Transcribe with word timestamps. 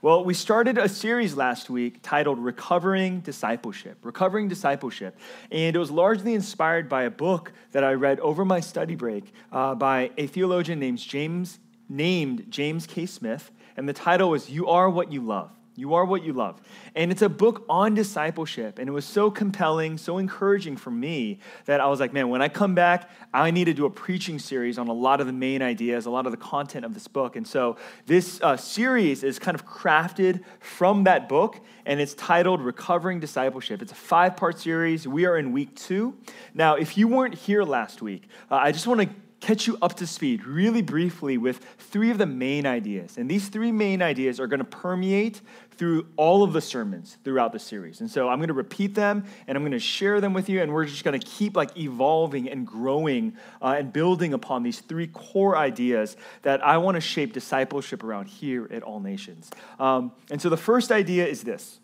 Well, 0.00 0.24
we 0.24 0.32
started 0.32 0.78
a 0.78 0.88
series 0.88 1.34
last 1.34 1.68
week 1.68 1.98
titled 2.04 2.38
Recovering 2.38 3.18
Discipleship. 3.18 3.98
Recovering 4.04 4.46
Discipleship. 4.46 5.18
And 5.50 5.74
it 5.74 5.78
was 5.78 5.90
largely 5.90 6.34
inspired 6.34 6.88
by 6.88 7.02
a 7.02 7.10
book 7.10 7.50
that 7.72 7.82
I 7.82 7.94
read 7.94 8.20
over 8.20 8.44
my 8.44 8.60
study 8.60 8.94
break 8.94 9.34
uh, 9.50 9.74
by 9.74 10.12
a 10.16 10.28
theologian 10.28 10.78
named 10.78 10.98
James, 10.98 11.58
named 11.88 12.46
James 12.48 12.86
K. 12.86 13.06
Smith. 13.06 13.50
And 13.76 13.88
the 13.88 13.92
title 13.92 14.30
was 14.30 14.48
You 14.48 14.68
Are 14.68 14.88
What 14.88 15.10
You 15.10 15.20
Love. 15.20 15.57
You 15.78 15.94
are 15.94 16.04
what 16.04 16.24
you 16.24 16.32
love. 16.32 16.60
And 16.96 17.12
it's 17.12 17.22
a 17.22 17.28
book 17.28 17.64
on 17.68 17.94
discipleship. 17.94 18.78
And 18.78 18.88
it 18.88 18.92
was 18.92 19.04
so 19.04 19.30
compelling, 19.30 19.96
so 19.96 20.18
encouraging 20.18 20.76
for 20.76 20.90
me 20.90 21.38
that 21.66 21.80
I 21.80 21.86
was 21.86 22.00
like, 22.00 22.12
man, 22.12 22.28
when 22.28 22.42
I 22.42 22.48
come 22.48 22.74
back, 22.74 23.08
I 23.32 23.50
need 23.52 23.66
to 23.66 23.74
do 23.74 23.86
a 23.86 23.90
preaching 23.90 24.38
series 24.38 24.76
on 24.76 24.88
a 24.88 24.92
lot 24.92 25.20
of 25.20 25.26
the 25.26 25.32
main 25.32 25.62
ideas, 25.62 26.06
a 26.06 26.10
lot 26.10 26.26
of 26.26 26.32
the 26.32 26.38
content 26.38 26.84
of 26.84 26.94
this 26.94 27.06
book. 27.06 27.36
And 27.36 27.46
so 27.46 27.76
this 28.06 28.40
uh, 28.42 28.56
series 28.56 29.22
is 29.22 29.38
kind 29.38 29.54
of 29.54 29.64
crafted 29.64 30.42
from 30.60 31.04
that 31.04 31.28
book, 31.28 31.60
and 31.86 32.00
it's 32.00 32.14
titled 32.14 32.60
Recovering 32.60 33.20
Discipleship. 33.20 33.80
It's 33.80 33.92
a 33.92 33.96
five 33.96 34.36
part 34.36 34.58
series. 34.58 35.06
We 35.06 35.26
are 35.26 35.38
in 35.38 35.52
week 35.52 35.76
two. 35.76 36.16
Now, 36.54 36.74
if 36.74 36.98
you 36.98 37.06
weren't 37.06 37.34
here 37.34 37.62
last 37.62 38.02
week, 38.02 38.28
uh, 38.50 38.56
I 38.56 38.72
just 38.72 38.86
want 38.86 39.00
to 39.02 39.08
catch 39.40 39.66
you 39.66 39.78
up 39.80 39.94
to 39.94 40.06
speed 40.06 40.44
really 40.44 40.82
briefly 40.82 41.38
with 41.38 41.64
three 41.78 42.10
of 42.10 42.18
the 42.18 42.26
main 42.26 42.66
ideas. 42.66 43.16
And 43.16 43.30
these 43.30 43.48
three 43.48 43.72
main 43.72 44.02
ideas 44.02 44.40
are 44.40 44.46
going 44.46 44.58
to 44.58 44.64
permeate 44.64 45.40
through 45.78 46.06
all 46.16 46.42
of 46.42 46.52
the 46.52 46.60
sermons 46.60 47.16
throughout 47.22 47.52
the 47.52 47.58
series. 47.58 48.00
And 48.00 48.10
so 48.10 48.28
I'm 48.28 48.38
going 48.38 48.48
to 48.48 48.54
repeat 48.54 48.96
them 48.96 49.24
and 49.46 49.56
I'm 49.56 49.62
going 49.62 49.72
to 49.72 49.78
share 49.78 50.20
them 50.20 50.34
with 50.34 50.48
you 50.48 50.60
and 50.60 50.72
we're 50.72 50.84
just 50.84 51.04
going 51.04 51.18
to 51.18 51.24
keep 51.24 51.56
like 51.56 51.76
evolving 51.78 52.50
and 52.50 52.66
growing 52.66 53.36
uh, 53.62 53.76
and 53.78 53.92
building 53.92 54.34
upon 54.34 54.64
these 54.64 54.80
three 54.80 55.06
core 55.06 55.56
ideas 55.56 56.16
that 56.42 56.64
I 56.66 56.78
want 56.78 56.96
to 56.96 57.00
shape 57.00 57.32
discipleship 57.32 58.02
around 58.02 58.26
here 58.26 58.68
at 58.72 58.82
All 58.82 58.98
Nations. 58.98 59.50
Um, 59.78 60.10
and 60.30 60.42
so 60.42 60.48
the 60.48 60.56
first 60.56 60.90
idea 60.90 61.26
is 61.26 61.44
this. 61.44 61.78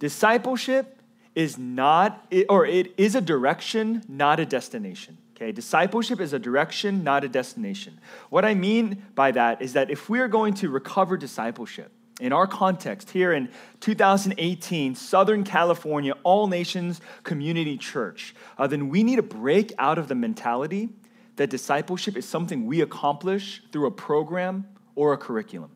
Discipleship 0.00 0.98
is 1.36 1.56
not 1.56 2.26
or 2.48 2.66
it 2.66 2.92
is 2.98 3.14
a 3.14 3.20
direction, 3.20 4.02
not 4.08 4.40
a 4.40 4.44
destination. 4.44 5.16
Okay, 5.36 5.52
discipleship 5.52 6.20
is 6.20 6.32
a 6.32 6.38
direction, 6.38 7.04
not 7.04 7.22
a 7.22 7.28
destination. 7.28 8.00
What 8.30 8.44
I 8.44 8.54
mean 8.54 9.06
by 9.14 9.30
that 9.30 9.62
is 9.62 9.74
that 9.74 9.90
if 9.90 10.08
we 10.08 10.18
are 10.18 10.28
going 10.28 10.54
to 10.54 10.68
recover 10.68 11.16
discipleship, 11.16 11.92
in 12.20 12.32
our 12.32 12.46
context, 12.46 13.10
here 13.10 13.32
in 13.32 13.48
2018, 13.80 14.94
Southern 14.94 15.44
California, 15.44 16.14
All 16.22 16.46
Nations 16.46 17.00
Community 17.24 17.76
Church, 17.76 18.34
uh, 18.58 18.66
then 18.66 18.88
we 18.88 19.02
need 19.02 19.16
to 19.16 19.22
break 19.22 19.72
out 19.78 19.98
of 19.98 20.08
the 20.08 20.14
mentality 20.14 20.90
that 21.36 21.50
discipleship 21.50 22.16
is 22.16 22.28
something 22.28 22.66
we 22.66 22.80
accomplish 22.80 23.62
through 23.72 23.86
a 23.86 23.90
program 23.90 24.66
or 24.94 25.12
a 25.12 25.16
curriculum. 25.16 25.70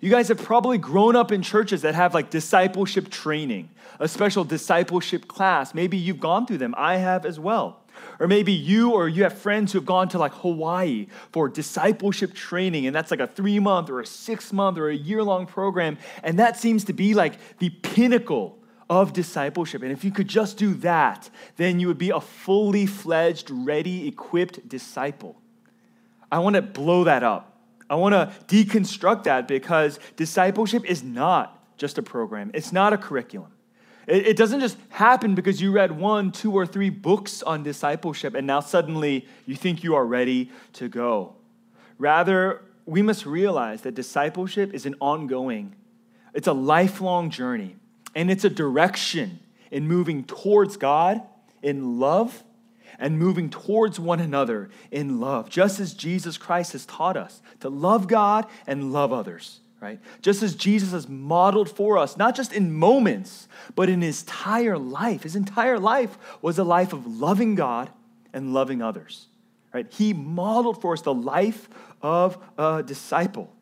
You 0.00 0.10
guys 0.10 0.28
have 0.28 0.42
probably 0.42 0.78
grown 0.78 1.16
up 1.16 1.32
in 1.32 1.42
churches 1.42 1.82
that 1.82 1.94
have 1.94 2.12
like 2.12 2.28
discipleship 2.28 3.08
training, 3.08 3.70
a 3.98 4.08
special 4.08 4.44
discipleship 4.44 5.26
class. 5.26 5.72
Maybe 5.72 5.96
you've 5.96 6.20
gone 6.20 6.46
through 6.46 6.58
them. 6.58 6.74
I 6.76 6.96
have 6.96 7.24
as 7.24 7.40
well. 7.40 7.82
Or 8.18 8.26
maybe 8.26 8.52
you 8.52 8.92
or 8.92 9.08
you 9.08 9.22
have 9.24 9.36
friends 9.36 9.72
who 9.72 9.78
have 9.78 9.86
gone 9.86 10.08
to 10.10 10.18
like 10.18 10.32
Hawaii 10.32 11.06
for 11.32 11.48
discipleship 11.48 12.34
training, 12.34 12.86
and 12.86 12.94
that's 12.94 13.10
like 13.10 13.20
a 13.20 13.26
three 13.26 13.58
month 13.58 13.90
or 13.90 14.00
a 14.00 14.06
six 14.06 14.52
month 14.52 14.78
or 14.78 14.88
a 14.88 14.94
year 14.94 15.22
long 15.22 15.46
program. 15.46 15.98
And 16.22 16.38
that 16.38 16.58
seems 16.58 16.84
to 16.84 16.92
be 16.92 17.14
like 17.14 17.34
the 17.58 17.70
pinnacle 17.70 18.58
of 18.88 19.12
discipleship. 19.12 19.82
And 19.82 19.92
if 19.92 20.04
you 20.04 20.10
could 20.10 20.28
just 20.28 20.56
do 20.56 20.74
that, 20.74 21.28
then 21.56 21.80
you 21.80 21.88
would 21.88 21.98
be 21.98 22.10
a 22.10 22.20
fully 22.20 22.86
fledged, 22.86 23.50
ready, 23.50 24.06
equipped 24.06 24.68
disciple. 24.68 25.40
I 26.30 26.38
want 26.38 26.56
to 26.56 26.62
blow 26.62 27.04
that 27.04 27.22
up. 27.22 27.52
I 27.88 27.94
want 27.94 28.14
to 28.14 28.32
deconstruct 28.46 29.24
that 29.24 29.46
because 29.46 29.98
discipleship 30.16 30.84
is 30.84 31.02
not 31.02 31.52
just 31.76 31.98
a 31.98 32.02
program, 32.02 32.50
it's 32.54 32.72
not 32.72 32.92
a 32.92 32.98
curriculum. 32.98 33.52
It, 34.06 34.28
it 34.28 34.36
doesn't 34.36 34.60
just 34.60 34.76
happen 34.88 35.34
because 35.34 35.60
you 35.60 35.72
read 35.72 35.92
one, 35.92 36.32
two, 36.32 36.52
or 36.52 36.66
three 36.66 36.90
books 36.90 37.42
on 37.42 37.62
discipleship 37.62 38.34
and 38.34 38.46
now 38.46 38.60
suddenly 38.60 39.26
you 39.46 39.56
think 39.56 39.82
you 39.82 39.94
are 39.94 40.06
ready 40.06 40.50
to 40.74 40.88
go. 40.88 41.34
Rather, 41.98 42.62
we 42.84 43.02
must 43.02 43.26
realize 43.26 43.82
that 43.82 43.94
discipleship 43.94 44.72
is 44.72 44.86
an 44.86 44.94
ongoing, 45.00 45.74
it's 46.34 46.46
a 46.46 46.52
lifelong 46.52 47.30
journey, 47.30 47.76
and 48.14 48.30
it's 48.30 48.44
a 48.44 48.50
direction 48.50 49.40
in 49.70 49.88
moving 49.88 50.24
towards 50.24 50.76
God 50.76 51.20
in 51.62 51.98
love 51.98 52.44
and 52.98 53.18
moving 53.18 53.50
towards 53.50 53.98
one 53.98 54.20
another 54.20 54.70
in 54.90 55.20
love, 55.20 55.50
just 55.50 55.80
as 55.80 55.92
Jesus 55.92 56.38
Christ 56.38 56.72
has 56.72 56.86
taught 56.86 57.16
us 57.16 57.42
to 57.60 57.68
love 57.68 58.08
God 58.08 58.46
and 58.66 58.92
love 58.92 59.12
others 59.12 59.60
right? 59.86 60.00
Just 60.20 60.42
as 60.42 60.56
Jesus 60.56 60.90
has 60.90 61.08
modeled 61.08 61.70
for 61.70 61.96
us, 61.96 62.16
not 62.16 62.34
just 62.34 62.52
in 62.52 62.74
moments, 62.74 63.46
but 63.76 63.88
in 63.88 64.00
his 64.00 64.22
entire 64.22 64.76
life. 64.76 65.22
His 65.22 65.36
entire 65.36 65.78
life 65.78 66.18
was 66.42 66.58
a 66.58 66.64
life 66.64 66.92
of 66.92 67.06
loving 67.06 67.54
God 67.54 67.90
and 68.32 68.52
loving 68.52 68.82
others, 68.82 69.28
right? 69.72 69.86
He 69.92 70.12
modeled 70.12 70.80
for 70.82 70.92
us 70.94 71.02
the 71.02 71.14
life 71.14 71.68
of 72.02 72.36
a 72.58 72.82
disciple. 72.82 73.52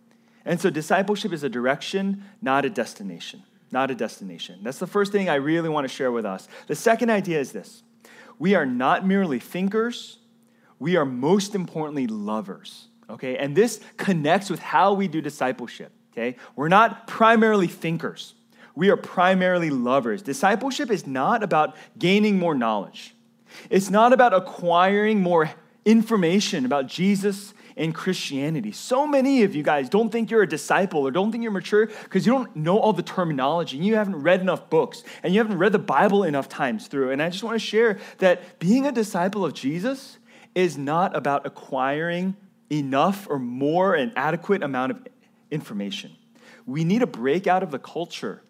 And 0.47 0.59
so 0.59 0.71
discipleship 0.71 1.31
is 1.31 1.43
a 1.43 1.51
direction, 1.51 2.25
not 2.41 2.65
a 2.65 2.71
destination. 2.71 3.43
Not 3.71 3.91
a 3.91 3.95
destination. 3.95 4.61
That's 4.63 4.79
the 4.79 4.87
first 4.87 5.13
thing 5.13 5.29
I 5.29 5.34
really 5.34 5.69
want 5.69 5.87
to 5.87 5.95
share 5.95 6.11
with 6.13 6.25
us. 6.25 6.49
The 6.69 6.77
second 6.77 7.11
idea 7.11 7.39
is 7.39 7.53
this 7.53 7.83
we 8.39 8.55
are 8.55 8.65
not 8.65 9.07
merely 9.07 9.41
thinkers, 9.41 10.19
we 10.79 10.97
are 10.97 11.05
most 11.05 11.55
importantly 11.55 12.07
lovers. 12.07 12.89
Okay, 13.11 13.37
and 13.37 13.55
this 13.55 13.81
connects 13.99 14.49
with 14.49 14.61
how 14.61 14.95
we 14.95 15.07
do 15.07 15.21
discipleship 15.21 15.93
okay? 16.15 16.37
We're 16.55 16.69
not 16.69 17.07
primarily 17.07 17.67
thinkers, 17.67 18.35
we 18.75 18.89
are 18.91 18.97
primarily 18.97 19.71
lovers. 19.71 20.23
Discipleship 20.23 20.91
is 20.91 21.07
not 21.07 21.43
about 21.43 21.77
gaining 21.99 22.39
more 22.39 22.55
knowledge, 22.55 23.15
it's 23.71 23.91
not 23.91 24.13
about 24.13 24.33
acquiring 24.33 25.21
more 25.21 25.51
information 25.85 26.65
about 26.65 26.87
Jesus 26.87 27.53
and 27.77 27.95
Christianity. 27.95 28.73
So 28.73 29.07
many 29.07 29.43
of 29.43 29.55
you 29.55 29.63
guys 29.63 29.89
don't 29.89 30.11
think 30.11 30.31
you're 30.31 30.43
a 30.43 30.49
disciple 30.49 31.07
or 31.07 31.11
don't 31.11 31.33
think 31.33 31.43
you're 31.43 31.53
mature 31.53 31.87
because 31.87 32.25
you 32.25 32.33
don't 32.33 32.55
know 32.55 32.79
all 32.79 32.93
the 32.93 33.03
terminology 33.03 33.77
and 33.77 33.85
you 33.85 33.97
haven't 33.97 34.17
read 34.17 34.41
enough 34.41 34.71
books 34.71 35.03
and 35.23 35.35
you 35.35 35.41
haven't 35.41 35.59
read 35.59 35.73
the 35.73 35.79
Bible 35.79 36.23
enough 36.23 36.49
times 36.49 36.87
through. 36.87 37.11
And 37.11 37.21
I 37.21 37.31
just 37.31 37.43
want 37.43 37.57
to 37.57 37.65
share 37.65 37.99
that 38.19 38.59
being 38.59 38.87
a 38.87 38.93
disciple 38.93 39.45
of 39.45 39.55
Jesus 39.55 40.19
is 40.55 40.79
not 40.79 41.17
about 41.17 41.47
acquiring 41.47 42.37
enough 42.71 43.27
or 43.29 43.39
more 43.39 43.95
an 43.95 44.13
adequate 44.17 44.63
amount 44.63 44.93
of 44.93 45.07
information. 45.54 46.16
We 46.66 46.84
need 46.84 46.98
to 46.98 47.06
break 47.06 47.47
out 47.47 47.62
of 47.62 47.70
the 47.70 47.78
culture 47.78 48.42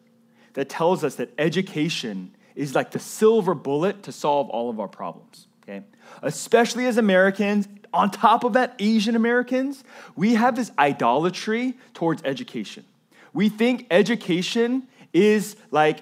that 0.55 0.69
tells 0.69 1.05
us 1.05 1.17
that 1.17 1.31
education 1.39 2.35
is 2.55 2.75
like 2.75 2.93
the 2.93 2.99
silver 2.99 3.55
bullet 3.55 4.03
to 4.05 4.13
solve 4.13 4.49
all 4.51 4.71
of 4.71 4.81
our 4.81 4.89
problems, 4.89 5.47
okay? 5.63 5.85
Especially 6.23 6.87
as 6.87 6.97
Americans, 6.97 7.69
on 7.93 8.11
top 8.11 8.45
of 8.45 8.55
that, 8.55 8.75
Asian 8.79 9.17
Americans, 9.17 9.85
we 10.17 10.35
have 10.35 10.57
this 10.57 10.71
idolatry 10.79 11.75
towards 11.93 12.23
education. 12.25 12.85
We 13.33 13.49
think 13.49 13.87
education 13.91 14.85
is 15.13 15.57
like, 15.71 16.01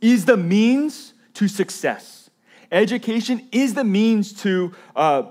is 0.00 0.24
the 0.24 0.36
means 0.36 1.12
to 1.34 1.48
success. 1.48 2.30
Education 2.72 3.46
is 3.52 3.74
the 3.74 3.84
means 3.84 4.32
to, 4.42 4.72
uh, 4.94 5.24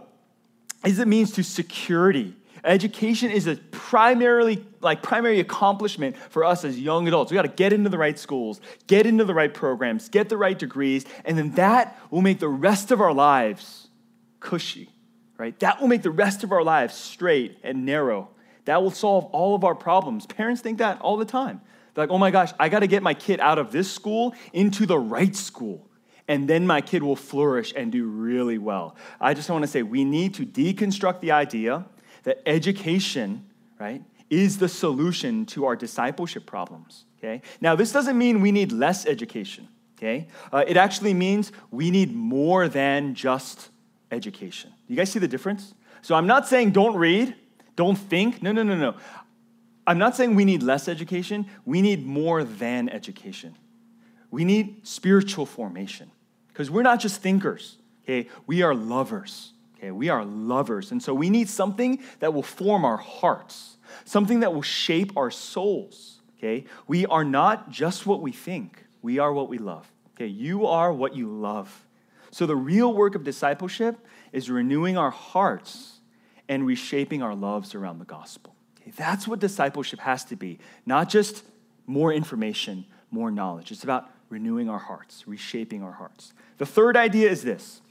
is 0.85 0.97
the 0.97 1.06
means 1.06 1.31
to 1.31 1.44
security 1.44 2.35
Education 2.66 3.30
is 3.30 3.48
a 3.48 3.56
primarily 3.56 4.66
like 4.81 5.03
primary 5.03 5.40
accomplishment 5.40 6.18
for 6.18 6.44
us 6.44 6.66
as 6.66 6.80
young 6.80 7.08
adults. 7.08 7.31
We 7.31 7.36
got 7.36 7.44
to 7.44 7.48
get 7.48 7.72
into 7.72 7.90
the 7.90 7.98
right 7.98 8.18
schools, 8.18 8.59
get 8.88 9.06
into 9.06 9.24
the 9.24 9.34
right 9.34 9.53
programs, 9.53 10.09
get 10.09 10.30
the 10.30 10.38
right 10.38 10.58
degrees, 10.58 11.06
and 11.24 11.38
then 11.38 11.52
that 11.52 12.00
will 12.09 12.22
make 12.22 12.40
the 12.40 12.50
rest 12.50 12.92
of 12.92 13.02
our 13.02 13.14
lives 13.14 13.88
cushy, 14.40 14.90
right? 15.38 15.58
That 15.59 15.80
will 15.80 15.88
make 15.88 16.02
the 16.02 16.12
rest 16.12 16.44
of 16.44 16.52
our 16.52 16.64
lives 16.64 16.96
straight 16.96 17.58
and 17.64 17.86
narrow. 17.86 18.30
That 18.66 18.81
will 18.81 18.92
solve 18.92 19.25
all 19.25 19.56
of 19.56 19.64
our 19.64 19.75
problems. 19.75 20.25
Parents 20.25 20.62
think 20.62 20.80
that 20.80 21.00
all 21.02 21.18
the 21.18 21.25
time. 21.25 21.62
They're 21.94 22.04
like, 22.04 22.12
oh 22.12 22.18
my 22.18 22.31
gosh, 22.31 22.52
I 22.59 22.70
got 22.70 22.80
to 22.80 22.88
get 22.88 23.04
my 23.04 23.13
kid 23.13 23.39
out 23.39 23.60
of 23.60 23.72
this 23.72 23.92
school 23.92 24.34
into 24.54 24.86
the 24.86 24.98
right 24.98 25.36
school 25.36 25.88
and 26.28 26.48
then 26.48 26.66
my 26.66 26.81
kid 26.81 27.04
will 27.04 27.16
flourish 27.16 27.74
and 27.75 27.92
do 27.92 28.06
really 28.06 28.57
well. 28.57 28.95
I 29.22 29.34
just 29.34 29.50
want 29.50 29.63
to 29.63 29.68
say 29.68 29.84
we 29.84 30.04
need 30.04 30.34
to 30.36 30.45
deconstruct 30.45 31.19
the 31.19 31.31
idea 31.31 31.86
that 32.25 32.42
education, 32.45 33.45
right, 33.80 34.04
is 34.30 34.57
the 34.57 34.68
solution 34.68 35.45
to 35.45 35.66
our 35.66 35.75
discipleship 35.75 36.45
problems. 36.45 37.06
Okay? 37.18 37.42
Now, 37.62 37.75
this 37.75 37.92
doesn't 37.92 38.18
mean 38.18 38.42
we 38.42 38.51
need 38.51 38.72
less 38.72 39.06
education. 39.06 39.68
Okay? 39.98 40.27
Uh, 40.51 40.66
it 40.68 40.75
actually 40.75 41.13
means 41.13 41.51
we 41.72 41.89
need 41.89 42.13
more 42.13 42.68
than 42.68 43.16
just 43.16 43.69
education. 44.12 44.74
You 44.88 44.95
guys 44.95 45.12
see 45.12 45.19
the 45.19 45.27
difference? 45.27 45.74
So 46.01 46.16
I'm 46.16 46.27
not 46.27 46.48
saying 46.48 46.72
don't 46.72 46.95
read, 46.95 47.36
don't 47.75 47.98
think. 47.98 48.44
No, 48.44 48.51
no, 48.51 48.63
no, 48.63 48.75
no. 48.75 48.95
I'm 49.88 49.98
not 49.98 50.16
saying 50.16 50.36
we 50.36 50.45
need 50.45 50.63
less 50.63 50.88
education. 50.88 51.45
We 51.63 51.81
need 51.81 52.06
more 52.06 52.44
than 52.44 52.89
education. 52.89 53.56
We 54.31 54.44
need 54.44 54.86
spiritual 54.86 55.45
formation 55.45 56.12
because 56.48 56.72
we're 56.72 56.83
not 56.83 57.00
just 57.00 57.22
thinkers. 57.22 57.77
Okay? 58.04 58.27
We 58.48 58.63
are 58.63 58.74
lovers. 58.74 59.54
Okay, 59.86 59.92
we 59.92 60.10
are 60.10 60.26
lovers. 60.26 60.92
And 60.92 61.02
so 61.02 61.14
we 61.14 61.30
need 61.30 61.48
something 61.48 62.00
that 62.20 62.34
will 62.34 62.42
form 62.42 62.84
our 62.84 62.98
hearts, 62.98 63.78
something 64.04 64.40
that 64.40 64.52
will 64.52 64.64
shape 64.64 65.16
our 65.16 65.30
souls. 65.30 66.22
okay? 66.40 66.66
We 66.88 67.06
are 67.06 67.24
not 67.24 67.70
just 67.70 68.08
what 68.08 68.20
we 68.20 68.32
think, 68.32 68.84
we 69.04 69.20
are 69.20 69.32
what 69.32 69.48
we 69.48 69.60
love. 69.60 69.92
Okay, 70.16 70.26
you 70.26 70.66
are 70.66 70.92
what 70.92 71.16
you 71.16 71.28
love. 71.28 71.86
So 72.32 72.48
the 72.48 72.56
real 72.56 72.96
work 72.96 73.14
of 73.14 73.24
discipleship 73.24 74.00
is 74.32 74.50
renewing 74.50 74.98
our 74.98 75.12
hearts 75.12 76.00
and 76.50 76.66
reshaping 76.66 77.22
our 77.22 77.36
loves 77.36 77.76
around 77.76 78.00
the 78.00 78.06
gospel. 78.06 78.56
Okay, 78.82 78.92
that's 78.96 79.28
what 79.28 79.40
discipleship 79.40 80.00
has 80.00 80.26
to 80.26 80.36
be, 80.36 80.58
not 80.88 81.10
just 81.10 81.44
more 81.86 82.12
information, 82.12 82.86
more 83.12 83.30
knowledge. 83.30 83.72
It's 83.72 83.84
about 83.84 84.10
renewing 84.30 84.68
our 84.68 84.80
hearts, 84.80 85.28
reshaping 85.28 85.84
our 85.84 85.92
hearts. 85.92 86.34
The 86.58 86.66
third 86.66 86.98
idea 86.98 87.30
is 87.30 87.44
this 87.44 87.82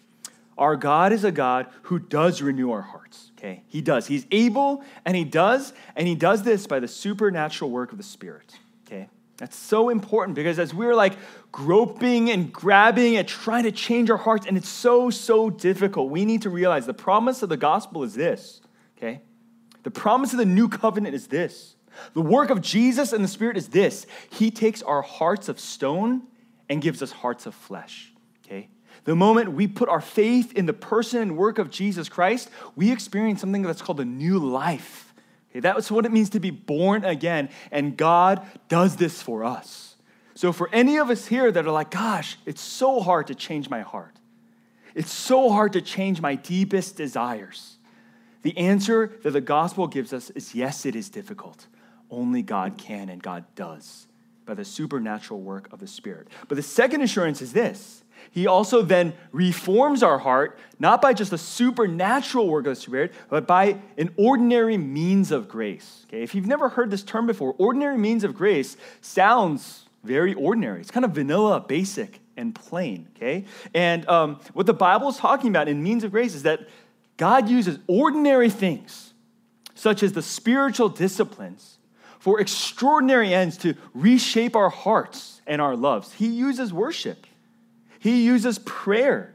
our 0.56 0.76
God 0.76 1.12
is 1.12 1.24
a 1.24 1.32
God 1.32 1.66
who 1.82 1.98
does 1.98 2.40
renew 2.42 2.70
our 2.70 2.82
hearts. 2.82 3.32
Okay? 3.38 3.62
He 3.66 3.80
does. 3.80 4.06
He's 4.06 4.26
able 4.30 4.84
and 5.04 5.16
he 5.16 5.24
does, 5.24 5.72
and 5.96 6.06
he 6.06 6.14
does 6.14 6.42
this 6.42 6.66
by 6.66 6.80
the 6.80 6.88
supernatural 6.88 7.70
work 7.70 7.92
of 7.92 7.98
the 7.98 8.04
Spirit. 8.04 8.58
Okay? 8.86 9.08
That's 9.36 9.56
so 9.56 9.88
important 9.88 10.36
because 10.36 10.58
as 10.58 10.72
we're 10.72 10.94
like 10.94 11.14
groping 11.50 12.30
and 12.30 12.52
grabbing 12.52 13.16
and 13.16 13.26
trying 13.26 13.64
to 13.64 13.72
change 13.72 14.10
our 14.10 14.16
hearts, 14.16 14.46
and 14.46 14.56
it's 14.56 14.68
so, 14.68 15.10
so 15.10 15.50
difficult, 15.50 16.10
we 16.10 16.24
need 16.24 16.42
to 16.42 16.50
realize 16.50 16.86
the 16.86 16.94
promise 16.94 17.42
of 17.42 17.48
the 17.48 17.56
gospel 17.56 18.04
is 18.04 18.14
this. 18.14 18.60
Okay? 18.96 19.22
The 19.82 19.90
promise 19.90 20.32
of 20.32 20.38
the 20.38 20.46
new 20.46 20.68
covenant 20.68 21.14
is 21.14 21.26
this. 21.26 21.74
The 22.12 22.22
work 22.22 22.50
of 22.50 22.60
Jesus 22.60 23.12
and 23.12 23.22
the 23.22 23.28
Spirit 23.28 23.56
is 23.56 23.68
this 23.68 24.06
He 24.30 24.50
takes 24.50 24.82
our 24.82 25.02
hearts 25.02 25.48
of 25.48 25.58
stone 25.58 26.22
and 26.68 26.80
gives 26.80 27.02
us 27.02 27.12
hearts 27.12 27.46
of 27.46 27.54
flesh. 27.54 28.12
Okay? 28.44 28.68
The 29.04 29.14
moment 29.14 29.52
we 29.52 29.66
put 29.66 29.88
our 29.88 30.00
faith 30.00 30.52
in 30.54 30.66
the 30.66 30.72
person 30.72 31.20
and 31.20 31.36
work 31.36 31.58
of 31.58 31.70
Jesus 31.70 32.08
Christ, 32.08 32.48
we 32.74 32.90
experience 32.90 33.40
something 33.40 33.62
that's 33.62 33.82
called 33.82 34.00
a 34.00 34.04
new 34.04 34.38
life. 34.38 35.12
Okay, 35.50 35.60
that's 35.60 35.90
what 35.90 36.06
it 36.06 36.12
means 36.12 36.30
to 36.30 36.40
be 36.40 36.50
born 36.50 37.04
again, 37.04 37.48
and 37.70 37.96
God 37.96 38.44
does 38.68 38.96
this 38.96 39.22
for 39.22 39.44
us. 39.44 39.96
So, 40.34 40.52
for 40.52 40.68
any 40.72 40.96
of 40.96 41.10
us 41.10 41.26
here 41.26 41.52
that 41.52 41.66
are 41.66 41.70
like, 41.70 41.90
gosh, 41.90 42.38
it's 42.44 42.60
so 42.60 43.00
hard 43.00 43.28
to 43.28 43.34
change 43.34 43.70
my 43.70 43.82
heart, 43.82 44.16
it's 44.94 45.12
so 45.12 45.50
hard 45.50 45.74
to 45.74 45.80
change 45.80 46.20
my 46.20 46.34
deepest 46.34 46.96
desires, 46.96 47.76
the 48.44 48.56
answer 48.58 49.12
that 49.22 49.30
the 49.30 49.40
gospel 49.40 49.86
gives 49.86 50.12
us 50.12 50.30
is 50.30 50.54
yes, 50.54 50.84
it 50.84 50.94
is 50.94 51.08
difficult. 51.08 51.66
Only 52.10 52.42
God 52.42 52.76
can 52.76 53.08
and 53.08 53.22
God 53.22 53.44
does 53.54 54.06
by 54.44 54.54
the 54.54 54.64
supernatural 54.64 55.40
work 55.40 55.72
of 55.72 55.80
the 55.80 55.86
Spirit. 55.86 56.28
But 56.48 56.56
the 56.56 56.62
second 56.62 57.00
assurance 57.00 57.40
is 57.40 57.52
this 57.52 58.03
he 58.30 58.46
also 58.46 58.82
then 58.82 59.14
reforms 59.32 60.02
our 60.02 60.18
heart, 60.18 60.58
not 60.78 61.00
by 61.00 61.12
just 61.12 61.32
a 61.32 61.38
supernatural 61.38 62.48
work 62.48 62.66
of 62.66 62.74
the 62.74 62.80
Spirit, 62.80 63.12
but 63.28 63.46
by 63.46 63.78
an 63.96 64.12
ordinary 64.16 64.76
means 64.76 65.30
of 65.30 65.48
grace. 65.48 66.04
Okay, 66.08 66.22
if 66.22 66.34
you've 66.34 66.46
never 66.46 66.68
heard 66.68 66.90
this 66.90 67.02
term 67.02 67.26
before, 67.26 67.54
ordinary 67.58 67.98
means 67.98 68.24
of 68.24 68.34
grace 68.34 68.76
sounds 69.00 69.88
very 70.02 70.34
ordinary. 70.34 70.80
It's 70.80 70.90
kind 70.90 71.04
of 71.04 71.12
vanilla, 71.12 71.60
basic, 71.60 72.20
and 72.36 72.54
plain. 72.54 73.08
Okay, 73.16 73.44
and 73.72 74.08
um, 74.08 74.40
what 74.52 74.66
the 74.66 74.74
Bible 74.74 75.08
is 75.08 75.16
talking 75.16 75.50
about 75.50 75.68
in 75.68 75.82
means 75.82 76.04
of 76.04 76.10
grace 76.10 76.34
is 76.34 76.42
that 76.42 76.60
God 77.16 77.48
uses 77.48 77.78
ordinary 77.86 78.50
things, 78.50 79.14
such 79.74 80.02
as 80.02 80.12
the 80.12 80.22
spiritual 80.22 80.88
disciplines, 80.88 81.78
for 82.18 82.40
extraordinary 82.40 83.32
ends 83.34 83.56
to 83.58 83.74
reshape 83.92 84.56
our 84.56 84.70
hearts 84.70 85.40
and 85.46 85.60
our 85.60 85.76
loves. 85.76 86.12
He 86.12 86.26
uses 86.26 86.72
worship. 86.72 87.26
He 88.04 88.26
uses 88.26 88.58
prayer, 88.58 89.34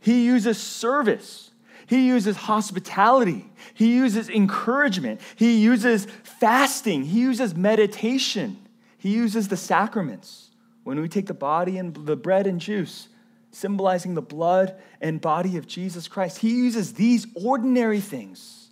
He 0.00 0.24
uses 0.24 0.56
service, 0.56 1.50
He 1.86 2.06
uses 2.06 2.34
hospitality, 2.34 3.44
He 3.74 3.94
uses 3.94 4.30
encouragement, 4.30 5.20
He 5.36 5.58
uses 5.58 6.06
fasting, 6.22 7.04
He 7.04 7.20
uses 7.20 7.54
meditation, 7.54 8.56
He 8.96 9.10
uses 9.12 9.48
the 9.48 9.56
sacraments. 9.58 10.48
When 10.82 10.98
we 10.98 11.10
take 11.10 11.26
the 11.26 11.34
body 11.34 11.76
and 11.76 11.94
the 11.94 12.16
bread 12.16 12.46
and 12.46 12.58
juice, 12.58 13.08
symbolizing 13.50 14.14
the 14.14 14.22
blood 14.22 14.80
and 15.02 15.20
body 15.20 15.58
of 15.58 15.66
Jesus 15.66 16.08
Christ, 16.08 16.38
He 16.38 16.54
uses 16.54 16.94
these 16.94 17.26
ordinary 17.34 18.00
things 18.00 18.70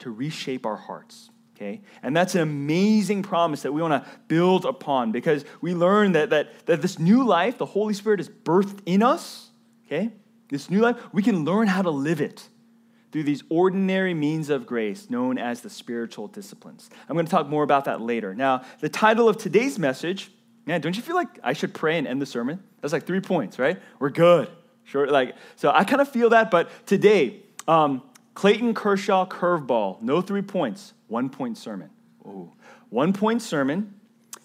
to 0.00 0.10
reshape 0.10 0.66
our 0.66 0.74
hearts 0.74 1.30
okay? 1.56 1.80
And 2.02 2.14
that's 2.14 2.34
an 2.34 2.42
amazing 2.42 3.22
promise 3.22 3.62
that 3.62 3.72
we 3.72 3.82
want 3.82 4.04
to 4.04 4.10
build 4.28 4.64
upon 4.64 5.10
because 5.10 5.44
we 5.60 5.74
learn 5.74 6.12
that, 6.12 6.30
that, 6.30 6.66
that 6.66 6.82
this 6.82 6.98
new 6.98 7.24
life, 7.24 7.58
the 7.58 7.66
Holy 7.66 7.94
Spirit 7.94 8.20
is 8.20 8.28
birthed 8.28 8.80
in 8.86 9.02
us, 9.02 9.50
okay? 9.86 10.12
This 10.48 10.70
new 10.70 10.80
life, 10.80 10.96
we 11.12 11.22
can 11.22 11.44
learn 11.44 11.66
how 11.66 11.82
to 11.82 11.90
live 11.90 12.20
it 12.20 12.48
through 13.10 13.24
these 13.24 13.42
ordinary 13.48 14.12
means 14.12 14.50
of 14.50 14.66
grace 14.66 15.08
known 15.08 15.38
as 15.38 15.62
the 15.62 15.70
spiritual 15.70 16.28
disciplines. 16.28 16.90
I'm 17.08 17.14
going 17.14 17.26
to 17.26 17.30
talk 17.30 17.48
more 17.48 17.62
about 17.62 17.86
that 17.86 18.00
later. 18.00 18.34
Now, 18.34 18.62
the 18.80 18.88
title 18.88 19.28
of 19.28 19.38
today's 19.38 19.78
message, 19.78 20.30
man, 20.66 20.80
don't 20.80 20.94
you 20.94 21.02
feel 21.02 21.16
like 21.16 21.38
I 21.42 21.54
should 21.54 21.72
pray 21.72 21.98
and 21.98 22.06
end 22.06 22.20
the 22.20 22.26
sermon? 22.26 22.62
That's 22.80 22.92
like 22.92 23.06
three 23.06 23.20
points, 23.20 23.58
right? 23.58 23.80
We're 23.98 24.10
good. 24.10 24.50
Sure, 24.84 25.08
like 25.08 25.34
so. 25.56 25.70
I 25.70 25.82
kind 25.82 26.00
of 26.00 26.08
feel 26.08 26.30
that, 26.30 26.48
but 26.48 26.68
today, 26.86 27.42
um, 27.66 28.02
Clayton 28.34 28.74
Kershaw 28.74 29.26
curveball, 29.26 30.00
no 30.00 30.20
three 30.20 30.42
points 30.42 30.92
one 31.08 31.28
point 31.28 31.58
sermon. 31.58 31.90
Ooh. 32.26 32.52
One 32.90 33.12
point 33.12 33.42
sermon, 33.42 33.94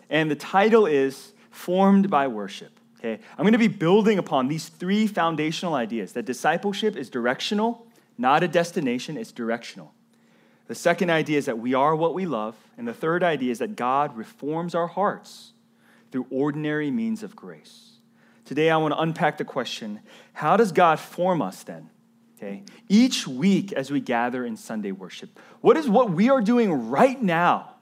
and 0.09 0.29
the 0.29 0.35
title 0.35 0.85
is 0.85 1.33
Formed 1.49 2.09
by 2.09 2.27
Worship. 2.27 2.71
Okay, 2.99 3.21
I'm 3.37 3.43
going 3.43 3.53
to 3.53 3.59
be 3.59 3.67
building 3.67 4.19
upon 4.19 4.47
these 4.47 4.69
three 4.69 5.07
foundational 5.07 5.73
ideas 5.73 6.13
that 6.13 6.25
discipleship 6.25 6.95
is 6.95 7.09
directional, 7.09 7.87
not 8.17 8.43
a 8.43 8.47
destination, 8.47 9.17
it's 9.17 9.31
directional. 9.31 9.93
The 10.67 10.75
second 10.75 11.09
idea 11.09 11.37
is 11.37 11.45
that 11.47 11.59
we 11.59 11.73
are 11.73 11.95
what 11.95 12.13
we 12.13 12.25
love, 12.25 12.55
and 12.77 12.87
the 12.87 12.93
third 12.93 13.23
idea 13.23 13.51
is 13.51 13.59
that 13.59 13.75
God 13.75 14.15
reforms 14.15 14.75
our 14.75 14.87
hearts 14.87 15.53
through 16.11 16.27
ordinary 16.29 16.91
means 16.91 17.23
of 17.23 17.35
grace. 17.35 17.93
Today, 18.45 18.69
I 18.69 18.77
want 18.77 18.93
to 18.93 18.99
unpack 18.99 19.37
the 19.37 19.45
question 19.45 19.99
how 20.33 20.57
does 20.57 20.71
God 20.71 20.99
form 20.99 21.41
us 21.41 21.63
then? 21.63 21.89
Okay? 22.41 22.63
Each 22.89 23.27
week 23.27 23.71
as 23.73 23.91
we 23.91 23.99
gather 23.99 24.45
in 24.45 24.57
Sunday 24.57 24.91
worship, 24.91 25.39
what 25.61 25.77
is 25.77 25.89
what 25.89 26.11
we 26.11 26.29
are 26.29 26.41
doing 26.41 26.89
right 26.89 27.21
now? 27.21 27.75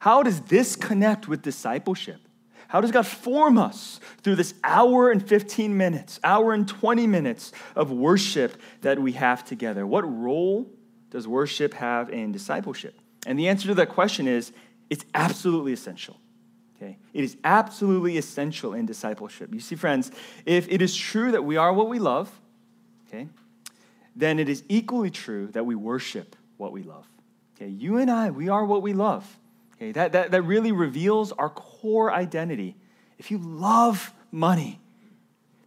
How 0.00 0.22
does 0.22 0.40
this 0.42 0.74
connect 0.74 1.28
with 1.28 1.42
discipleship? 1.42 2.20
How 2.68 2.80
does 2.80 2.90
God 2.90 3.06
form 3.06 3.58
us 3.58 4.00
through 4.22 4.36
this 4.36 4.54
hour 4.64 5.10
and 5.10 5.26
15 5.26 5.76
minutes, 5.76 6.18
hour 6.24 6.54
and 6.54 6.66
20 6.66 7.06
minutes 7.06 7.52
of 7.76 7.90
worship 7.90 8.60
that 8.80 8.98
we 8.98 9.12
have 9.12 9.44
together? 9.44 9.86
What 9.86 10.02
role 10.02 10.70
does 11.10 11.28
worship 11.28 11.74
have 11.74 12.08
in 12.10 12.32
discipleship? 12.32 12.98
And 13.26 13.38
the 13.38 13.48
answer 13.48 13.68
to 13.68 13.74
that 13.74 13.90
question 13.90 14.26
is 14.26 14.52
it's 14.88 15.04
absolutely 15.14 15.72
essential. 15.72 16.18
Okay? 16.76 16.96
It 17.12 17.22
is 17.22 17.36
absolutely 17.44 18.16
essential 18.16 18.74
in 18.74 18.86
discipleship. 18.86 19.52
You 19.52 19.60
see, 19.60 19.76
friends, 19.76 20.10
if 20.46 20.66
it 20.68 20.82
is 20.82 20.96
true 20.96 21.30
that 21.32 21.44
we 21.44 21.58
are 21.58 21.72
what 21.72 21.88
we 21.88 21.98
love, 21.98 22.40
okay, 23.06 23.28
then 24.14 24.38
it 24.38 24.48
is 24.48 24.62
equally 24.68 25.10
true 25.10 25.48
that 25.48 25.64
we 25.64 25.74
worship 25.74 26.36
what 26.56 26.72
we 26.72 26.82
love. 26.82 27.06
Okay, 27.56 27.68
you 27.68 27.98
and 27.98 28.10
I, 28.10 28.30
we 28.30 28.48
are 28.48 28.64
what 28.64 28.82
we 28.82 28.92
love. 28.92 29.38
Okay, 29.76 29.92
that, 29.92 30.12
that, 30.12 30.30
that 30.30 30.42
really 30.42 30.72
reveals 30.72 31.32
our 31.32 31.48
core 31.48 32.12
identity. 32.12 32.76
If 33.18 33.30
you 33.30 33.38
love 33.38 34.12
money, 34.30 34.80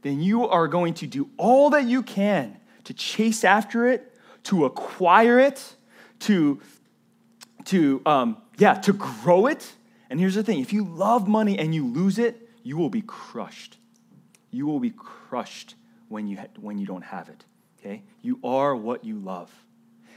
then 0.02 0.22
you 0.22 0.48
are 0.48 0.68
going 0.68 0.94
to 0.96 1.08
do 1.08 1.30
all 1.38 1.72
that 1.72 1.86
you 1.86 2.04
can 2.04 2.58
to 2.86 2.94
chase 2.94 3.44
after 3.44 3.88
it, 3.88 4.14
to 4.44 4.66
acquire 4.66 5.40
it, 5.40 5.76
to, 6.20 6.62
to 7.66 8.02
um, 8.06 8.38
yeah, 8.58 8.76
to 8.76 8.94
grow 8.94 9.48
it. 9.48 9.74
And 10.10 10.20
here's 10.20 10.36
the 10.36 10.44
thing 10.44 10.60
if 10.60 10.72
you 10.72 10.86
love 10.86 11.28
money 11.28 11.58
and 11.58 11.74
you 11.74 11.86
lose 11.86 12.20
it, 12.20 12.50
you 12.64 12.78
will 12.78 12.90
be 12.90 13.02
crushed. 13.02 13.78
You 14.52 14.66
will 14.66 14.80
be 14.80 14.92
crushed 14.92 15.76
when 16.08 16.28
you, 16.28 16.38
ha- 16.38 16.48
when 16.60 16.78
you 16.78 16.86
don't 16.86 17.04
have 17.04 17.30
it. 17.30 17.44
Okay? 17.86 18.04
You 18.22 18.40
are 18.44 18.76
what 18.76 19.06
you 19.06 19.20
love. 19.20 19.52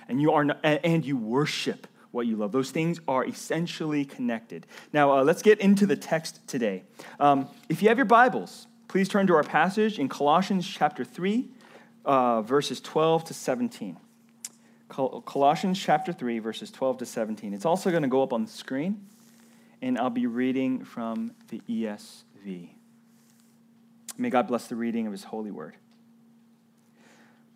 And 0.09 0.21
you 0.21 0.33
are 0.33 0.45
not, 0.45 0.59
and 0.63 1.05
you 1.05 1.17
worship 1.17 1.87
what 2.13 2.27
you 2.27 2.37
love. 2.37 2.51
Those 2.51 2.71
things 2.71 2.99
are 3.07 3.25
essentially 3.27 4.07
connected. 4.07 4.67
Now, 4.93 5.19
uh, 5.19 5.23
let's 5.23 5.43
get 5.43 5.61
into 5.61 5.85
the 5.85 5.97
text 5.97 6.47
today. 6.49 6.85
Um, 7.21 7.49
if 7.69 7.83
you 7.83 7.89
have 7.89 7.99
your 7.99 8.07
Bibles, 8.07 8.67
please 8.89 9.09
turn 9.09 9.27
to 9.27 9.35
our 9.35 9.43
passage 9.43 9.99
in 9.99 10.09
Colossians 10.09 10.67
chapter 10.67 11.05
3, 11.05 11.51
uh, 12.07 12.41
verses 12.41 12.81
12 12.81 13.25
to 13.25 13.35
17. 13.35 13.99
Col- 14.89 15.21
Colossians 15.21 15.79
chapter 15.79 16.15
3, 16.15 16.39
verses 16.39 16.71
12 16.71 16.99
to 16.99 17.07
17. 17.07 17.53
It's 17.53 17.67
also 17.67 17.91
going 17.91 18.03
to 18.03 18.09
go 18.09 18.23
up 18.23 18.33
on 18.33 18.47
the 18.47 18.51
screen, 18.51 19.07
and 19.83 19.99
I'll 19.99 20.09
be 20.09 20.27
reading 20.27 20.85
from 20.85 21.33
the 21.49 21.61
ESV. 21.69 22.71
May 24.17 24.31
God 24.31 24.49
bless 24.49 24.69
the 24.69 24.77
reading 24.77 25.07
of 25.07 25.13
his 25.13 25.25
holy 25.25 25.51
word. 25.51 25.77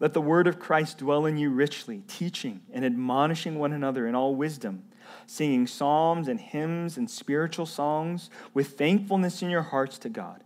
Let 0.00 0.12
the 0.12 0.20
word 0.20 0.46
of 0.46 0.58
Christ 0.58 0.98
dwell 0.98 1.26
in 1.26 1.36
you 1.36 1.50
richly, 1.50 2.02
teaching 2.08 2.60
and 2.72 2.84
admonishing 2.84 3.58
one 3.58 3.72
another 3.72 4.06
in 4.06 4.14
all 4.14 4.34
wisdom, 4.34 4.84
singing 5.26 5.66
psalms 5.66 6.28
and 6.28 6.40
hymns 6.40 6.96
and 6.96 7.10
spiritual 7.10 7.66
songs 7.66 8.30
with 8.52 8.78
thankfulness 8.78 9.42
in 9.42 9.50
your 9.50 9.62
hearts 9.62 9.98
to 9.98 10.08
God. 10.08 10.42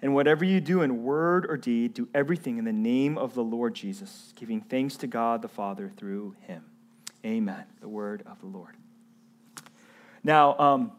And 0.00 0.14
whatever 0.14 0.44
you 0.44 0.60
do 0.60 0.82
in 0.82 1.02
word 1.02 1.46
or 1.48 1.56
deed, 1.56 1.94
do 1.94 2.08
everything 2.14 2.58
in 2.58 2.64
the 2.64 2.72
name 2.72 3.18
of 3.18 3.34
the 3.34 3.42
Lord 3.42 3.74
Jesus, 3.74 4.32
giving 4.36 4.60
thanks 4.60 4.96
to 4.98 5.06
God 5.06 5.42
the 5.42 5.48
Father 5.48 5.90
through 5.96 6.36
him. 6.46 6.64
Amen. 7.24 7.64
The 7.80 7.88
word 7.88 8.22
of 8.26 8.40
the 8.40 8.46
Lord. 8.46 8.76
Now, 10.22 10.56
um, 10.58 10.92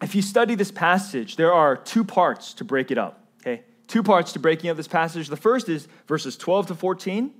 if 0.00 0.14
you 0.14 0.22
study 0.22 0.54
this 0.54 0.70
passage, 0.70 1.36
there 1.36 1.52
are 1.52 1.76
two 1.76 2.04
parts 2.04 2.54
to 2.54 2.64
break 2.64 2.90
it 2.90 2.98
up, 2.98 3.26
okay? 3.40 3.64
Two 3.88 4.02
parts 4.02 4.32
to 4.34 4.38
breaking 4.38 4.70
up 4.70 4.76
this 4.76 4.86
passage. 4.86 5.28
The 5.28 5.36
first 5.36 5.68
is 5.68 5.88
verses 6.06 6.36
12 6.36 6.68
to 6.68 6.74
14, 6.74 7.32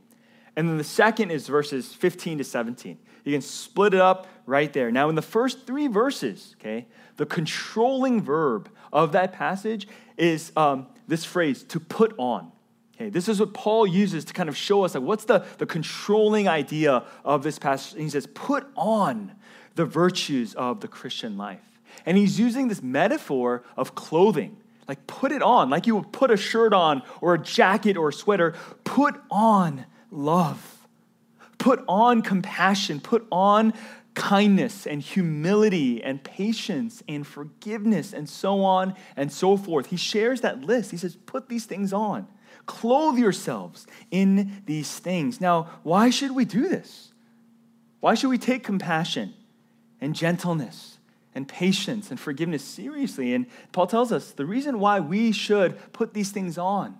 and 0.56 0.68
then 0.68 0.78
the 0.78 0.84
second 0.84 1.30
is 1.30 1.46
verses 1.46 1.92
15 1.92 2.38
to 2.38 2.44
17. 2.44 2.98
You 3.24 3.32
can 3.32 3.42
split 3.42 3.92
it 3.92 4.00
up 4.00 4.26
right 4.46 4.72
there. 4.72 4.90
Now, 4.90 5.10
in 5.10 5.14
the 5.14 5.22
first 5.22 5.66
three 5.66 5.86
verses, 5.86 6.56
okay, 6.58 6.86
the 7.16 7.26
controlling 7.26 8.22
verb 8.22 8.70
of 8.92 9.12
that 9.12 9.34
passage 9.34 9.86
is 10.16 10.50
um, 10.56 10.86
this 11.06 11.24
phrase, 11.24 11.62
to 11.64 11.78
put 11.78 12.14
on. 12.16 12.50
Okay, 12.96 13.10
this 13.10 13.28
is 13.28 13.38
what 13.38 13.52
Paul 13.52 13.86
uses 13.86 14.24
to 14.24 14.32
kind 14.32 14.48
of 14.48 14.56
show 14.56 14.84
us 14.84 14.94
like, 14.94 15.04
what's 15.04 15.26
the, 15.26 15.44
the 15.58 15.66
controlling 15.66 16.48
idea 16.48 17.04
of 17.24 17.42
this 17.42 17.58
passage. 17.58 17.92
And 17.92 18.02
he 18.02 18.10
says, 18.10 18.26
put 18.26 18.66
on 18.74 19.32
the 19.74 19.84
virtues 19.84 20.54
of 20.54 20.80
the 20.80 20.88
Christian 20.88 21.36
life. 21.36 21.60
And 22.06 22.16
he's 22.16 22.40
using 22.40 22.68
this 22.68 22.82
metaphor 22.82 23.62
of 23.76 23.94
clothing. 23.94 24.56
Like, 24.88 25.07
put 25.07 25.33
it 25.33 25.42
on, 25.42 25.68
like 25.68 25.87
you 25.87 25.97
would 25.97 26.12
put 26.12 26.30
a 26.30 26.37
shirt 26.37 26.73
on 26.73 27.02
or 27.21 27.35
a 27.35 27.38
jacket 27.38 27.99
or 27.99 28.09
a 28.09 28.12
sweater. 28.12 28.54
Put 28.85 29.21
on 29.30 29.85
love. 30.11 30.87
Put 31.59 31.85
on 31.87 32.23
compassion. 32.23 33.00
Put 33.00 33.26
on 33.30 33.75
kindness 34.14 34.87
and 34.87 35.00
humility 35.00 36.02
and 36.02 36.25
patience 36.25 37.02
and 37.07 37.26
forgiveness 37.26 38.12
and 38.12 38.28
so 38.28 38.64
on 38.64 38.95
and 39.16 39.30
so 39.30 39.57
forth. 39.57 39.87
He 39.87 39.97
shares 39.97 40.40
that 40.40 40.62
list. 40.62 40.90
He 40.90 40.97
says, 40.97 41.14
put 41.14 41.49
these 41.49 41.66
things 41.66 41.92
on. 41.92 42.26
Clothe 42.66 43.18
yourselves 43.18 43.87
in 44.11 44.62
these 44.66 44.99
things. 44.99 45.40
Now, 45.40 45.68
why 45.83 46.11
should 46.11 46.33
we 46.33 46.45
do 46.45 46.68
this? 46.68 47.12
Why 48.00 48.14
should 48.14 48.28
we 48.30 48.38
take 48.38 48.64
compassion 48.64 49.35
and 50.00 50.14
gentleness 50.14 50.97
and 51.38 51.47
patience 51.47 52.11
and 52.11 52.18
forgiveness 52.18 52.64
seriously. 52.64 53.33
And 53.33 53.47
Paul 53.71 53.87
tells 53.87 54.11
us 54.11 54.33
the 54.33 54.45
reason 54.45 54.80
why 54.80 54.99
we 54.99 55.30
should 55.30 55.92
put 55.92 56.12
these 56.12 56.33
things 56.33 56.59
on 56.59 56.99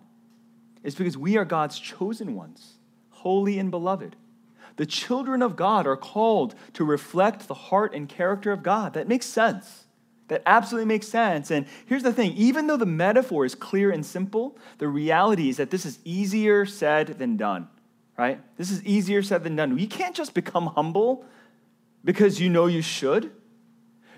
is 0.85 0.95
because 0.95 1.19
we 1.19 1.37
are 1.37 1.45
God's 1.45 1.79
chosen 1.81 2.37
ones, 2.37 2.75
holy 3.11 3.59
and 3.59 3.69
beloved. 3.71 4.15
The 4.77 4.87
children 4.87 5.43
of 5.43 5.57
God 5.57 5.89
are 5.89 5.97
called 5.97 6.55
to 6.75 6.85
reflect 6.85 7.49
the 7.49 7.55
heart 7.55 7.95
and 7.95 8.09
character 8.09 8.53
of 8.53 8.63
God. 8.63 8.95
That 8.95 9.09
makes 9.09 9.27
sense. 9.27 9.87
That 10.29 10.45
absolutely 10.47 10.87
makes 10.87 11.09
sense. 11.09 11.51
And 11.51 11.67
here's 11.87 12.05
the 12.05 12.13
thing 12.13 12.33
even 12.35 12.69
though 12.69 12.77
the 12.77 12.87
metaphor 12.87 13.45
is 13.45 13.57
clear 13.57 13.91
and 13.91 14.07
simple, 14.07 14.57
the 14.79 14.87
reality 14.87 15.49
is 15.49 15.57
that 15.57 15.71
this 15.71 15.85
is 15.85 15.99
easier 16.05 16.65
said 16.65 17.19
than 17.19 17.37
done, 17.37 17.67
right? 18.17 18.41
This 18.57 18.71
is 18.71 18.85
easier 18.85 19.21
said 19.25 19.43
than 19.43 19.57
done. 19.57 19.77
You 19.77 19.89
can't 19.89 20.15
just 20.15 20.33
become 20.33 20.67
humble 20.67 21.25
because 22.05 22.41
you 22.41 22.49
know 22.49 22.67
you 22.67 22.83
should. 22.83 23.33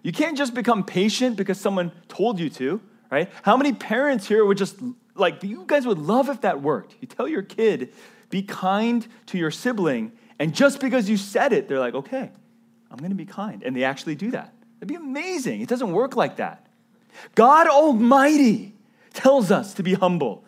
You 0.02 0.12
can't 0.12 0.37
just 0.37 0.54
become 0.54 0.85
patient 0.85 1.37
because 1.37 1.61
someone 1.61 1.92
told 2.09 2.38
you 2.38 2.50
to, 2.50 2.80
right? 3.11 3.30
How 3.42 3.57
many 3.57 3.73
parents 3.73 4.26
here 4.26 4.45
would 4.45 4.59
just 4.59 4.76
like, 5.14 5.42
you 5.42 5.64
guys 5.66 5.87
would 5.87 5.99
love 5.99 6.28
if 6.28 6.40
that 6.42 6.62
worked. 6.62 6.95
You 7.00 7.09
tell 7.09 7.28
your 7.28 7.42
kid, 7.42 7.92
be 8.30 8.42
kind 8.42 9.07
to 9.26 9.38
your 9.38 9.50
sibling, 9.50 10.12
and 10.38 10.54
just 10.54 10.80
because 10.80 11.11
you 11.11 11.16
said 11.16 11.52
it, 11.52 11.69
they're 11.69 11.78
like, 11.78 11.95
okay, 11.95 12.30
I'm 12.90 12.97
gonna 12.97 13.14
be 13.14 13.26
kind. 13.26 13.62
And 13.62 13.76
they 13.76 13.85
actually 13.85 14.14
do 14.14 14.30
that. 14.30 14.54
That'd 14.78 14.88
be 14.88 14.95
amazing. 14.95 15.61
It 15.61 15.69
doesn't 15.69 15.92
work 15.92 16.16
like 16.16 16.37
that. 16.37 16.66
God 17.35 17.66
Almighty 17.69 18.75
tells 19.12 19.50
us 19.50 19.75
to 19.75 19.83
be 19.83 19.95
humble 19.95 20.45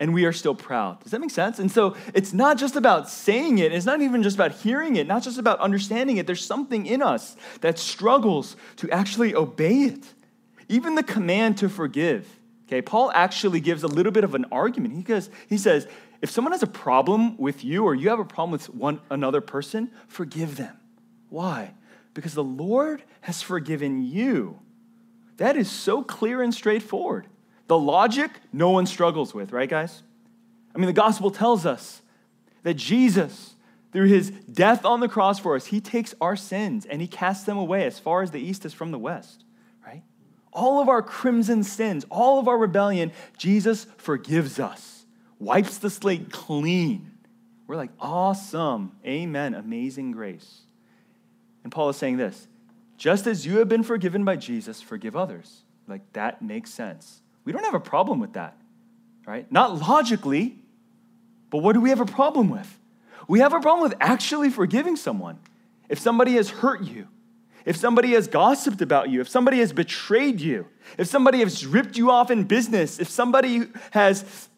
and 0.00 0.14
we 0.14 0.24
are 0.24 0.32
still 0.32 0.54
proud. 0.54 1.02
Does 1.02 1.12
that 1.12 1.20
make 1.20 1.30
sense? 1.30 1.58
And 1.58 1.70
so 1.70 1.94
it's 2.14 2.32
not 2.32 2.56
just 2.56 2.74
about 2.74 3.08
saying 3.08 3.58
it, 3.58 3.72
it's 3.72 3.84
not 3.84 4.00
even 4.00 4.22
just 4.22 4.34
about 4.34 4.52
hearing 4.52 4.96
it, 4.96 5.06
not 5.06 5.22
just 5.22 5.38
about 5.38 5.60
understanding 5.60 6.16
it. 6.16 6.26
There's 6.26 6.44
something 6.44 6.86
in 6.86 7.02
us 7.02 7.36
that 7.60 7.78
struggles 7.78 8.56
to 8.76 8.90
actually 8.90 9.34
obey 9.34 9.82
it. 9.82 10.04
Even 10.68 10.94
the 10.94 11.02
command 11.02 11.58
to 11.58 11.68
forgive. 11.68 12.26
Okay, 12.66 12.80
Paul 12.80 13.12
actually 13.14 13.60
gives 13.60 13.82
a 13.82 13.88
little 13.88 14.12
bit 14.12 14.24
of 14.24 14.34
an 14.34 14.46
argument. 14.50 14.94
He 14.94 15.02
goes, 15.02 15.28
he 15.48 15.58
says, 15.58 15.86
if 16.22 16.30
someone 16.30 16.52
has 16.52 16.62
a 16.62 16.68
problem 16.68 17.36
with 17.36 17.64
you 17.64 17.84
or 17.84 17.94
you 17.94 18.08
have 18.08 18.20
a 18.20 18.24
problem 18.24 18.52
with 18.52 18.72
one 18.72 19.00
another 19.10 19.40
person, 19.40 19.90
forgive 20.06 20.56
them. 20.56 20.76
Why? 21.28 21.74
Because 22.14 22.34
the 22.34 22.44
Lord 22.44 23.02
has 23.22 23.42
forgiven 23.42 24.02
you. 24.02 24.60
That 25.38 25.56
is 25.56 25.70
so 25.70 26.02
clear 26.02 26.42
and 26.42 26.54
straightforward. 26.54 27.26
The 27.70 27.78
logic, 27.78 28.32
no 28.52 28.70
one 28.70 28.84
struggles 28.84 29.32
with, 29.32 29.52
right, 29.52 29.68
guys? 29.68 30.02
I 30.74 30.78
mean, 30.78 30.88
the 30.88 30.92
gospel 30.92 31.30
tells 31.30 31.64
us 31.64 32.02
that 32.64 32.74
Jesus, 32.74 33.54
through 33.92 34.08
his 34.08 34.30
death 34.30 34.84
on 34.84 34.98
the 34.98 35.06
cross 35.06 35.38
for 35.38 35.54
us, 35.54 35.66
he 35.66 35.80
takes 35.80 36.12
our 36.20 36.34
sins 36.34 36.84
and 36.84 37.00
he 37.00 37.06
casts 37.06 37.44
them 37.44 37.56
away 37.56 37.84
as 37.84 37.96
far 37.96 38.22
as 38.22 38.32
the 38.32 38.40
east 38.40 38.64
is 38.64 38.74
from 38.74 38.90
the 38.90 38.98
west, 38.98 39.44
right? 39.86 40.02
All 40.52 40.80
of 40.80 40.88
our 40.88 41.00
crimson 41.00 41.62
sins, 41.62 42.04
all 42.10 42.40
of 42.40 42.48
our 42.48 42.58
rebellion, 42.58 43.12
Jesus 43.38 43.86
forgives 43.98 44.58
us, 44.58 45.04
wipes 45.38 45.78
the 45.78 45.90
slate 45.90 46.32
clean. 46.32 47.12
We're 47.68 47.76
like, 47.76 47.92
awesome. 48.00 48.96
Amen. 49.06 49.54
Amazing 49.54 50.10
grace. 50.10 50.62
And 51.62 51.70
Paul 51.70 51.90
is 51.90 51.96
saying 51.96 52.16
this 52.16 52.48
just 52.96 53.28
as 53.28 53.46
you 53.46 53.58
have 53.58 53.68
been 53.68 53.84
forgiven 53.84 54.24
by 54.24 54.34
Jesus, 54.34 54.82
forgive 54.82 55.14
others. 55.14 55.62
Like, 55.86 56.12
that 56.14 56.42
makes 56.42 56.70
sense. 56.70 57.22
We 57.50 57.52
don't 57.52 57.64
have 57.64 57.74
a 57.74 57.80
problem 57.80 58.20
with 58.20 58.34
that, 58.34 58.56
right? 59.26 59.50
Not 59.50 59.80
logically, 59.80 60.56
but 61.50 61.58
what 61.58 61.72
do 61.72 61.80
we 61.80 61.88
have 61.88 61.98
a 61.98 62.06
problem 62.06 62.48
with? 62.48 62.78
We 63.26 63.40
have 63.40 63.52
a 63.52 63.58
problem 63.58 63.82
with 63.82 63.98
actually 64.00 64.50
forgiving 64.50 64.94
someone. 64.94 65.40
If 65.88 65.98
somebody 65.98 66.34
has 66.34 66.48
hurt 66.48 66.84
you, 66.84 67.08
if 67.64 67.74
somebody 67.74 68.12
has 68.12 68.28
gossiped 68.28 68.80
about 68.82 69.10
you, 69.10 69.20
if 69.20 69.28
somebody 69.28 69.58
has 69.58 69.72
betrayed 69.72 70.40
you, 70.40 70.68
if 70.96 71.08
somebody 71.08 71.40
has 71.40 71.66
ripped 71.66 71.96
you 71.96 72.12
off 72.12 72.30
in 72.30 72.44
business, 72.44 73.00
if 73.00 73.08
somebody 73.08 73.64
has, 73.90 74.48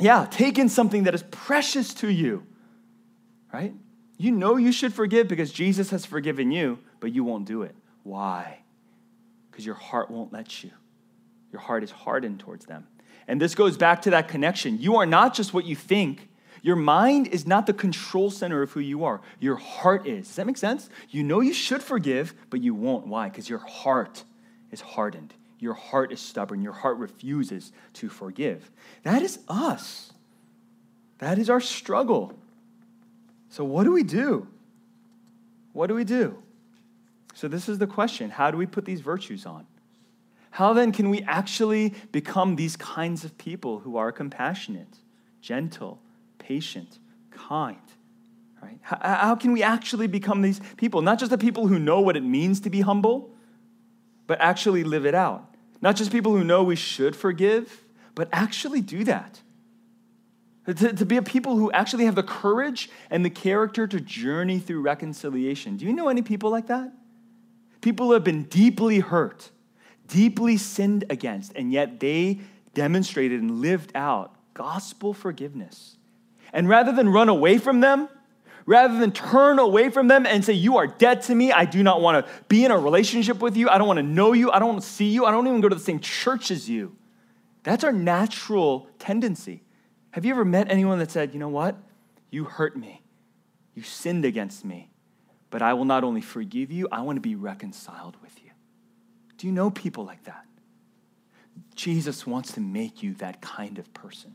yeah, 0.00 0.26
taken 0.30 0.70
something 0.70 1.02
that 1.02 1.14
is 1.14 1.24
precious 1.24 1.92
to 1.92 2.10
you, 2.10 2.46
right? 3.52 3.74
You 4.16 4.30
know 4.30 4.56
you 4.56 4.72
should 4.72 4.94
forgive 4.94 5.28
because 5.28 5.52
Jesus 5.52 5.90
has 5.90 6.06
forgiven 6.06 6.50
you, 6.50 6.78
but 7.00 7.12
you 7.12 7.22
won't 7.22 7.44
do 7.44 7.60
it. 7.64 7.74
Why? 8.02 8.60
Because 9.50 9.66
your 9.66 9.74
heart 9.74 10.10
won't 10.10 10.32
let 10.32 10.64
you. 10.64 10.70
Your 11.54 11.60
heart 11.60 11.84
is 11.84 11.92
hardened 11.92 12.40
towards 12.40 12.66
them. 12.66 12.84
And 13.28 13.40
this 13.40 13.54
goes 13.54 13.76
back 13.76 14.02
to 14.02 14.10
that 14.10 14.26
connection. 14.26 14.80
You 14.80 14.96
are 14.96 15.06
not 15.06 15.34
just 15.34 15.54
what 15.54 15.64
you 15.64 15.76
think. 15.76 16.28
Your 16.62 16.74
mind 16.74 17.28
is 17.28 17.46
not 17.46 17.66
the 17.68 17.72
control 17.72 18.28
center 18.28 18.60
of 18.60 18.72
who 18.72 18.80
you 18.80 19.04
are. 19.04 19.20
Your 19.38 19.54
heart 19.54 20.04
is. 20.04 20.26
Does 20.26 20.34
that 20.34 20.48
make 20.48 20.56
sense? 20.56 20.90
You 21.10 21.22
know 21.22 21.40
you 21.40 21.54
should 21.54 21.80
forgive, 21.80 22.34
but 22.50 22.60
you 22.60 22.74
won't. 22.74 23.06
Why? 23.06 23.28
Because 23.28 23.48
your 23.48 23.60
heart 23.60 24.24
is 24.72 24.80
hardened. 24.80 25.32
Your 25.60 25.74
heart 25.74 26.10
is 26.10 26.20
stubborn. 26.20 26.60
Your 26.60 26.72
heart 26.72 26.98
refuses 26.98 27.70
to 27.92 28.08
forgive. 28.08 28.68
That 29.04 29.22
is 29.22 29.38
us. 29.48 30.12
That 31.18 31.38
is 31.38 31.48
our 31.48 31.60
struggle. 31.60 32.36
So, 33.48 33.62
what 33.62 33.84
do 33.84 33.92
we 33.92 34.02
do? 34.02 34.48
What 35.72 35.86
do 35.86 35.94
we 35.94 36.02
do? 36.02 36.36
So, 37.34 37.46
this 37.46 37.68
is 37.68 37.78
the 37.78 37.86
question 37.86 38.30
How 38.30 38.50
do 38.50 38.56
we 38.56 38.66
put 38.66 38.84
these 38.84 39.02
virtues 39.02 39.46
on? 39.46 39.68
How 40.54 40.72
then 40.72 40.92
can 40.92 41.10
we 41.10 41.20
actually 41.22 41.94
become 42.12 42.54
these 42.54 42.76
kinds 42.76 43.24
of 43.24 43.36
people 43.38 43.80
who 43.80 43.96
are 43.96 44.12
compassionate, 44.12 45.00
gentle, 45.40 46.00
patient, 46.38 47.00
kind? 47.32 47.76
Right? 48.62 48.78
How, 48.82 48.98
how 49.02 49.34
can 49.34 49.50
we 49.50 49.64
actually 49.64 50.06
become 50.06 50.42
these 50.42 50.60
people? 50.76 51.02
Not 51.02 51.18
just 51.18 51.32
the 51.32 51.38
people 51.38 51.66
who 51.66 51.80
know 51.80 52.00
what 52.00 52.16
it 52.16 52.22
means 52.22 52.60
to 52.60 52.70
be 52.70 52.82
humble, 52.82 53.34
but 54.28 54.40
actually 54.40 54.84
live 54.84 55.04
it 55.06 55.14
out. 55.16 55.44
Not 55.82 55.96
just 55.96 56.12
people 56.12 56.30
who 56.30 56.44
know 56.44 56.62
we 56.62 56.76
should 56.76 57.16
forgive, 57.16 57.82
but 58.14 58.28
actually 58.32 58.80
do 58.80 59.02
that. 59.02 59.40
To, 60.66 60.92
to, 60.92 61.04
be 61.04 61.16
a 61.16 61.22
people 61.22 61.56
who 61.56 61.72
actually 61.72 62.04
have 62.04 62.14
the 62.14 62.22
courage 62.22 62.88
and 63.10 63.24
the 63.24 63.30
character 63.30 63.88
to 63.88 64.00
journey 64.00 64.60
through 64.60 64.82
reconciliation. 64.82 65.78
Do 65.78 65.84
you 65.84 65.92
know 65.92 66.06
any 66.06 66.22
people 66.22 66.50
like 66.50 66.68
that? 66.68 66.92
People 67.80 68.06
who 68.06 68.12
have 68.12 68.22
been 68.22 68.44
deeply 68.44 69.00
hurt, 69.00 69.50
deeply 70.06 70.56
sinned 70.56 71.04
against, 71.10 71.52
and 71.54 71.72
yet 71.72 72.00
they 72.00 72.40
demonstrated 72.74 73.40
and 73.40 73.60
lived 73.60 73.92
out 73.94 74.34
gospel 74.54 75.14
forgiveness. 75.14 75.96
And 76.52 76.68
rather 76.68 76.92
than 76.92 77.08
run 77.08 77.28
away 77.28 77.58
from 77.58 77.80
them, 77.80 78.08
rather 78.66 78.98
than 78.98 79.12
turn 79.12 79.58
away 79.58 79.90
from 79.90 80.08
them 80.08 80.26
and 80.26 80.44
say, 80.44 80.52
You 80.52 80.76
are 80.78 80.86
dead 80.86 81.22
to 81.22 81.34
me. 81.34 81.52
I 81.52 81.64
do 81.64 81.82
not 81.82 82.00
want 82.00 82.24
to 82.24 82.32
be 82.48 82.64
in 82.64 82.70
a 82.70 82.78
relationship 82.78 83.40
with 83.40 83.56
you. 83.56 83.68
I 83.68 83.78
don't 83.78 83.86
want 83.86 83.98
to 83.98 84.04
know 84.04 84.32
you. 84.32 84.50
I 84.50 84.58
don't 84.58 84.68
want 84.68 84.82
to 84.82 84.88
see 84.88 85.08
you. 85.08 85.24
I 85.24 85.30
don't 85.30 85.46
even 85.46 85.60
go 85.60 85.68
to 85.68 85.74
the 85.74 85.80
same 85.80 86.00
church 86.00 86.50
as 86.50 86.68
you. 86.68 86.96
That's 87.62 87.84
our 87.84 87.92
natural 87.92 88.88
tendency. 88.98 89.62
Have 90.12 90.24
you 90.24 90.32
ever 90.32 90.44
met 90.44 90.70
anyone 90.70 90.98
that 90.98 91.10
said, 91.10 91.32
You 91.32 91.40
know 91.40 91.48
what? 91.48 91.76
You 92.30 92.44
hurt 92.44 92.76
me. 92.76 93.02
You 93.74 93.82
sinned 93.82 94.24
against 94.24 94.64
me. 94.64 94.90
But 95.50 95.62
I 95.62 95.74
will 95.74 95.84
not 95.84 96.04
only 96.04 96.20
forgive 96.20 96.72
you, 96.72 96.88
I 96.90 97.02
want 97.02 97.16
to 97.16 97.20
be 97.20 97.34
reconciled 97.34 98.16
with 98.22 98.42
you. 98.42 98.43
Do 99.38 99.46
you 99.46 99.52
know 99.52 99.70
people 99.70 100.04
like 100.04 100.24
that? 100.24 100.44
Jesus 101.74 102.26
wants 102.26 102.52
to 102.52 102.60
make 102.60 103.02
you 103.02 103.14
that 103.14 103.40
kind 103.40 103.78
of 103.78 103.92
person. 103.92 104.34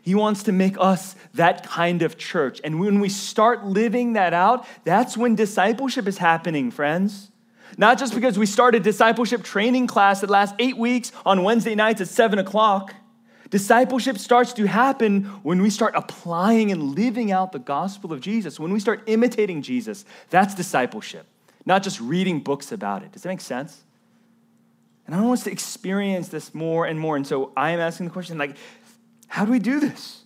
He 0.00 0.14
wants 0.14 0.44
to 0.44 0.52
make 0.52 0.76
us 0.78 1.14
that 1.34 1.66
kind 1.66 2.02
of 2.02 2.16
church. 2.16 2.60
And 2.64 2.80
when 2.80 3.00
we 3.00 3.08
start 3.08 3.64
living 3.64 4.14
that 4.14 4.32
out, 4.32 4.66
that's 4.84 5.16
when 5.16 5.34
discipleship 5.34 6.08
is 6.08 6.18
happening, 6.18 6.70
friends. 6.70 7.30
Not 7.76 7.98
just 7.98 8.14
because 8.14 8.38
we 8.38 8.46
start 8.46 8.74
a 8.74 8.80
discipleship 8.80 9.42
training 9.42 9.86
class 9.86 10.20
that 10.20 10.30
lasts 10.30 10.54
eight 10.58 10.76
weeks 10.76 11.12
on 11.26 11.42
Wednesday 11.42 11.74
nights 11.74 12.00
at 12.00 12.08
seven 12.08 12.38
o'clock. 12.38 12.94
Discipleship 13.50 14.16
starts 14.16 14.54
to 14.54 14.66
happen 14.66 15.24
when 15.42 15.60
we 15.60 15.68
start 15.68 15.92
applying 15.94 16.72
and 16.72 16.94
living 16.94 17.30
out 17.30 17.52
the 17.52 17.58
gospel 17.58 18.12
of 18.12 18.20
Jesus, 18.20 18.58
when 18.58 18.72
we 18.72 18.80
start 18.80 19.02
imitating 19.06 19.60
Jesus. 19.60 20.06
That's 20.30 20.54
discipleship, 20.54 21.26
not 21.66 21.82
just 21.82 22.00
reading 22.00 22.40
books 22.40 22.72
about 22.72 23.02
it. 23.02 23.12
Does 23.12 23.22
that 23.22 23.28
make 23.28 23.42
sense? 23.42 23.84
And 25.12 25.20
I 25.20 25.24
want 25.24 25.40
us 25.40 25.44
to 25.44 25.52
experience 25.52 26.28
this 26.28 26.54
more 26.54 26.86
and 26.86 26.98
more. 26.98 27.16
And 27.16 27.26
so 27.26 27.52
I 27.54 27.72
am 27.72 27.80
asking 27.80 28.06
the 28.06 28.12
question 28.12 28.38
like, 28.38 28.56
how 29.26 29.44
do 29.44 29.52
we 29.52 29.58
do 29.58 29.78
this? 29.78 30.22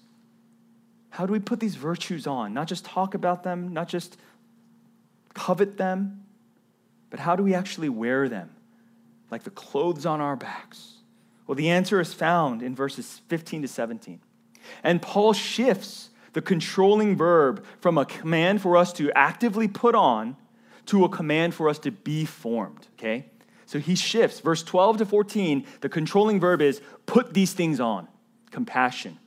How 1.10 1.26
do 1.26 1.32
we 1.32 1.40
put 1.40 1.58
these 1.58 1.74
virtues 1.74 2.24
on? 2.28 2.54
Not 2.54 2.68
just 2.68 2.84
talk 2.84 3.14
about 3.14 3.42
them, 3.42 3.72
not 3.72 3.88
just 3.88 4.16
covet 5.34 5.76
them, 5.76 6.24
but 7.10 7.18
how 7.18 7.34
do 7.34 7.42
we 7.42 7.52
actually 7.52 7.88
wear 7.88 8.28
them? 8.28 8.48
Like 9.28 9.42
the 9.42 9.50
clothes 9.50 10.06
on 10.06 10.20
our 10.20 10.36
backs. 10.36 10.92
Well, 11.48 11.56
the 11.56 11.70
answer 11.70 12.00
is 12.00 12.14
found 12.14 12.62
in 12.62 12.76
verses 12.76 13.22
15 13.26 13.62
to 13.62 13.68
17. 13.68 14.20
And 14.84 15.02
Paul 15.02 15.32
shifts 15.32 16.10
the 16.32 16.42
controlling 16.42 17.16
verb 17.16 17.64
from 17.80 17.98
a 17.98 18.04
command 18.04 18.62
for 18.62 18.76
us 18.76 18.92
to 18.92 19.10
actively 19.16 19.66
put 19.66 19.96
on 19.96 20.36
to 20.86 21.04
a 21.04 21.08
command 21.08 21.54
for 21.54 21.68
us 21.68 21.80
to 21.80 21.90
be 21.90 22.24
formed, 22.24 22.86
okay? 22.96 23.24
So 23.66 23.78
he 23.78 23.96
shifts. 23.96 24.40
Verse 24.40 24.62
12 24.62 24.98
to 24.98 25.06
14, 25.06 25.66
the 25.80 25.88
controlling 25.88 26.40
verb 26.40 26.62
is 26.62 26.80
put 27.04 27.34
these 27.34 27.52
things 27.52 27.80
on 27.80 28.08
compassion. 28.50 29.18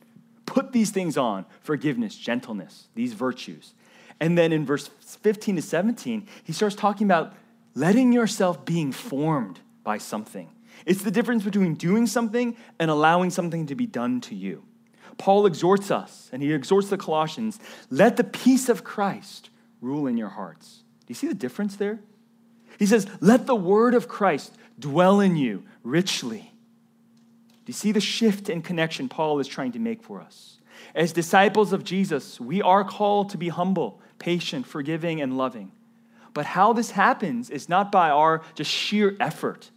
Put 0.45 0.71
these 0.71 0.89
things 0.89 1.17
on 1.17 1.45
forgiveness, 1.61 2.15
gentleness, 2.15 2.87
these 2.95 3.13
virtues. 3.13 3.75
And 4.19 4.37
then 4.37 4.51
in 4.51 4.65
verse 4.65 4.87
15 4.87 5.57
to 5.57 5.61
17, 5.61 6.27
he 6.43 6.53
starts 6.53 6.75
talking 6.75 7.05
about 7.05 7.33
letting 7.75 8.11
yourself 8.11 8.65
being 8.65 8.91
formed 8.91 9.59
by 9.83 9.97
something. 9.99 10.49
It's 10.85 11.03
the 11.03 11.11
difference 11.11 11.43
between 11.43 11.75
doing 11.75 12.07
something 12.07 12.57
and 12.79 12.89
allowing 12.89 13.29
something 13.29 13.67
to 13.67 13.75
be 13.75 13.85
done 13.85 14.21
to 14.21 14.35
you. 14.35 14.63
Paul 15.17 15.45
exhorts 15.45 15.91
us, 15.91 16.29
and 16.31 16.41
he 16.41 16.53
exhorts 16.53 16.89
the 16.89 16.97
Colossians 16.97 17.59
let 17.89 18.17
the 18.17 18.23
peace 18.23 18.69
of 18.69 18.83
Christ 18.83 19.49
rule 19.81 20.07
in 20.07 20.17
your 20.17 20.29
hearts. 20.29 20.83
Do 21.01 21.11
you 21.11 21.15
see 21.15 21.27
the 21.27 21.33
difference 21.33 21.75
there? 21.75 21.99
He 22.79 22.85
says, 22.85 23.05
let 23.19 23.45
the 23.45 23.55
word 23.55 23.93
of 23.93 24.07
Christ 24.07 24.57
dwell 24.79 25.19
in 25.19 25.35
you 25.35 25.63
richly 25.83 26.39
Do 26.39 27.63
you 27.67 27.73
see 27.73 27.91
the 27.91 27.99
shift 27.99 28.49
in 28.49 28.61
connection 28.61 29.09
Paul 29.09 29.39
is 29.39 29.47
trying 29.47 29.73
to 29.73 29.79
make 29.79 30.01
for 30.01 30.21
us? 30.21 30.59
As 30.95 31.11
disciples 31.11 31.73
of 31.73 31.83
Jesus, 31.83 32.39
we 32.39 32.61
are 32.61 32.85
called 32.85 33.29
to 33.31 33.37
be 33.37 33.49
humble, 33.49 34.01
patient, 34.17 34.65
forgiving, 34.65 35.21
and 35.21 35.37
loving. 35.37 35.73
But 36.33 36.45
how 36.45 36.71
this 36.71 36.91
happens 36.91 37.49
is 37.49 37.67
not 37.67 37.91
by 37.91 38.09
our 38.09 38.41
just 38.55 38.71
sheer 38.71 39.15
effort. 39.19 39.71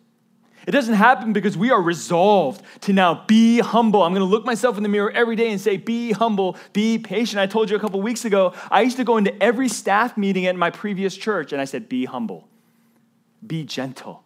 It 0.66 0.70
doesn't 0.70 0.94
happen 0.94 1.32
because 1.32 1.58
we 1.58 1.70
are 1.70 1.82
resolved 1.82 2.64
to 2.82 2.92
now 2.92 3.24
be 3.26 3.58
humble. 3.58 4.02
I'm 4.02 4.12
going 4.12 4.20
to 4.20 4.30
look 4.30 4.44
myself 4.44 4.76
in 4.76 4.84
the 4.84 4.88
mirror 4.88 5.10
every 5.10 5.34
day 5.34 5.50
and 5.50 5.60
say, 5.60 5.76
Be 5.76 6.12
humble, 6.12 6.56
be 6.72 6.98
patient. 6.98 7.40
I 7.40 7.46
told 7.46 7.68
you 7.68 7.76
a 7.76 7.80
couple 7.80 8.00
weeks 8.00 8.24
ago, 8.24 8.54
I 8.70 8.82
used 8.82 8.96
to 8.98 9.04
go 9.04 9.16
into 9.16 9.42
every 9.42 9.68
staff 9.68 10.16
meeting 10.16 10.46
at 10.46 10.54
my 10.54 10.70
previous 10.70 11.16
church 11.16 11.52
and 11.52 11.60
I 11.60 11.64
said, 11.64 11.88
Be 11.88 12.04
humble, 12.04 12.48
be 13.46 13.64
gentle, 13.64 14.24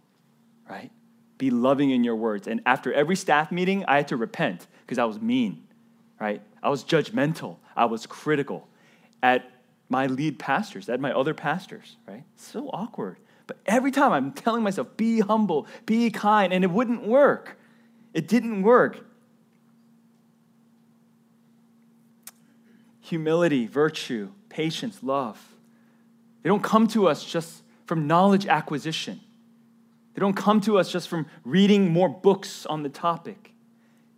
right? 0.68 0.90
be 1.38 1.50
loving 1.50 1.90
in 1.90 2.05
your 2.05 2.16
words. 2.16 2.46
And 2.46 2.61
after 2.66 2.92
every 2.92 3.16
staff 3.16 3.52
meeting, 3.52 3.85
I 3.87 3.96
had 3.96 4.09
to 4.09 4.16
repent 4.16 4.66
because 4.81 4.98
I 4.98 5.05
was 5.05 5.20
mean, 5.20 5.64
right? 6.20 6.42
I 6.62 6.70
was 6.70 6.85
judgmental. 6.85 7.57
I 7.76 7.85
was 7.87 8.07
critical 8.07 8.66
at 9.22 9.50
my 9.88 10.07
lead 10.07 10.38
pastors, 10.38 10.88
at 10.88 11.00
my 11.00 11.12
other 11.12 11.35
pastors, 11.35 11.96
right? 12.09 12.24
So 12.37 12.68
awkward. 12.72 13.18
But 13.46 13.59
every 13.66 13.92
time 13.92 14.12
I'm 14.12 14.33
telling 14.33 14.62
myself, 14.62 14.96
be 14.96 15.20
humble, 15.20 15.66
be 15.85 16.11
kind, 16.11 16.52
and 16.52 16.64
it 16.64 16.70
wouldn't 16.70 17.07
work. 17.07 17.59
It 18.12 18.26
didn't 18.26 18.62
work. 18.62 19.05
Humility, 23.02 23.66
virtue, 23.66 24.31
patience, 24.48 25.02
love. 25.02 25.55
They 26.42 26.48
don't 26.48 26.62
come 26.62 26.88
to 26.88 27.07
us 27.07 27.22
just 27.22 27.62
from 27.87 28.07
knowledge 28.07 28.46
acquisition. 28.46 29.20
They 30.14 30.20
don't 30.20 30.35
come 30.37 30.61
to 30.62 30.79
us 30.79 30.90
just 30.90 31.09
from 31.09 31.27
reading 31.44 31.90
more 31.90 32.09
books 32.09 32.66
on 32.66 32.83
the 32.83 32.88
topic. 32.88 33.53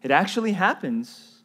It 0.03 0.11
actually 0.11 0.53
happens 0.53 1.39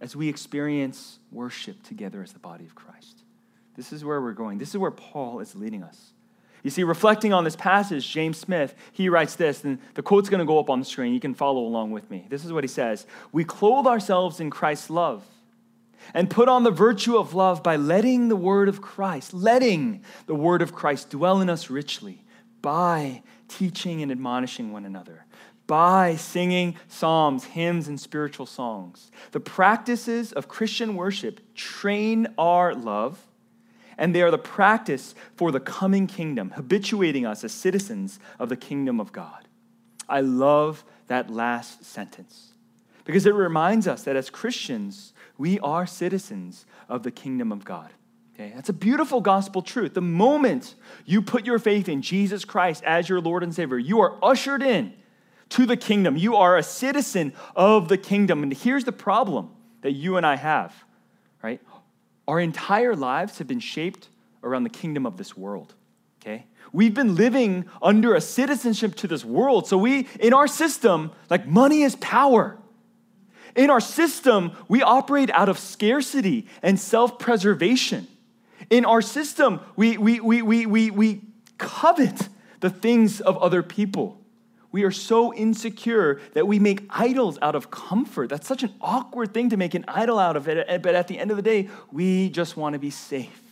as 0.00 0.14
we 0.14 0.28
experience 0.28 1.18
worship 1.32 1.82
together 1.82 2.22
as 2.22 2.32
the 2.32 2.38
body 2.38 2.64
of 2.64 2.74
Christ. 2.74 3.22
This 3.76 3.92
is 3.92 4.04
where 4.04 4.20
we're 4.20 4.32
going. 4.32 4.58
This 4.58 4.70
is 4.70 4.78
where 4.78 4.90
Paul 4.90 5.40
is 5.40 5.54
leading 5.54 5.82
us. 5.82 6.12
You 6.62 6.70
see, 6.70 6.82
reflecting 6.82 7.32
on 7.32 7.44
this 7.44 7.56
passage, 7.56 8.08
James 8.08 8.36
Smith, 8.36 8.74
he 8.92 9.08
writes 9.08 9.36
this, 9.36 9.62
and 9.62 9.78
the 9.94 10.02
quote's 10.02 10.28
going 10.28 10.40
to 10.40 10.46
go 10.46 10.58
up 10.58 10.70
on 10.70 10.80
the 10.80 10.84
screen. 10.84 11.14
You 11.14 11.20
can 11.20 11.34
follow 11.34 11.60
along 11.60 11.92
with 11.92 12.10
me. 12.10 12.26
This 12.28 12.44
is 12.44 12.52
what 12.52 12.64
he 12.64 12.68
says 12.68 13.06
We 13.32 13.44
clothe 13.44 13.86
ourselves 13.86 14.40
in 14.40 14.50
Christ's 14.50 14.90
love 14.90 15.24
and 16.14 16.30
put 16.30 16.48
on 16.48 16.64
the 16.64 16.70
virtue 16.70 17.16
of 17.16 17.34
love 17.34 17.62
by 17.62 17.76
letting 17.76 18.28
the 18.28 18.36
word 18.36 18.68
of 18.68 18.80
Christ, 18.80 19.34
letting 19.34 20.04
the 20.26 20.34
word 20.34 20.62
of 20.62 20.74
Christ 20.74 21.10
dwell 21.10 21.40
in 21.40 21.50
us 21.50 21.70
richly 21.70 22.24
by 22.62 23.22
teaching 23.48 24.02
and 24.02 24.10
admonishing 24.12 24.72
one 24.72 24.84
another, 24.84 25.24
by 25.66 26.16
singing 26.16 26.76
psalms, 26.88 27.44
hymns, 27.44 27.88
and 27.88 28.00
spiritual 28.00 28.46
songs. 28.46 29.10
The 29.32 29.40
practices 29.40 30.32
of 30.32 30.48
Christian 30.48 30.96
worship 30.96 31.40
train 31.54 32.28
our 32.38 32.74
love, 32.74 33.26
and 33.96 34.14
they 34.14 34.22
are 34.22 34.30
the 34.30 34.38
practice 34.38 35.14
for 35.36 35.50
the 35.50 35.60
coming 35.60 36.06
kingdom, 36.06 36.50
habituating 36.50 37.26
us 37.26 37.44
as 37.44 37.52
citizens 37.52 38.18
of 38.38 38.48
the 38.48 38.56
kingdom 38.56 39.00
of 39.00 39.12
God. 39.12 39.46
I 40.08 40.20
love 40.20 40.84
that 41.08 41.30
last 41.30 41.84
sentence 41.84 42.52
because 43.04 43.26
it 43.26 43.34
reminds 43.34 43.88
us 43.88 44.04
that 44.04 44.16
as 44.16 44.30
Christians, 44.30 45.12
we 45.38 45.58
are 45.60 45.86
citizens 45.86 46.66
of 46.88 47.04
the 47.04 47.10
kingdom 47.10 47.52
of 47.52 47.64
God. 47.64 47.90
Okay, 48.34 48.52
that's 48.54 48.68
a 48.68 48.74
beautiful 48.74 49.20
gospel 49.20 49.62
truth. 49.62 49.94
The 49.94 50.00
moment 50.00 50.74
you 51.06 51.22
put 51.22 51.46
your 51.46 51.58
faith 51.58 51.88
in 51.88 52.02
Jesus 52.02 52.44
Christ 52.44 52.84
as 52.84 53.08
your 53.08 53.20
Lord 53.20 53.42
and 53.42 53.54
Savior, 53.54 53.78
you 53.78 54.00
are 54.00 54.16
ushered 54.22 54.62
in 54.62 54.92
to 55.50 55.66
the 55.66 55.76
kingdom. 55.76 56.16
You 56.16 56.36
are 56.36 56.56
a 56.56 56.62
citizen 56.62 57.32
of 57.56 57.88
the 57.88 57.98
kingdom. 57.98 58.42
And 58.42 58.52
here's 58.52 58.84
the 58.84 58.92
problem 58.92 59.50
that 59.80 59.92
you 59.92 60.16
and 60.16 60.26
I 60.26 60.36
have, 60.36 60.74
right? 61.42 61.60
Our 62.28 62.38
entire 62.38 62.94
lives 62.94 63.38
have 63.38 63.46
been 63.46 63.60
shaped 63.60 64.08
around 64.44 64.64
the 64.64 64.70
kingdom 64.70 65.06
of 65.06 65.16
this 65.16 65.36
world. 65.36 65.74
Okay? 66.20 66.46
We've 66.72 66.94
been 66.94 67.14
living 67.14 67.64
under 67.80 68.14
a 68.14 68.20
citizenship 68.20 68.94
to 68.96 69.06
this 69.06 69.24
world. 69.24 69.66
So 69.66 69.78
we 69.78 70.06
in 70.20 70.34
our 70.34 70.46
system, 70.46 71.12
like 71.30 71.46
money 71.46 71.82
is 71.82 71.96
power. 71.96 72.58
In 73.56 73.70
our 73.70 73.80
system, 73.80 74.52
we 74.68 74.82
operate 74.82 75.30
out 75.30 75.48
of 75.48 75.58
scarcity 75.58 76.46
and 76.62 76.78
self-preservation. 76.78 78.06
In 78.70 78.84
our 78.84 79.02
system, 79.02 79.60
we, 79.76 79.96
we, 79.96 80.20
we, 80.20 80.42
we, 80.42 80.66
we, 80.66 80.90
we 80.90 81.22
covet 81.56 82.28
the 82.60 82.70
things 82.70 83.20
of 83.20 83.36
other 83.38 83.62
people. 83.62 84.20
We 84.70 84.84
are 84.84 84.90
so 84.90 85.32
insecure 85.32 86.20
that 86.34 86.46
we 86.46 86.58
make 86.58 86.82
idols 86.90 87.38
out 87.40 87.54
of 87.54 87.70
comfort. 87.70 88.28
That's 88.28 88.46
such 88.46 88.62
an 88.62 88.74
awkward 88.80 89.32
thing 89.32 89.48
to 89.50 89.56
make 89.56 89.74
an 89.74 89.84
idol 89.88 90.18
out 90.18 90.36
of 90.36 90.46
it. 90.46 90.82
But 90.82 90.94
at 90.94 91.08
the 91.08 91.18
end 91.18 91.30
of 91.30 91.38
the 91.38 91.42
day, 91.42 91.70
we 91.90 92.28
just 92.28 92.56
want 92.56 92.74
to 92.74 92.78
be 92.78 92.90
safe. 92.90 93.42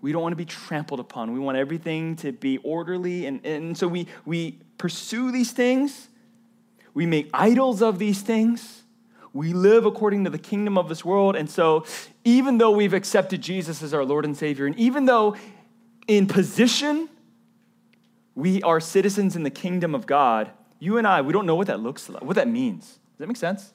We 0.00 0.12
don't 0.12 0.22
want 0.22 0.32
to 0.32 0.36
be 0.36 0.46
trampled 0.46 1.00
upon. 1.00 1.32
We 1.32 1.38
want 1.38 1.58
everything 1.58 2.16
to 2.16 2.32
be 2.32 2.58
orderly. 2.58 3.26
And, 3.26 3.44
and 3.44 3.76
so 3.76 3.88
we, 3.88 4.06
we 4.24 4.58
pursue 4.78 5.30
these 5.32 5.52
things. 5.52 6.08
We 6.94 7.04
make 7.04 7.28
idols 7.34 7.82
of 7.82 7.98
these 7.98 8.22
things. 8.22 8.84
We 9.36 9.52
live 9.52 9.84
according 9.84 10.24
to 10.24 10.30
the 10.30 10.38
kingdom 10.38 10.78
of 10.78 10.88
this 10.88 11.04
world. 11.04 11.36
And 11.36 11.48
so, 11.50 11.84
even 12.24 12.56
though 12.56 12.70
we've 12.70 12.94
accepted 12.94 13.42
Jesus 13.42 13.82
as 13.82 13.92
our 13.92 14.04
Lord 14.04 14.24
and 14.24 14.34
Savior, 14.34 14.66
and 14.66 14.74
even 14.78 15.04
though 15.04 15.36
in 16.08 16.26
position 16.26 17.10
we 18.34 18.62
are 18.62 18.80
citizens 18.80 19.36
in 19.36 19.42
the 19.42 19.50
kingdom 19.50 19.94
of 19.94 20.06
God, 20.06 20.50
you 20.78 20.96
and 20.96 21.06
I, 21.06 21.20
we 21.20 21.32
don't 21.32 21.44
know 21.44 21.54
what 21.54 21.66
that 21.66 21.80
looks 21.80 22.08
like, 22.08 22.22
what 22.22 22.36
that 22.36 22.48
means. 22.48 22.86
Does 22.86 23.18
that 23.18 23.28
make 23.28 23.36
sense? 23.36 23.74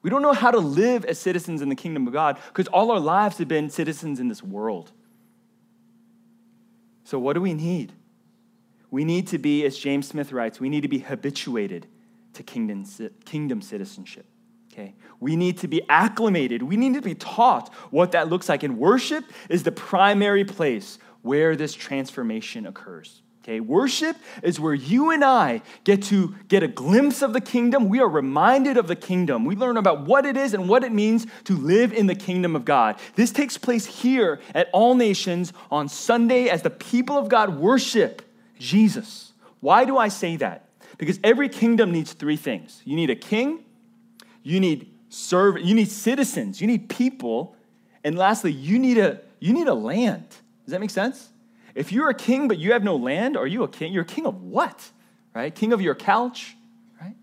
We 0.00 0.08
don't 0.08 0.22
know 0.22 0.32
how 0.32 0.50
to 0.50 0.58
live 0.58 1.04
as 1.04 1.18
citizens 1.18 1.60
in 1.60 1.68
the 1.68 1.76
kingdom 1.76 2.06
of 2.06 2.12
God 2.12 2.38
because 2.48 2.66
all 2.68 2.90
our 2.90 3.00
lives 3.00 3.38
have 3.38 3.48
been 3.48 3.68
citizens 3.68 4.18
in 4.18 4.28
this 4.28 4.42
world. 4.42 4.92
So, 7.04 7.18
what 7.18 7.34
do 7.34 7.42
we 7.42 7.52
need? 7.52 7.92
We 8.90 9.04
need 9.04 9.26
to 9.28 9.38
be, 9.38 9.64
as 9.64 9.78
James 9.78 10.08
Smith 10.08 10.32
writes, 10.32 10.58
we 10.58 10.70
need 10.70 10.82
to 10.82 10.88
be 10.88 10.98
habituated 11.00 11.86
to 12.32 12.42
kingdom, 12.42 12.84
kingdom 13.24 13.60
citizenship. 13.60 14.26
Okay? 14.72 14.94
We 15.20 15.36
need 15.36 15.58
to 15.58 15.68
be 15.68 15.82
acclimated. 15.88 16.62
We 16.62 16.76
need 16.76 16.94
to 16.94 17.02
be 17.02 17.14
taught 17.14 17.72
what 17.90 18.12
that 18.12 18.28
looks 18.28 18.48
like. 18.48 18.62
And 18.62 18.78
worship 18.78 19.24
is 19.48 19.62
the 19.62 19.72
primary 19.72 20.44
place 20.44 20.98
where 21.22 21.54
this 21.56 21.74
transformation 21.74 22.66
occurs. 22.66 23.22
Okay, 23.42 23.58
worship 23.58 24.16
is 24.44 24.60
where 24.60 24.74
you 24.74 25.10
and 25.10 25.24
I 25.24 25.62
get 25.82 26.04
to 26.04 26.36
get 26.46 26.62
a 26.62 26.68
glimpse 26.68 27.22
of 27.22 27.32
the 27.32 27.40
kingdom. 27.40 27.88
We 27.88 27.98
are 27.98 28.08
reminded 28.08 28.76
of 28.76 28.86
the 28.86 28.94
kingdom. 28.94 29.44
We 29.44 29.56
learn 29.56 29.76
about 29.76 30.06
what 30.06 30.24
it 30.24 30.36
is 30.36 30.54
and 30.54 30.68
what 30.68 30.84
it 30.84 30.92
means 30.92 31.26
to 31.44 31.56
live 31.56 31.92
in 31.92 32.06
the 32.06 32.14
kingdom 32.14 32.54
of 32.54 32.64
God. 32.64 33.00
This 33.16 33.32
takes 33.32 33.58
place 33.58 33.84
here 33.84 34.40
at 34.54 34.68
All 34.72 34.94
Nations 34.94 35.52
on 35.72 35.88
Sunday 35.88 36.50
as 36.50 36.62
the 36.62 36.70
people 36.70 37.18
of 37.18 37.28
God 37.28 37.58
worship 37.58 38.22
Jesus. 38.60 39.32
Why 39.58 39.86
do 39.86 39.98
I 39.98 40.06
say 40.06 40.36
that? 40.36 40.68
Because 40.96 41.18
every 41.24 41.48
kingdom 41.48 41.90
needs 41.90 42.12
three 42.12 42.36
things. 42.36 42.80
You 42.84 42.94
need 42.94 43.10
a 43.10 43.16
king, 43.16 43.64
you 44.42 44.60
need 44.60 44.92
serve, 45.08 45.58
you 45.60 45.74
need 45.74 45.90
citizens, 45.90 46.60
you 46.60 46.66
need 46.66 46.88
people, 46.88 47.56
and 48.04 48.16
lastly, 48.16 48.52
you 48.52 48.78
need 48.78 48.98
a 48.98 49.20
you 49.40 49.52
need 49.52 49.68
a 49.68 49.74
land. 49.74 50.28
Does 50.64 50.72
that 50.72 50.80
make 50.80 50.90
sense? 50.90 51.28
If 51.74 51.90
you're 51.90 52.10
a 52.10 52.14
king 52.14 52.48
but 52.48 52.58
you 52.58 52.72
have 52.72 52.84
no 52.84 52.96
land, 52.96 53.36
are 53.36 53.46
you 53.46 53.62
a 53.62 53.68
king? 53.68 53.92
You're 53.92 54.02
a 54.02 54.06
king 54.06 54.26
of 54.26 54.42
what? 54.42 54.90
Right? 55.34 55.54
King 55.54 55.72
of 55.72 55.80
your 55.80 55.94
couch, 55.94 56.54
right? 57.00 57.14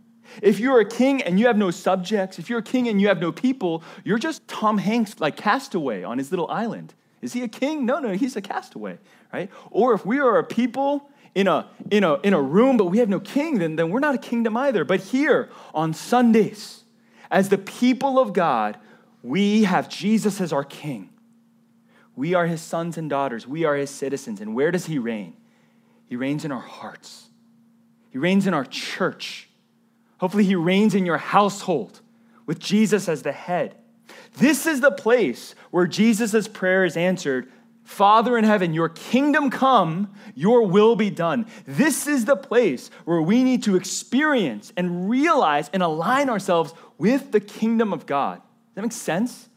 If 0.42 0.60
you're 0.60 0.80
a 0.80 0.86
king 0.86 1.22
and 1.22 1.40
you 1.40 1.48
have 1.48 1.58
no 1.58 1.72
subjects, 1.72 2.40
if 2.40 2.50
you're 2.50 2.60
a 2.60 2.64
king 2.64 2.88
and 2.88 3.00
you 3.00 3.08
have 3.08 3.20
no 3.20 3.32
people, 3.32 3.84
you're 4.04 4.18
just 4.18 4.48
Tom 4.48 4.80
Hanks 4.80 5.20
like 5.20 5.38
castaway 5.38 6.04
on 6.04 6.18
his 6.18 6.32
little 6.32 6.50
island. 6.50 6.94
Is 7.22 7.34
he 7.34 7.44
a 7.44 7.48
king? 7.48 7.86
No, 7.86 8.00
no, 8.00 8.14
he's 8.14 8.36
a 8.36 8.42
castaway, 8.42 8.98
right? 9.32 9.50
Or 9.72 9.94
if 9.94 10.06
we 10.06 10.20
are 10.20 10.40
a 10.40 10.44
people 10.44 11.10
in 11.36 11.48
a, 11.48 11.68
in 11.92 12.04
a, 12.04 12.16
in 12.22 12.34
a 12.34 12.42
room 12.42 12.78
but 12.78 12.86
we 12.86 12.98
have 13.00 13.10
no 13.10 13.20
king, 13.20 13.60
then, 13.60 13.76
then 13.76 13.92
we're 13.92 14.00
not 14.00 14.16
a 14.16 14.20
kingdom 14.20 14.58
either. 14.58 14.84
But 14.84 15.02
here 15.02 15.50
on 15.74 15.94
Sundays, 15.94 16.84
as 17.32 17.50
the 17.50 17.58
people 17.58 18.20
of 18.20 18.34
God, 18.34 18.78
we 19.22 19.64
have 19.64 19.90
Jesus 19.90 20.42
as 20.42 20.54
our 20.54 20.64
king. 20.64 21.10
We 22.16 22.34
are 22.34 22.48
his 22.48 22.62
sons 22.62 22.98
and 22.98 23.10
daughters. 23.10 23.48
We 23.48 23.66
are 23.66 23.76
his 23.76 23.90
citizens. 23.90 24.42
And 24.42 24.56
where 24.56 24.72
does 24.72 24.88
he 24.88 25.00
reign? 25.00 25.36
He 26.06 26.16
reigns 26.16 26.44
in 26.44 26.52
our 26.52 26.60
hearts, 26.60 27.30
he 28.10 28.18
reigns 28.18 28.48
in 28.48 28.54
our 28.54 28.66
church. 28.66 29.48
Hopefully, 30.18 30.44
he 30.44 30.56
reigns 30.56 30.96
in 30.96 31.06
your 31.06 31.18
household 31.18 32.02
with 32.46 32.60
Jesus 32.60 33.08
as 33.08 33.22
the 33.22 33.32
head. 33.32 33.78
This 34.38 34.66
is 34.66 34.82
the 34.82 34.92
place 34.92 35.56
where 35.72 35.88
Jesus' 35.88 36.48
prayer 36.48 36.84
is 36.84 36.98
answered 36.98 37.50
Father 37.90 38.38
in 38.38 38.44
heaven, 38.44 38.76
your 38.76 38.88
kingdom 38.88 39.50
come, 39.50 40.14
your 40.36 40.68
will 40.68 40.96
be 40.96 41.10
done. 41.10 41.48
This 41.66 42.06
is 42.06 42.24
the 42.24 42.36
place 42.36 42.92
where 43.04 43.20
we 43.20 43.44
need 43.44 43.64
to 43.64 43.76
experience 43.76 44.72
and 44.78 45.10
realize 45.10 45.72
and 45.74 45.82
align 45.82 46.30
ourselves 46.30 46.72
with 47.00 47.32
the 47.32 47.40
kingdom 47.40 47.92
of 47.92 48.06
God. 48.06 48.36
Does 48.36 48.76
that 48.76 48.82
make 48.84 48.92
sense? 48.92 49.50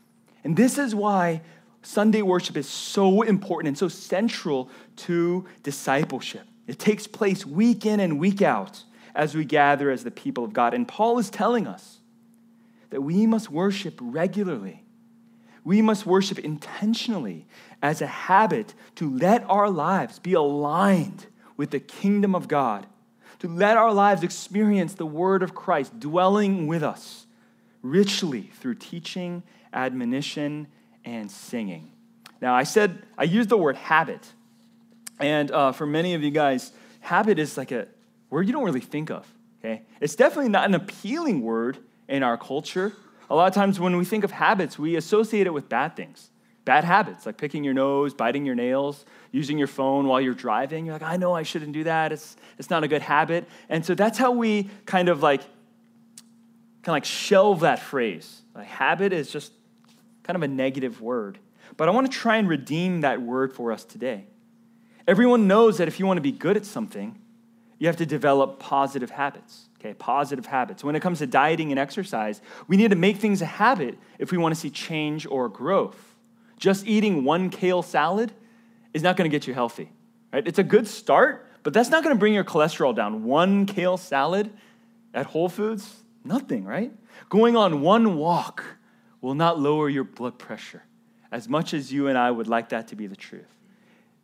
And 0.44 0.56
this 0.56 0.78
is 0.78 0.94
why 0.94 1.42
Sunday 1.82 2.22
worship 2.22 2.56
is 2.56 2.66
so 2.66 3.20
important 3.20 3.68
and 3.68 3.78
so 3.78 3.88
central 3.88 4.70
to 4.96 5.46
discipleship. 5.62 6.46
It 6.66 6.78
takes 6.78 7.06
place 7.06 7.44
week 7.44 7.84
in 7.84 8.00
and 8.00 8.18
week 8.18 8.40
out 8.40 8.82
as 9.14 9.34
we 9.34 9.44
gather 9.44 9.90
as 9.90 10.04
the 10.04 10.10
people 10.10 10.42
of 10.42 10.54
God. 10.54 10.72
And 10.72 10.88
Paul 10.88 11.18
is 11.18 11.28
telling 11.28 11.66
us 11.66 11.98
that 12.88 13.02
we 13.02 13.26
must 13.26 13.50
worship 13.50 13.98
regularly. 14.00 14.82
We 15.64 15.80
must 15.80 16.06
worship 16.06 16.38
intentionally 16.40 17.46
as 17.82 18.00
a 18.00 18.06
habit 18.06 18.74
to 18.94 19.10
let 19.10 19.44
our 19.50 19.68
lives 19.68 20.18
be 20.18 20.32
aligned 20.32 21.26
with 21.56 21.70
the 21.70 21.80
kingdom 21.80 22.34
of 22.34 22.48
God, 22.48 22.86
to 23.40 23.48
let 23.48 23.76
our 23.76 23.92
lives 23.92 24.22
experience 24.22 24.94
the 24.94 25.06
word 25.06 25.42
of 25.42 25.54
Christ 25.54 25.98
dwelling 25.98 26.66
with 26.66 26.82
us 26.82 27.26
richly 27.82 28.42
through 28.60 28.76
teaching, 28.76 29.42
admonition, 29.72 30.68
and 31.04 31.30
singing. 31.30 31.90
Now, 32.40 32.54
I 32.54 32.62
said, 32.62 33.02
I 33.18 33.24
used 33.24 33.48
the 33.48 33.56
word 33.56 33.76
habit. 33.76 34.32
And 35.20 35.50
uh, 35.50 35.72
for 35.72 35.86
many 35.86 36.14
of 36.14 36.22
you 36.22 36.30
guys, 36.30 36.72
habit 37.00 37.38
is 37.38 37.56
like 37.56 37.72
a 37.72 37.88
word 38.30 38.46
you 38.46 38.52
don't 38.52 38.64
really 38.64 38.80
think 38.80 39.10
of, 39.10 39.26
okay? 39.60 39.82
It's 40.00 40.16
definitely 40.16 40.50
not 40.50 40.64
an 40.64 40.74
appealing 40.74 41.42
word 41.42 41.78
in 42.08 42.22
our 42.22 42.36
culture. 42.36 42.92
A 43.30 43.34
lot 43.34 43.46
of 43.46 43.54
times 43.54 43.78
when 43.78 43.96
we 43.96 44.04
think 44.04 44.24
of 44.24 44.30
habits, 44.30 44.78
we 44.78 44.96
associate 44.96 45.46
it 45.46 45.50
with 45.52 45.68
bad 45.68 45.96
things, 45.96 46.30
bad 46.64 46.84
habits, 46.84 47.26
like 47.26 47.36
picking 47.36 47.64
your 47.64 47.74
nose, 47.74 48.14
biting 48.14 48.46
your 48.46 48.54
nails, 48.54 49.04
using 49.32 49.58
your 49.58 49.66
phone 49.66 50.06
while 50.06 50.20
you're 50.20 50.34
driving. 50.34 50.86
You're 50.86 50.94
like, 50.94 51.02
I 51.02 51.16
know 51.16 51.34
I 51.34 51.42
shouldn't 51.42 51.72
do 51.72 51.84
that. 51.84 52.12
It's, 52.12 52.36
it's 52.58 52.70
not 52.70 52.84
a 52.84 52.88
good 52.88 53.02
habit. 53.02 53.48
And 53.68 53.84
so 53.84 53.94
that's 53.94 54.18
how 54.18 54.32
we 54.32 54.70
kind 54.86 55.08
of 55.08 55.22
like, 55.22 55.40
kind 55.40 56.88
of 56.88 56.92
like 56.92 57.04
shelve 57.04 57.60
that 57.60 57.80
phrase. 57.80 58.42
Like 58.54 58.66
habit 58.66 59.12
is 59.12 59.30
just 59.30 59.52
kind 60.22 60.36
of 60.36 60.42
a 60.42 60.48
negative 60.48 61.00
word. 61.00 61.38
But 61.76 61.88
I 61.88 61.92
want 61.92 62.10
to 62.10 62.16
try 62.16 62.36
and 62.36 62.48
redeem 62.48 63.00
that 63.00 63.20
word 63.20 63.52
for 63.52 63.72
us 63.72 63.84
today. 63.84 64.26
Everyone 65.08 65.48
knows 65.48 65.78
that 65.78 65.88
if 65.88 65.98
you 65.98 66.06
want 66.06 66.18
to 66.18 66.22
be 66.22 66.32
good 66.32 66.56
at 66.56 66.64
something, 66.64 67.18
you 67.78 67.88
have 67.88 67.96
to 67.96 68.06
develop 68.06 68.60
positive 68.60 69.10
habits. 69.10 69.68
Okay, 69.80 69.94
positive 69.94 70.46
habits. 70.46 70.84
When 70.84 70.94
it 70.94 71.00
comes 71.00 71.18
to 71.18 71.26
dieting 71.26 71.72
and 71.72 71.80
exercise, 71.80 72.40
we 72.68 72.76
need 72.76 72.90
to 72.90 72.96
make 72.96 73.16
things 73.16 73.42
a 73.42 73.46
habit 73.46 73.98
if 74.20 74.30
we 74.30 74.38
want 74.38 74.54
to 74.54 74.60
see 74.60 74.70
change 74.70 75.26
or 75.26 75.48
growth. 75.48 76.11
Just 76.62 76.86
eating 76.86 77.24
one 77.24 77.50
kale 77.50 77.82
salad 77.82 78.30
is 78.94 79.02
not 79.02 79.16
going 79.16 79.28
to 79.28 79.36
get 79.36 79.48
you 79.48 79.52
healthy. 79.52 79.90
Right? 80.32 80.46
It's 80.46 80.60
a 80.60 80.62
good 80.62 80.86
start, 80.86 81.44
but 81.64 81.72
that's 81.72 81.88
not 81.88 82.04
going 82.04 82.14
to 82.14 82.20
bring 82.20 82.34
your 82.34 82.44
cholesterol 82.44 82.94
down. 82.94 83.24
One 83.24 83.66
kale 83.66 83.96
salad 83.96 84.48
at 85.12 85.26
Whole 85.26 85.48
Foods, 85.48 85.92
nothing, 86.22 86.64
right? 86.64 86.92
Going 87.28 87.56
on 87.56 87.80
one 87.80 88.16
walk 88.16 88.62
will 89.20 89.34
not 89.34 89.58
lower 89.58 89.88
your 89.88 90.04
blood 90.04 90.38
pressure 90.38 90.84
as 91.32 91.48
much 91.48 91.74
as 91.74 91.92
you 91.92 92.06
and 92.06 92.16
I 92.16 92.30
would 92.30 92.46
like 92.46 92.68
that 92.68 92.86
to 92.88 92.94
be 92.94 93.08
the 93.08 93.16
truth. 93.16 93.52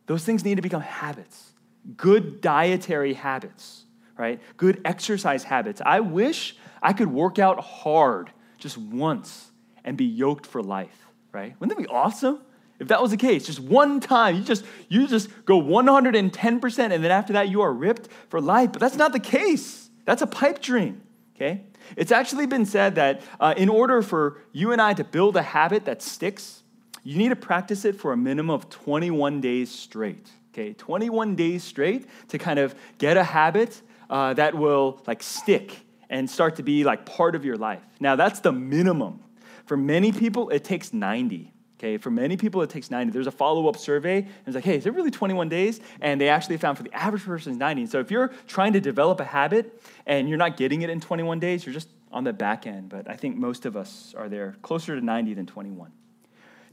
Those 0.05 0.23
things 0.23 0.45
need 0.45 0.55
to 0.55 0.61
become 0.61 0.79
habits, 0.79 1.51
good 1.97 2.39
dietary 2.39 3.15
habits, 3.15 3.83
right? 4.17 4.39
Good 4.55 4.79
exercise 4.85 5.43
habits. 5.43 5.81
I 5.85 5.99
wish 5.99 6.55
I 6.81 6.93
could 6.93 7.11
work 7.11 7.37
out 7.37 7.59
hard 7.59 8.31
just 8.57 8.77
once 8.77 9.51
and 9.83 9.97
be 9.97 10.05
yoked 10.05 10.45
for 10.45 10.63
life, 10.63 11.08
right? 11.31 11.55
Wouldn't 11.59 11.77
that 11.77 11.81
be 11.81 11.89
awesome? 11.89 12.41
If 12.79 12.87
that 12.87 13.01
was 13.01 13.11
the 13.11 13.17
case, 13.17 13.45
just 13.45 13.59
one 13.59 13.99
time, 13.99 14.37
you 14.37 14.43
just 14.43 14.63
you 14.87 15.05
just 15.07 15.29
go 15.45 15.61
110% 15.61 16.79
and 16.79 17.03
then 17.03 17.11
after 17.11 17.33
that 17.33 17.49
you 17.49 17.61
are 17.61 17.73
ripped 17.73 18.07
for 18.29 18.39
life. 18.39 18.71
But 18.71 18.79
that's 18.79 18.95
not 18.95 19.11
the 19.11 19.19
case. 19.19 19.89
That's 20.05 20.21
a 20.21 20.27
pipe 20.27 20.61
dream, 20.61 21.01
okay? 21.35 21.63
It's 21.97 22.11
actually 22.11 22.45
been 22.45 22.65
said 22.65 22.95
that 22.95 23.21
uh, 23.39 23.53
in 23.57 23.67
order 23.67 24.01
for 24.01 24.41
you 24.53 24.71
and 24.71 24.81
I 24.81 24.93
to 24.93 25.03
build 25.03 25.35
a 25.35 25.41
habit 25.41 25.85
that 25.85 26.01
sticks, 26.01 26.63
you 27.03 27.17
need 27.17 27.29
to 27.29 27.35
practice 27.35 27.85
it 27.85 27.95
for 27.95 28.13
a 28.13 28.17
minimum 28.17 28.51
of 28.51 28.69
21 28.69 29.41
days 29.41 29.69
straight. 29.71 30.29
Okay, 30.53 30.73
21 30.73 31.35
days 31.35 31.63
straight 31.63 32.07
to 32.29 32.37
kind 32.37 32.59
of 32.59 32.75
get 32.97 33.17
a 33.17 33.23
habit 33.23 33.81
uh, 34.09 34.33
that 34.33 34.55
will 34.55 35.01
like 35.05 35.21
stick 35.21 35.85
and 36.09 36.29
start 36.29 36.55
to 36.55 36.63
be 36.63 36.83
like 36.83 37.05
part 37.05 37.35
of 37.35 37.45
your 37.45 37.55
life. 37.55 37.81
Now, 37.99 38.15
that's 38.15 38.39
the 38.39 38.51
minimum. 38.51 39.21
For 39.69 39.77
many 39.77 40.11
people, 40.11 40.49
it 40.49 40.63
takes 40.63 40.93
90. 40.93 41.53
Okay, 41.77 41.97
for 41.97 42.09
many 42.09 42.37
people, 42.37 42.63
it 42.63 42.71
takes 42.71 42.89
90. 42.89 43.11
There's 43.11 43.27
a 43.27 43.31
follow 43.31 43.69
up 43.69 43.77
survey, 43.77 44.17
and 44.17 44.47
it's 44.47 44.55
like, 44.55 44.63
hey, 44.63 44.77
is 44.77 44.87
it 44.87 44.95
really 44.95 45.11
21 45.11 45.47
days? 45.47 45.79
And 46.01 46.19
they 46.19 46.27
actually 46.27 46.57
found 46.57 46.75
for 46.75 46.83
the 46.83 46.91
average 46.91 47.23
person 47.23 47.51
is 47.51 47.59
90. 47.59 47.85
So 47.85 47.99
if 47.99 48.09
you're 48.09 48.29
trying 48.47 48.73
to 48.73 48.81
develop 48.81 49.19
a 49.19 49.25
habit 49.25 49.79
and 50.07 50.27
you're 50.27 50.39
not 50.39 50.57
getting 50.57 50.81
it 50.81 50.89
in 50.89 50.99
21 50.99 51.39
days, 51.39 51.67
you're 51.67 51.73
just 51.73 51.87
on 52.11 52.23
the 52.23 52.33
back 52.33 52.65
end. 52.65 52.89
But 52.89 53.07
I 53.07 53.15
think 53.15 53.37
most 53.37 53.67
of 53.67 53.77
us 53.77 54.15
are 54.17 54.27
there 54.27 54.55
closer 54.63 54.99
to 54.99 55.05
90 55.05 55.35
than 55.35 55.45
21. 55.45 55.91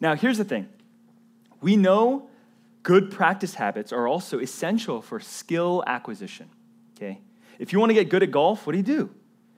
Now, 0.01 0.15
here's 0.15 0.39
the 0.39 0.45
thing 0.47 0.67
we 1.61 1.77
know 1.77 2.31
good 2.83 3.11
practice 3.11 3.57
habits 3.57 3.93
are 3.93 4.09
also 4.09 4.39
essential 4.39 5.03
for 5.03 5.21
skill 5.21 5.85
acquisition. 5.87 6.49
Okay? 6.97 7.21
If 7.59 7.75
you 7.75 7.79
want 7.79 7.91
to 7.91 7.95
get 7.95 8.09
good 8.09 8.23
at 8.23 8.31
golf, 8.31 8.67
what 8.67 8.73
do 8.73 8.79
you 8.79 8.85
do? 8.85 9.11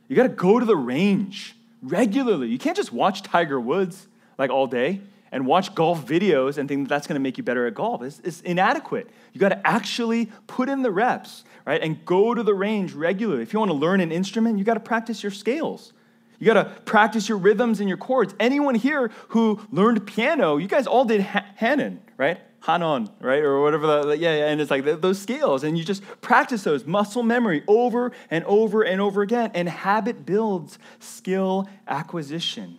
You 0.08 0.16
got 0.16 0.24
to 0.24 0.28
go 0.28 0.58
to 0.58 0.66
the 0.66 0.76
range 0.76 1.54
regularly. 1.82 2.48
You 2.48 2.58
can't 2.58 2.76
just 2.76 2.92
watch 2.92 3.22
Tiger 3.22 3.60
Woods 3.60 4.06
like 4.38 4.50
all 4.50 4.66
day 4.66 5.00
and 5.30 5.46
watch 5.46 5.74
golf 5.74 6.06
videos 6.06 6.58
and 6.58 6.68
think 6.68 6.88
that 6.88 6.94
that's 6.94 7.06
going 7.06 7.14
to 7.14 7.20
make 7.20 7.36
you 7.36 7.44
better 7.44 7.66
at 7.66 7.74
golf. 7.74 8.02
It's, 8.02 8.20
it's 8.20 8.40
inadequate. 8.40 9.08
You 9.32 9.40
got 9.40 9.50
to 9.50 9.66
actually 9.66 10.30
put 10.46 10.68
in 10.68 10.82
the 10.82 10.90
reps, 10.90 11.44
right? 11.66 11.82
And 11.82 12.04
go 12.04 12.34
to 12.34 12.42
the 12.42 12.54
range 12.54 12.92
regularly. 12.92 13.42
If 13.42 13.52
you 13.52 13.58
want 13.58 13.70
to 13.70 13.76
learn 13.76 14.00
an 14.00 14.10
instrument, 14.10 14.58
you 14.58 14.64
got 14.64 14.74
to 14.74 14.80
practice 14.80 15.22
your 15.22 15.32
scales. 15.32 15.92
You 16.38 16.46
got 16.46 16.54
to 16.54 16.80
practice 16.82 17.28
your 17.28 17.38
rhythms 17.38 17.80
and 17.80 17.88
your 17.88 17.98
chords. 17.98 18.34
Anyone 18.38 18.74
here 18.74 19.10
who 19.28 19.60
learned 19.70 20.06
piano, 20.06 20.56
you 20.56 20.68
guys 20.68 20.86
all 20.86 21.04
did 21.04 21.20
Hanon, 21.20 22.00
right? 22.16 22.40
Hanon, 22.60 23.08
right? 23.20 23.42
Or 23.42 23.60
whatever, 23.60 24.14
yeah, 24.14 24.34
yeah, 24.34 24.48
and 24.48 24.60
it's 24.60 24.70
like 24.70 24.84
those 24.84 25.18
scales, 25.18 25.64
and 25.64 25.78
you 25.78 25.84
just 25.84 26.02
practice 26.20 26.64
those 26.64 26.84
muscle 26.84 27.22
memory 27.22 27.62
over 27.68 28.12
and 28.30 28.44
over 28.44 28.82
and 28.82 29.00
over 29.00 29.22
again, 29.22 29.50
and 29.54 29.68
habit 29.68 30.26
builds 30.26 30.78
skill 30.98 31.68
acquisition. 31.86 32.78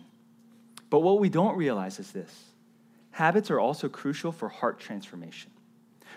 But 0.90 1.00
what 1.00 1.18
we 1.18 1.28
don't 1.28 1.56
realize 1.56 1.98
is 1.98 2.12
this 2.12 2.44
habits 3.12 3.50
are 3.50 3.60
also 3.60 3.88
crucial 3.88 4.32
for 4.32 4.48
heart 4.48 4.78
transformation. 4.80 5.50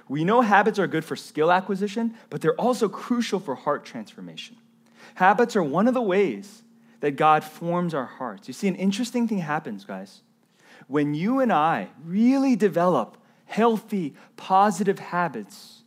We 0.10 0.24
know 0.24 0.42
habits 0.42 0.80
are 0.80 0.88
good 0.88 1.06
for 1.06 1.16
skill 1.16 1.52
acquisition, 1.52 2.16
but 2.30 2.42
they're 2.42 2.60
also 2.60 2.90
crucial 2.90 3.40
for 3.40 3.56
heart 3.56 3.86
transformation. 3.86 4.58
Habits 5.16 5.56
are 5.56 5.64
one 5.64 5.88
of 5.88 5.94
the 5.94 6.02
ways 6.02 6.64
that 7.00 7.12
God 7.12 7.44
forms 7.44 7.94
our 7.94 8.06
hearts. 8.06 8.48
You 8.48 8.54
see, 8.54 8.68
an 8.68 8.76
interesting 8.76 9.28
thing 9.28 9.40
happens, 9.40 9.86
guys. 9.86 10.22
When 10.88 11.14
you 11.14 11.40
and 11.40 11.52
I 11.52 11.90
really 12.04 12.56
develop 12.56 13.18
healthy, 13.54 14.16
positive 14.36 14.98
habits, 14.98 15.84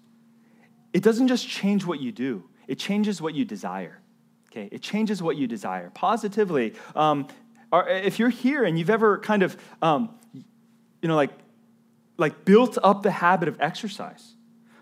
it 0.92 1.02
doesn't 1.02 1.28
just 1.28 1.48
change 1.48 1.84
what 1.84 2.00
you 2.00 2.12
do, 2.12 2.44
it 2.68 2.78
changes 2.78 3.20
what 3.20 3.34
you 3.34 3.44
desire. 3.44 4.00
Okay, 4.50 4.68
it 4.70 4.82
changes 4.82 5.22
what 5.22 5.36
you 5.36 5.46
desire 5.46 5.90
positively. 5.90 6.74
Um, 6.94 7.26
if 7.72 8.18
you're 8.18 8.28
here 8.30 8.64
and 8.64 8.78
you've 8.78 8.88
ever 8.88 9.18
kind 9.18 9.42
of, 9.42 9.56
um, 9.82 10.14
you 10.32 11.08
know, 11.08 11.16
like, 11.16 11.32
like 12.16 12.44
built 12.44 12.78
up 12.82 13.02
the 13.02 13.10
habit 13.10 13.48
of 13.48 13.60
exercise, 13.60 14.34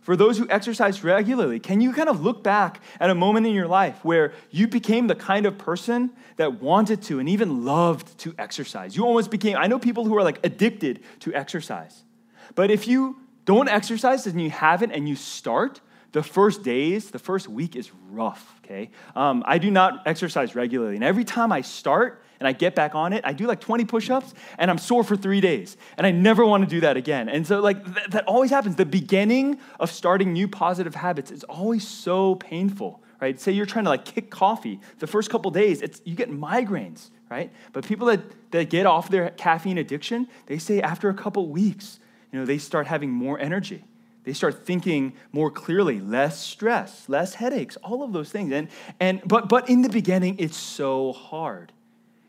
for 0.03 0.15
those 0.15 0.37
who 0.37 0.47
exercise 0.51 1.03
regularly, 1.03 1.59
can 1.59 1.81
you 1.81 1.93
kind 1.95 2.11
of 2.11 2.23
look 2.23 2.45
back 2.45 2.83
at 3.01 3.09
a 3.09 3.15
moment 3.15 3.47
in 3.47 3.55
your 3.55 3.67
life 3.67 4.05
where 4.05 4.35
you 4.51 4.69
became 4.69 5.07
the 5.07 5.15
kind 5.15 5.47
of 5.47 5.57
person 5.57 6.11
that 6.37 6.61
wanted 6.61 7.01
to 7.05 7.19
and 7.19 7.29
even 7.31 7.65
loved 7.65 8.19
to 8.19 8.35
exercise? 8.39 8.95
You 8.95 9.07
almost 9.07 9.31
became, 9.31 9.57
I 9.57 9.67
know 9.67 9.79
people 9.79 10.05
who 10.05 10.15
are 10.19 10.23
like 10.23 10.39
addicted 10.45 11.01
to 11.21 11.33
exercise. 11.33 12.05
But 12.55 12.71
if 12.71 12.87
you 12.87 13.17
don't 13.45 13.69
exercise 13.69 14.27
and 14.27 14.41
you 14.41 14.51
haven't 14.51 14.93
and 14.93 15.09
you 15.09 15.17
start, 15.17 15.81
the 16.13 16.23
first 16.23 16.63
days, 16.63 17.11
the 17.11 17.19
first 17.19 17.49
week 17.49 17.75
is 17.75 17.91
rough, 18.11 18.61
okay? 18.65 18.91
Um, 19.17 19.43
I 19.47 19.59
do 19.59 19.71
not 19.71 20.07
exercise 20.07 20.55
regularly. 20.55 20.95
And 20.95 21.05
every 21.05 21.25
time 21.25 21.51
I 21.51 21.61
start, 21.61 22.25
and 22.41 22.49
I 22.49 22.53
get 22.53 22.75
back 22.75 22.95
on 22.95 23.13
it, 23.13 23.25
I 23.25 23.33
do 23.33 23.47
like 23.47 23.61
20 23.61 23.85
push 23.85 24.11
ups 24.11 24.35
and 24.59 24.71
I'm 24.71 24.79
sore 24.79 25.05
for 25.05 25.17
three 25.17 25.41
days. 25.41 25.77
And 25.97 26.07
I 26.07 26.11
never 26.11 26.45
want 26.45 26.63
to 26.63 26.69
do 26.69 26.81
that 26.81 26.97
again. 26.97 27.29
And 27.29 27.47
so, 27.47 27.61
like, 27.61 27.83
th- 27.85 28.09
that 28.09 28.25
always 28.27 28.51
happens. 28.51 28.77
The 28.77 28.85
beginning 28.85 29.59
of 29.81 29.91
starting 29.91 30.33
new 30.33 30.47
positive 30.47 30.95
habits 30.95 31.31
is 31.31 31.45
always 31.45 31.87
so 31.87 32.35
painful, 32.35 33.03
right? 33.21 33.41
Say 33.41 33.53
you're 33.53 33.67
trying 33.67 33.85
to 33.85 33.91
like 33.91 34.05
kick 34.05 34.31
coffee. 34.31 34.81
The 34.99 35.07
first 35.07 35.31
couple 35.31 35.51
days, 35.51 35.81
it's, 35.81 36.03
you 36.05 36.15
get 36.15 36.31
migraines, 36.31 37.11
right? 37.31 37.51
But 37.73 37.87
people 37.87 38.09
that, 38.09 38.21
that 38.51 38.69
get 38.69 38.85
off 38.85 39.09
their 39.09 39.31
caffeine 39.31 39.79
addiction, 39.79 40.29
they 40.47 40.59
say 40.59 40.81
after 40.83 41.09
a 41.09 41.15
couple 41.15 41.49
weeks, 41.49 41.99
you 42.35 42.41
know, 42.41 42.47
they 42.47 42.59
start 42.59 42.89
having 42.89 43.13
more 43.13 43.39
energy. 43.39 43.85
They 44.25 44.33
start 44.33 44.67
thinking 44.67 45.13
more 45.31 45.53
clearly, 45.53 46.01
less 46.01 46.41
stress, 46.41 47.09
less 47.09 47.35
headaches, 47.35 47.77
all 47.77 48.03
of 48.03 48.13
those 48.13 48.29
things. 48.29 48.53
And, 48.53 48.67
and 48.99 49.23
but 49.25 49.49
but 49.49 49.71
in 49.71 49.83
the 49.83 49.89
beginning, 49.89 50.35
it's 50.41 50.57
so 50.57 51.13
hard. 51.13 51.71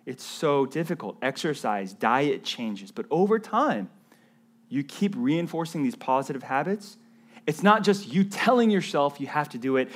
It's 0.06 0.24
so 0.24 0.68
difficult. 0.68 1.18
Exercise, 1.24 1.91
diet 1.91 2.44
changes. 2.44 2.91
But 2.91 3.08
over 3.10 3.39
time, 3.39 3.89
you 4.70 4.84
keep 4.84 5.15
reinforcing 5.18 5.82
these 5.82 5.96
positive 5.96 6.44
habits. 6.44 6.98
It's 7.48 7.63
not 7.63 7.84
just 7.84 8.13
you 8.13 8.26
telling 8.26 8.70
yourself 8.70 9.20
you 9.20 9.26
have 9.26 9.50
to 9.50 9.58
do 9.58 9.78
it. 9.78 9.89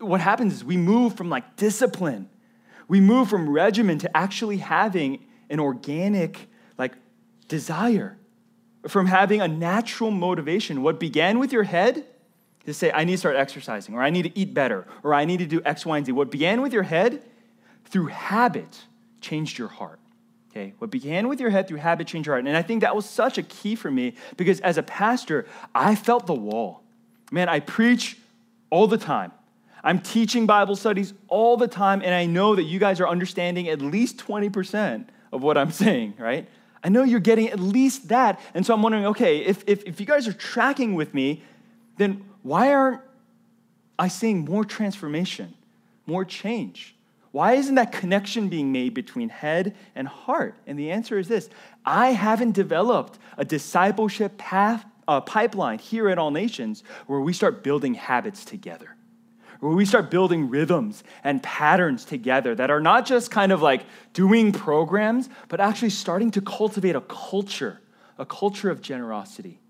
What 0.00 0.20
happens 0.20 0.52
is 0.52 0.64
we 0.66 0.76
move 0.76 1.16
from 1.16 1.30
like 1.30 1.56
discipline, 1.56 2.28
we 2.88 3.00
move 3.00 3.30
from 3.30 3.48
regimen 3.48 4.00
to 4.00 4.14
actually 4.14 4.58
having 4.58 5.24
an 5.48 5.60
organic, 5.60 6.46
like, 6.76 6.92
desire, 7.48 8.18
from 8.88 9.06
having 9.06 9.40
a 9.40 9.48
natural 9.48 10.10
motivation. 10.10 10.82
What 10.82 10.98
began 10.98 11.38
with 11.38 11.52
your 11.52 11.64
head 11.64 12.04
to 12.66 12.74
say, 12.74 12.90
I 12.92 13.04
need 13.04 13.12
to 13.12 13.18
start 13.18 13.36
exercising, 13.36 13.94
or 13.94 14.02
I 14.02 14.10
need 14.10 14.22
to 14.22 14.38
eat 14.38 14.54
better, 14.54 14.86
or 15.02 15.14
I 15.14 15.24
need 15.24 15.38
to 15.38 15.46
do 15.46 15.60
X, 15.64 15.84
Y, 15.86 15.96
and 15.96 16.06
Z. 16.06 16.12
What 16.12 16.30
began 16.30 16.62
with 16.62 16.72
your 16.72 16.82
head 16.82 17.22
through 17.84 18.06
habit 18.06 18.84
changed 19.20 19.58
your 19.58 19.68
heart. 19.68 19.98
Okay, 20.50 20.74
what 20.78 20.90
began 20.90 21.28
with 21.28 21.40
your 21.40 21.50
head 21.50 21.68
through 21.68 21.78
habit 21.78 22.08
changed 22.08 22.26
your 22.26 22.34
heart. 22.34 22.44
And 22.44 22.56
I 22.56 22.62
think 22.62 22.80
that 22.80 22.96
was 22.96 23.08
such 23.08 23.38
a 23.38 23.42
key 23.42 23.76
for 23.76 23.90
me 23.90 24.14
because 24.36 24.60
as 24.60 24.78
a 24.78 24.82
pastor, 24.82 25.46
I 25.74 25.94
felt 25.94 26.26
the 26.26 26.34
wall. 26.34 26.82
Man, 27.30 27.48
I 27.48 27.60
preach 27.60 28.16
all 28.68 28.88
the 28.88 28.98
time. 28.98 29.32
I'm 29.82 30.00
teaching 30.00 30.46
Bible 30.46 30.76
studies 30.76 31.14
all 31.28 31.56
the 31.56 31.68
time, 31.68 32.02
and 32.04 32.12
I 32.12 32.26
know 32.26 32.54
that 32.54 32.64
you 32.64 32.78
guys 32.78 33.00
are 33.00 33.08
understanding 33.08 33.68
at 33.68 33.80
least 33.80 34.18
20% 34.18 35.06
of 35.32 35.42
what 35.42 35.56
I'm 35.56 35.70
saying, 35.84 36.14
right? 36.18 36.48
I 36.82 36.88
know 36.88 37.02
you're 37.02 37.20
getting 37.20 37.48
at 37.48 37.60
least 37.60 38.08
that. 38.08 38.40
And 38.54 38.64
so 38.64 38.74
I'm 38.74 38.82
wondering 38.82 39.06
okay, 39.06 39.38
if, 39.38 39.64
if, 39.66 39.84
if 39.84 40.00
you 40.00 40.06
guys 40.06 40.26
are 40.26 40.32
tracking 40.32 40.94
with 40.94 41.12
me, 41.14 41.42
then 41.96 42.24
why 42.42 42.72
aren't 42.72 43.02
I 43.98 44.08
seeing 44.08 44.44
more 44.44 44.64
transformation, 44.64 45.54
more 46.06 46.24
change? 46.24 46.94
Why 47.32 47.52
isn't 47.54 47.76
that 47.76 47.92
connection 47.92 48.48
being 48.48 48.72
made 48.72 48.94
between 48.94 49.28
head 49.28 49.76
and 49.94 50.08
heart? 50.08 50.56
And 50.66 50.78
the 50.78 50.90
answer 50.90 51.18
is 51.18 51.28
this 51.28 51.48
I 51.84 52.10
haven't 52.10 52.52
developed 52.52 53.18
a 53.36 53.44
discipleship 53.44 54.36
path, 54.38 54.84
uh, 55.06 55.20
pipeline 55.20 55.78
here 55.78 56.08
at 56.08 56.18
All 56.18 56.30
Nations 56.30 56.82
where 57.06 57.20
we 57.20 57.32
start 57.32 57.62
building 57.62 57.94
habits 57.94 58.44
together, 58.44 58.96
where 59.60 59.72
we 59.72 59.84
start 59.84 60.10
building 60.10 60.48
rhythms 60.48 61.04
and 61.22 61.42
patterns 61.42 62.04
together 62.04 62.54
that 62.54 62.70
are 62.70 62.80
not 62.80 63.06
just 63.06 63.30
kind 63.30 63.52
of 63.52 63.62
like 63.62 63.84
doing 64.12 64.52
programs, 64.52 65.28
but 65.48 65.60
actually 65.60 65.90
starting 65.90 66.30
to 66.32 66.40
cultivate 66.40 66.96
a 66.96 67.02
culture, 67.02 67.80
a 68.18 68.26
culture 68.26 68.70
of 68.70 68.80
generosity, 68.80 69.60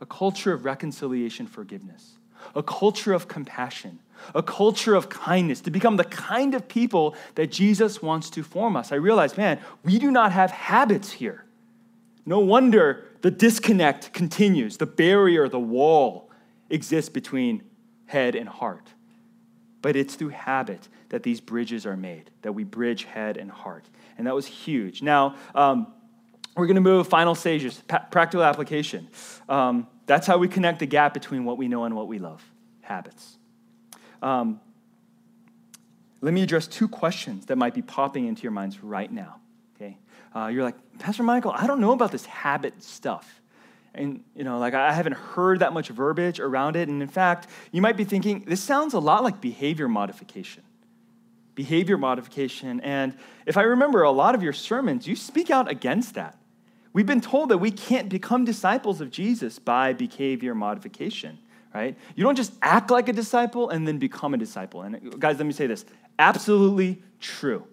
a 0.00 0.06
culture 0.06 0.52
of 0.52 0.64
reconciliation, 0.64 1.46
forgiveness, 1.46 2.18
a 2.54 2.62
culture 2.62 3.12
of 3.12 3.28
compassion 3.28 4.00
a 4.34 4.42
culture 4.42 4.94
of 4.94 5.08
kindness, 5.08 5.60
to 5.62 5.70
become 5.70 5.96
the 5.96 6.04
kind 6.04 6.54
of 6.54 6.68
people 6.68 7.14
that 7.34 7.50
Jesus 7.50 8.02
wants 8.02 8.30
to 8.30 8.42
form 8.42 8.76
us. 8.76 8.92
I 8.92 8.96
realize, 8.96 9.36
man, 9.36 9.60
we 9.84 9.98
do 9.98 10.10
not 10.10 10.32
have 10.32 10.50
habits 10.50 11.12
here. 11.12 11.44
No 12.24 12.40
wonder 12.40 13.04
the 13.22 13.30
disconnect 13.30 14.12
continues, 14.12 14.76
the 14.78 14.86
barrier, 14.86 15.48
the 15.48 15.60
wall 15.60 16.30
exists 16.70 17.08
between 17.08 17.62
head 18.06 18.34
and 18.34 18.48
heart. 18.48 18.88
But 19.86 19.94
it's 19.94 20.16
through 20.16 20.30
habit 20.30 20.88
that 21.10 21.22
these 21.22 21.40
bridges 21.40 21.86
are 21.86 21.96
made, 21.96 22.32
that 22.42 22.50
we 22.50 22.64
bridge 22.64 23.04
head 23.04 23.36
and 23.36 23.48
heart. 23.48 23.84
And 24.18 24.26
that 24.26 24.34
was 24.34 24.44
huge. 24.44 25.00
Now, 25.00 25.36
um, 25.54 25.86
we're 26.56 26.66
going 26.66 26.74
to 26.74 26.80
move 26.80 27.06
final 27.06 27.36
stages, 27.36 27.80
pa- 27.86 28.04
practical 28.10 28.42
application. 28.42 29.06
Um, 29.48 29.86
that's 30.06 30.26
how 30.26 30.38
we 30.38 30.48
connect 30.48 30.80
the 30.80 30.86
gap 30.86 31.14
between 31.14 31.44
what 31.44 31.56
we 31.56 31.68
know 31.68 31.84
and 31.84 31.94
what 31.94 32.08
we 32.08 32.18
love 32.18 32.42
habits. 32.80 33.36
Um, 34.22 34.60
let 36.20 36.34
me 36.34 36.42
address 36.42 36.66
two 36.66 36.88
questions 36.88 37.46
that 37.46 37.54
might 37.54 37.72
be 37.72 37.82
popping 37.82 38.26
into 38.26 38.42
your 38.42 38.50
minds 38.50 38.82
right 38.82 39.12
now. 39.12 39.36
Okay, 39.76 39.98
uh, 40.34 40.48
you're 40.48 40.64
like, 40.64 40.98
Pastor 40.98 41.22
Michael, 41.22 41.52
I 41.52 41.68
don't 41.68 41.80
know 41.80 41.92
about 41.92 42.10
this 42.10 42.26
habit 42.26 42.82
stuff, 42.82 43.40
and 43.96 44.22
you 44.34 44.44
know, 44.44 44.58
like 44.58 44.74
I 44.74 44.92
haven't 44.92 45.14
heard 45.14 45.60
that 45.60 45.72
much 45.72 45.88
verbiage 45.88 46.40
around 46.40 46.76
it. 46.76 46.88
And 46.88 47.02
in 47.02 47.08
fact, 47.08 47.48
you 47.72 47.80
might 47.82 47.96
be 47.96 48.04
thinking 48.04 48.44
this 48.46 48.62
sounds 48.62 48.94
a 48.94 48.98
lot 48.98 49.22
like 49.22 49.40
behavior 49.40 49.88
modification. 49.88 50.62
Behavior 51.54 51.96
modification, 51.96 52.80
and 52.80 53.16
if 53.46 53.56
I 53.56 53.62
remember 53.62 54.02
a 54.02 54.10
lot 54.10 54.34
of 54.34 54.42
your 54.42 54.52
sermons, 54.52 55.06
you 55.06 55.16
speak 55.16 55.50
out 55.50 55.70
against 55.70 56.14
that. 56.14 56.36
We've 56.92 57.06
been 57.06 57.22
told 57.22 57.48
that 57.48 57.58
we 57.58 57.70
can't 57.70 58.10
become 58.10 58.44
disciples 58.44 59.00
of 59.00 59.10
Jesus 59.10 59.58
by 59.58 59.94
behavior 59.94 60.54
modification 60.54 61.38
right? 61.76 61.96
You 62.14 62.24
don't 62.24 62.36
just 62.36 62.54
act 62.62 62.90
like 62.90 63.08
a 63.10 63.12
disciple 63.12 63.68
and 63.68 63.86
then 63.86 63.98
become 63.98 64.32
a 64.32 64.38
disciple. 64.38 64.80
And 64.80 65.20
guys, 65.20 65.36
let 65.36 65.46
me 65.46 65.52
say 65.52 65.66
this 65.66 65.84
absolutely 66.18 67.02
true. 67.20 67.66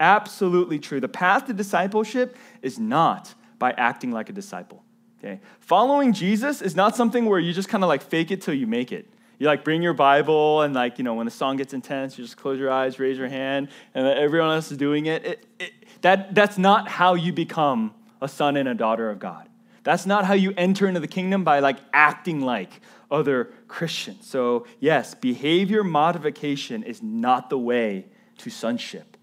Absolutely 0.00 0.80
true. 0.80 1.00
The 1.00 1.08
path 1.08 1.46
to 1.46 1.52
discipleship 1.52 2.36
is 2.62 2.78
not 2.78 3.32
by 3.58 3.72
acting 3.72 4.10
like 4.10 4.28
a 4.28 4.32
disciple. 4.32 4.83
Okay? 5.24 5.40
Following 5.60 6.12
Jesus 6.12 6.60
is 6.60 6.76
not 6.76 6.96
something 6.96 7.24
where 7.24 7.38
you 7.38 7.52
just 7.54 7.68
kind 7.68 7.82
of 7.82 7.88
like 7.88 8.02
fake 8.02 8.30
it 8.30 8.42
till 8.42 8.54
you 8.54 8.66
make 8.66 8.92
it. 8.92 9.08
You 9.38 9.46
like 9.46 9.64
bring 9.64 9.82
your 9.82 9.94
Bible 9.94 10.62
and 10.62 10.74
like, 10.74 10.98
you 10.98 11.04
know, 11.04 11.14
when 11.14 11.24
the 11.24 11.30
song 11.30 11.56
gets 11.56 11.72
intense, 11.72 12.18
you 12.18 12.24
just 12.24 12.36
close 12.36 12.58
your 12.58 12.70
eyes, 12.70 12.98
raise 12.98 13.16
your 13.18 13.28
hand, 13.28 13.68
and 13.94 14.06
everyone 14.06 14.50
else 14.50 14.70
is 14.70 14.76
doing 14.76 15.06
it. 15.06 15.24
it, 15.24 15.46
it 15.58 15.72
that, 16.02 16.34
that's 16.34 16.58
not 16.58 16.88
how 16.88 17.14
you 17.14 17.32
become 17.32 17.94
a 18.20 18.28
son 18.28 18.56
and 18.56 18.68
a 18.68 18.74
daughter 18.74 19.10
of 19.10 19.18
God. 19.18 19.48
That's 19.82 20.06
not 20.06 20.24
how 20.24 20.34
you 20.34 20.52
enter 20.56 20.86
into 20.86 21.00
the 21.00 21.08
kingdom 21.08 21.42
by 21.42 21.60
like 21.60 21.78
acting 21.92 22.42
like 22.42 22.80
other 23.10 23.50
Christians. 23.66 24.26
So, 24.26 24.66
yes, 24.80 25.14
behavior 25.14 25.82
modification 25.82 26.82
is 26.82 27.02
not 27.02 27.48
the 27.50 27.58
way 27.58 28.06
to 28.38 28.50
sonship. 28.50 29.16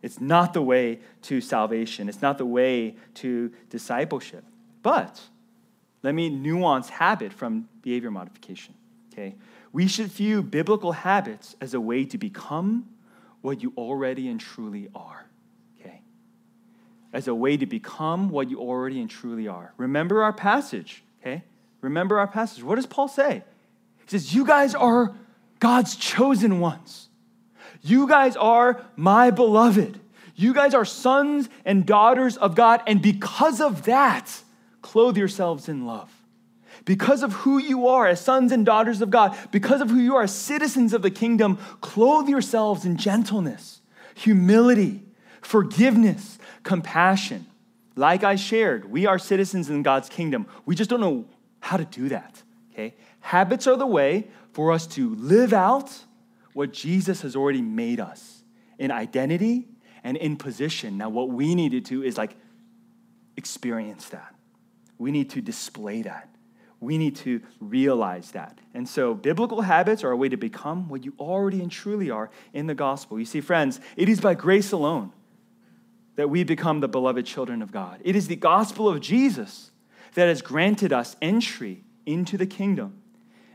It's 0.00 0.20
not 0.20 0.54
the 0.54 0.62
way 0.62 1.00
to 1.22 1.40
salvation. 1.40 2.08
It's 2.08 2.22
not 2.22 2.38
the 2.38 2.46
way 2.46 2.96
to 3.14 3.52
discipleship. 3.70 4.44
But 4.82 5.20
let 6.02 6.14
me 6.14 6.28
nuance 6.28 6.88
habit 6.88 7.32
from 7.32 7.68
behavior 7.80 8.10
modification. 8.10 8.74
Okay? 9.12 9.36
We 9.72 9.86
should 9.86 10.08
view 10.08 10.42
biblical 10.42 10.92
habits 10.92 11.56
as 11.60 11.74
a 11.74 11.80
way 11.80 12.04
to 12.06 12.18
become 12.18 12.88
what 13.40 13.62
you 13.62 13.72
already 13.76 14.28
and 14.28 14.40
truly 14.40 14.88
are. 14.94 15.26
Okay? 15.80 16.00
As 17.12 17.28
a 17.28 17.34
way 17.34 17.56
to 17.56 17.66
become 17.66 18.30
what 18.30 18.50
you 18.50 18.58
already 18.58 19.00
and 19.00 19.08
truly 19.08 19.48
are. 19.48 19.72
Remember 19.76 20.22
our 20.22 20.32
passage, 20.32 21.02
okay? 21.20 21.44
Remember 21.80 22.18
our 22.18 22.28
passage. 22.28 22.62
What 22.62 22.76
does 22.76 22.86
Paul 22.86 23.08
say? 23.08 23.42
He 23.98 24.10
says, 24.10 24.34
You 24.34 24.44
guys 24.44 24.74
are 24.74 25.14
God's 25.58 25.96
chosen 25.96 26.60
ones. 26.60 27.08
You 27.82 28.06
guys 28.06 28.36
are 28.36 28.84
my 28.96 29.30
beloved. 29.30 29.98
You 30.34 30.54
guys 30.54 30.74
are 30.74 30.84
sons 30.84 31.48
and 31.64 31.84
daughters 31.84 32.36
of 32.36 32.54
God. 32.54 32.82
And 32.86 33.02
because 33.02 33.60
of 33.60 33.84
that, 33.84 34.30
clothe 34.82 35.16
yourselves 35.16 35.68
in 35.68 35.86
love. 35.86 36.10
Because 36.84 37.22
of 37.22 37.32
who 37.32 37.58
you 37.58 37.86
are 37.88 38.06
as 38.06 38.20
sons 38.20 38.50
and 38.50 38.66
daughters 38.66 39.00
of 39.00 39.10
God, 39.10 39.36
because 39.50 39.80
of 39.80 39.90
who 39.90 39.98
you 39.98 40.16
are 40.16 40.22
as 40.22 40.34
citizens 40.34 40.92
of 40.92 41.02
the 41.02 41.10
kingdom, 41.10 41.58
clothe 41.80 42.28
yourselves 42.28 42.84
in 42.84 42.96
gentleness, 42.96 43.80
humility, 44.14 45.02
forgiveness, 45.40 46.38
compassion. 46.62 47.46
Like 47.94 48.24
I 48.24 48.36
shared, 48.36 48.90
we 48.90 49.06
are 49.06 49.18
citizens 49.18 49.68
in 49.70 49.82
God's 49.82 50.08
kingdom. 50.08 50.46
We 50.64 50.74
just 50.74 50.90
don't 50.90 51.00
know 51.00 51.26
how 51.60 51.76
to 51.76 51.84
do 51.84 52.08
that. 52.08 52.42
Okay? 52.72 52.94
Habits 53.20 53.66
are 53.66 53.76
the 53.76 53.86
way 53.86 54.28
for 54.52 54.72
us 54.72 54.86
to 54.88 55.14
live 55.14 55.52
out 55.52 55.92
what 56.54 56.72
Jesus 56.72 57.22
has 57.22 57.36
already 57.36 57.62
made 57.62 58.00
us 58.00 58.42
in 58.78 58.90
identity 58.90 59.68
and 60.02 60.16
in 60.16 60.36
position. 60.36 60.98
Now, 60.98 61.08
what 61.08 61.28
we 61.28 61.54
need 61.54 61.72
to 61.72 61.80
do 61.80 62.02
is 62.02 62.18
like 62.18 62.34
experience 63.36 64.08
that. 64.10 64.31
We 65.02 65.10
need 65.10 65.30
to 65.30 65.40
display 65.40 66.02
that. 66.02 66.28
We 66.78 66.96
need 66.96 67.16
to 67.16 67.42
realize 67.58 68.30
that. 68.32 68.60
And 68.72 68.88
so, 68.88 69.14
biblical 69.14 69.62
habits 69.62 70.04
are 70.04 70.12
a 70.12 70.16
way 70.16 70.28
to 70.28 70.36
become 70.36 70.88
what 70.88 71.04
you 71.04 71.12
already 71.18 71.60
and 71.60 71.72
truly 71.72 72.08
are 72.08 72.30
in 72.52 72.68
the 72.68 72.74
gospel. 72.74 73.18
You 73.18 73.24
see, 73.24 73.40
friends, 73.40 73.80
it 73.96 74.08
is 74.08 74.20
by 74.20 74.34
grace 74.34 74.70
alone 74.70 75.12
that 76.14 76.30
we 76.30 76.44
become 76.44 76.78
the 76.78 76.86
beloved 76.86 77.26
children 77.26 77.62
of 77.62 77.72
God. 77.72 78.00
It 78.04 78.14
is 78.14 78.28
the 78.28 78.36
gospel 78.36 78.88
of 78.88 79.00
Jesus 79.00 79.72
that 80.14 80.26
has 80.26 80.40
granted 80.40 80.92
us 80.92 81.16
entry 81.20 81.82
into 82.06 82.38
the 82.38 82.46
kingdom. 82.46 83.02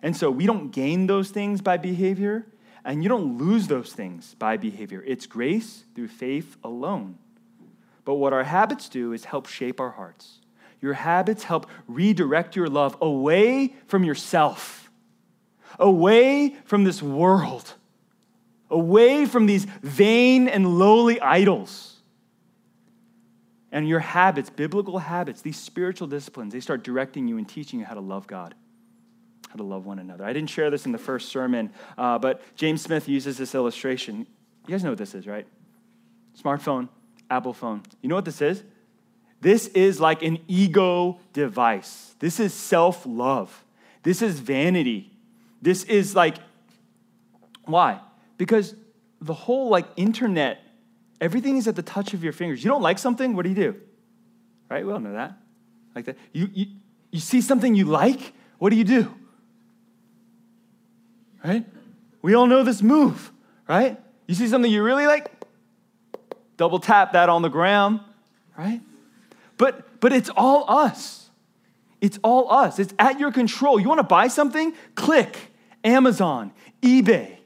And 0.02 0.18
so, 0.18 0.30
we 0.30 0.46
don't 0.46 0.72
gain 0.72 1.08
those 1.08 1.30
things 1.30 1.62
by 1.62 1.78
behavior, 1.78 2.46
and 2.84 3.04
you 3.04 3.08
don't 3.08 3.38
lose 3.38 3.68
those 3.68 3.94
things 3.94 4.36
by 4.38 4.58
behavior. 4.58 5.02
It's 5.08 5.26
grace 5.26 5.86
through 5.96 6.10
faith 6.10 6.58
alone. 6.62 7.18
But 8.04 8.16
what 8.16 8.34
our 8.34 8.44
habits 8.44 8.90
do 8.90 9.14
is 9.14 9.24
help 9.24 9.48
shape 9.48 9.80
our 9.80 9.92
hearts. 9.92 10.40
Your 10.82 10.94
habits 10.94 11.44
help 11.44 11.68
redirect 11.88 12.56
your 12.56 12.68
love 12.68 12.98
away 13.02 13.74
from 13.88 14.04
yourself, 14.04 14.92
away 15.80 16.56
from 16.66 16.84
this 16.84 17.02
world, 17.02 17.74
away 18.70 19.26
from 19.26 19.46
these 19.46 19.66
vain 19.82 20.48
and 20.48 20.78
lowly 20.78 21.20
idols. 21.20 21.96
And 23.72 23.88
your 23.88 24.00
habits, 24.00 24.50
biblical 24.50 25.00
habits, 25.00 25.42
these 25.42 25.60
spiritual 25.60 26.08
disciplines, 26.08 26.54
they 26.54 26.60
start 26.60 26.84
directing 26.84 27.28
you 27.28 27.38
and 27.38 27.48
teaching 27.48 27.80
you 27.80 27.86
how 27.86 27.96
to 27.96 28.02
love 28.02 28.28
God 28.28 28.56
how 29.50 29.56
to 29.56 29.64
love 29.64 29.86
one 29.86 30.00
another. 30.00 30.26
I 30.26 30.34
didn't 30.34 30.50
share 30.50 30.70
this 30.70 30.86
in 30.86 30.92
the 30.92 30.98
first 30.98 31.30
sermon, 31.30 31.72
uh, 31.98 32.20
but 32.20 32.42
James 32.56 32.82
Smith 32.82 33.08
uses 33.08 33.38
this 33.38 33.56
illustration. 33.56 34.28
You 34.68 34.72
guys 34.72 34.84
know 34.84 34.90
what 34.90 34.98
this 34.98 35.16
is, 35.16 35.26
right? 35.26 35.48
Smartphone, 36.42 36.90
Apple 37.30 37.54
phone. 37.54 37.82
You 38.02 38.10
know 38.10 38.16
what 38.16 38.26
this 38.26 38.42
is? 38.42 38.64
This 39.42 39.68
is 39.68 40.00
like 40.00 40.24
an 40.24 40.40
ego 40.48 41.20
device. 41.34 42.16
This 42.20 42.40
is 42.40 42.54
self 42.54 43.06
love. 43.06 43.64
This 44.04 44.22
is 44.22 44.40
vanity. 44.40 45.12
This 45.62 45.84
is 45.84 46.16
like, 46.16 46.38
why? 47.66 48.00
Because 48.38 48.76
the 49.22 49.34
whole 49.34 49.70
like 49.70 49.86
internet, 49.96 50.60
everything 51.20 51.58
is 51.58 51.68
at 51.68 51.76
the 51.76 51.82
touch 51.82 52.14
of 52.14 52.24
your 52.24 52.34
fingers. 52.34 52.64
You 52.64 52.70
don't 52.70 52.82
like 52.82 53.00
something, 53.00 53.36
what 53.36 53.44
do 53.44 53.50
you 53.50 53.56
do? 53.56 53.76
Right? 54.70 54.86
We 54.86 54.92
all 54.92 55.00
know 55.00 55.14
that. 55.14 55.38
Like 55.96 56.06
that. 56.06 56.18
You, 56.32 56.50
you, 56.54 56.66
you 57.12 57.20
see 57.20 57.42
something 57.42 57.76
you 57.76 57.86
like, 57.86 58.34
what 58.60 58.70
do 58.70 58.76
you 58.76 58.84
do? 58.84 59.14
right? 61.48 61.66
We 62.22 62.34
all 62.34 62.48
know 62.48 62.64
this 62.64 62.82
move, 62.82 63.32
right? 63.68 63.98
You 64.28 64.36
see 64.36 64.48
something 64.48 64.72
you 64.72 64.84
really 64.84 65.08
like, 65.08 65.32
double 66.58 66.80
tap 66.80 67.14
that 67.14 67.30
on 67.30 67.42
the 67.42 67.50
ground, 67.50 68.02
right? 68.58 68.82
But 69.58 70.00
but 70.00 70.14
it's 70.14 70.30
all 70.36 70.66
us. 70.68 71.30
It's 72.00 72.20
all 72.24 72.52
us. 72.52 72.80
It's 72.80 72.94
at 73.00 73.20
your 73.20 73.32
control. 73.32 73.80
You 73.80 73.88
want 73.88 74.00
to 74.00 74.04
buy 74.04 74.28
something? 74.28 74.74
Click 74.96 75.38
Amazon, 75.84 76.52
eBay. 76.82 77.38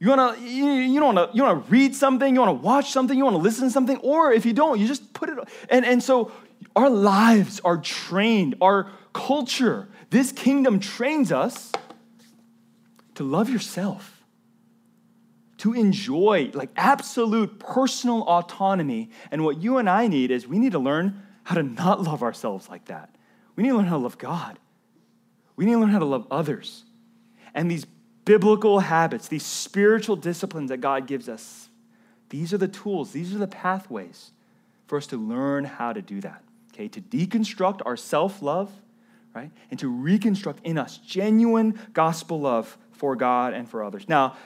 You 0.00 0.08
want 0.08 0.38
to 0.38 0.42
you, 0.42 0.64
you 0.64 1.00
want 1.02 1.18
to 1.18 1.30
you 1.34 1.42
want 1.42 1.64
to 1.64 1.70
read 1.70 1.94
something, 1.94 2.34
you 2.34 2.40
want 2.40 2.58
to 2.58 2.64
watch 2.66 2.90
something, 2.90 3.16
you 3.16 3.24
want 3.24 3.36
to 3.36 3.42
listen 3.42 3.64
to 3.64 3.70
something, 3.70 3.98
or 3.98 4.32
if 4.32 4.46
you 4.46 4.54
don't, 4.54 4.80
you 4.80 4.86
just 4.86 5.12
put 5.12 5.28
it 5.28 5.38
and 5.68 5.84
and 5.84 6.02
so 6.02 6.32
our 6.74 6.88
lives 6.88 7.60
are 7.64 7.76
trained, 7.76 8.56
our 8.60 8.90
culture, 9.12 9.88
this 10.08 10.32
kingdom 10.32 10.80
trains 10.80 11.30
us 11.30 11.72
to 13.16 13.24
love 13.24 13.50
yourself, 13.50 14.19
to 15.60 15.74
enjoy 15.74 16.50
like 16.54 16.70
absolute 16.76 17.58
personal 17.58 18.22
autonomy. 18.22 19.10
And 19.30 19.44
what 19.44 19.62
you 19.62 19.76
and 19.76 19.88
I 19.88 20.06
need 20.06 20.30
is 20.30 20.46
we 20.46 20.58
need 20.58 20.72
to 20.72 20.78
learn 20.78 21.22
how 21.44 21.54
to 21.54 21.62
not 21.62 22.02
love 22.02 22.22
ourselves 22.22 22.68
like 22.68 22.86
that. 22.86 23.14
We 23.56 23.62
need 23.62 23.70
to 23.70 23.76
learn 23.76 23.86
how 23.86 23.96
to 23.96 24.02
love 24.02 24.16
God. 24.16 24.58
We 25.56 25.66
need 25.66 25.72
to 25.72 25.78
learn 25.78 25.90
how 25.90 25.98
to 25.98 26.06
love 26.06 26.26
others. 26.30 26.84
And 27.54 27.70
these 27.70 27.86
biblical 28.24 28.80
habits, 28.80 29.28
these 29.28 29.44
spiritual 29.44 30.16
disciplines 30.16 30.70
that 30.70 30.78
God 30.78 31.06
gives 31.06 31.28
us, 31.28 31.68
these 32.30 32.54
are 32.54 32.58
the 32.58 32.68
tools, 32.68 33.12
these 33.12 33.34
are 33.34 33.38
the 33.38 33.46
pathways 33.46 34.30
for 34.86 34.96
us 34.96 35.06
to 35.08 35.18
learn 35.18 35.64
how 35.64 35.92
to 35.92 36.00
do 36.00 36.22
that. 36.22 36.42
Okay, 36.72 36.88
to 36.88 37.00
deconstruct 37.02 37.82
our 37.84 37.96
self 37.96 38.40
love, 38.40 38.70
right? 39.34 39.50
And 39.70 39.78
to 39.80 39.88
reconstruct 39.88 40.60
in 40.64 40.78
us 40.78 40.96
genuine 40.96 41.78
gospel 41.92 42.40
love 42.40 42.78
for 42.92 43.16
God 43.16 43.54
and 43.54 43.68
for 43.68 43.82
others. 43.82 44.08
Now, 44.08 44.36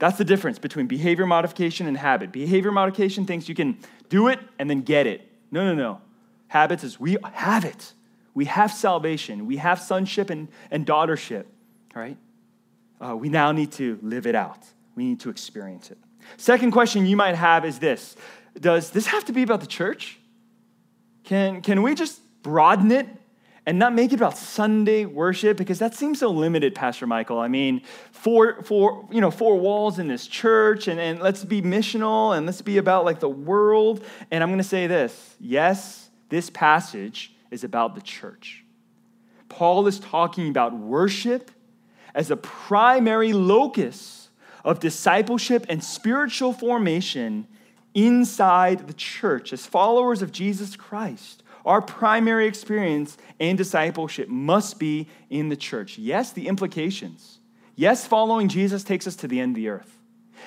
that's 0.00 0.16
the 0.16 0.24
difference 0.24 0.58
between 0.58 0.86
behavior 0.86 1.26
modification 1.26 1.86
and 1.86 1.96
habit. 1.96 2.32
Behavior 2.32 2.72
modification 2.72 3.26
thinks 3.26 3.48
you 3.50 3.54
can 3.54 3.78
do 4.08 4.28
it 4.28 4.40
and 4.58 4.68
then 4.68 4.80
get 4.80 5.06
it. 5.06 5.30
No, 5.50 5.62
no, 5.62 5.74
no. 5.74 6.00
Habits 6.48 6.82
is 6.82 6.98
we 6.98 7.18
have 7.34 7.66
it. 7.66 7.92
We 8.32 8.46
have 8.46 8.72
salvation. 8.72 9.46
We 9.46 9.58
have 9.58 9.78
sonship 9.78 10.30
and, 10.30 10.48
and 10.70 10.86
daughtership, 10.86 11.44
right? 11.94 12.16
Uh, 12.98 13.14
we 13.14 13.28
now 13.28 13.52
need 13.52 13.72
to 13.72 13.98
live 14.02 14.26
it 14.26 14.34
out. 14.34 14.64
We 14.94 15.04
need 15.04 15.20
to 15.20 15.28
experience 15.28 15.90
it. 15.90 15.98
Second 16.38 16.70
question 16.70 17.04
you 17.04 17.16
might 17.16 17.34
have 17.34 17.66
is 17.66 17.78
this 17.78 18.16
Does 18.58 18.90
this 18.90 19.06
have 19.06 19.26
to 19.26 19.32
be 19.32 19.42
about 19.42 19.60
the 19.60 19.66
church? 19.66 20.18
Can, 21.24 21.60
can 21.60 21.82
we 21.82 21.94
just 21.94 22.20
broaden 22.42 22.90
it 22.90 23.06
and 23.66 23.78
not 23.78 23.94
make 23.94 24.12
it 24.12 24.16
about 24.16 24.36
Sunday 24.36 25.04
worship 25.04 25.56
because 25.56 25.78
that 25.78 25.94
seems 25.94 26.20
so 26.20 26.30
limited, 26.30 26.74
Pastor 26.74 27.06
Michael. 27.06 27.38
I 27.38 27.48
mean, 27.48 27.82
four, 28.10 28.62
four, 28.62 29.06
you 29.10 29.20
know, 29.20 29.30
four 29.30 29.58
walls 29.58 29.98
in 29.98 30.08
this 30.08 30.26
church, 30.26 30.88
and, 30.88 30.98
and 30.98 31.20
let's 31.20 31.44
be 31.44 31.62
missional 31.62 32.36
and 32.36 32.46
let's 32.46 32.62
be 32.62 32.78
about 32.78 33.04
like 33.04 33.20
the 33.20 33.28
world. 33.28 34.04
And 34.30 34.42
I'm 34.42 34.48
going 34.48 34.58
to 34.58 34.64
say 34.64 34.86
this 34.86 35.36
yes, 35.38 36.10
this 36.28 36.50
passage 36.50 37.34
is 37.50 37.64
about 37.64 37.94
the 37.94 38.00
church. 38.00 38.64
Paul 39.48 39.86
is 39.86 39.98
talking 39.98 40.48
about 40.48 40.74
worship 40.74 41.50
as 42.14 42.30
a 42.30 42.36
primary 42.36 43.32
locus 43.32 44.30
of 44.64 44.80
discipleship 44.80 45.66
and 45.68 45.82
spiritual 45.82 46.52
formation 46.52 47.46
inside 47.94 48.86
the 48.86 48.92
church 48.94 49.52
as 49.52 49.66
followers 49.66 50.22
of 50.22 50.32
Jesus 50.32 50.76
Christ. 50.76 51.42
Our 51.64 51.82
primary 51.82 52.46
experience 52.46 53.18
and 53.38 53.58
discipleship 53.58 54.28
must 54.28 54.78
be 54.78 55.08
in 55.28 55.48
the 55.48 55.56
church. 55.56 55.98
Yes, 55.98 56.32
the 56.32 56.48
implications. 56.48 57.38
Yes, 57.74 58.06
following 58.06 58.48
Jesus 58.48 58.84
takes 58.84 59.06
us 59.06 59.16
to 59.16 59.28
the 59.28 59.40
end 59.40 59.52
of 59.52 59.56
the 59.56 59.68
earth. 59.68 59.96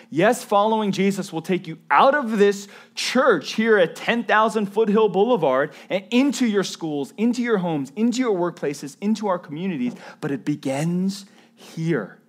Yes, 0.09 0.43
following 0.43 0.91
Jesus 0.91 1.31
will 1.31 1.41
take 1.41 1.67
you 1.67 1.77
out 1.89 2.15
of 2.15 2.37
this 2.37 2.67
church 2.95 3.53
here 3.53 3.77
at 3.77 3.95
10,000 3.95 4.65
Foothill 4.67 5.09
Boulevard 5.09 5.73
and 5.89 6.05
into 6.11 6.45
your 6.45 6.63
schools, 6.63 7.13
into 7.17 7.41
your 7.41 7.59
homes, 7.59 7.91
into 7.95 8.19
your 8.19 8.35
workplaces, 8.35 8.97
into 9.01 9.27
our 9.27 9.39
communities, 9.39 9.93
but 10.21 10.31
it 10.31 10.45
begins 10.45 11.25
here. 11.55 12.19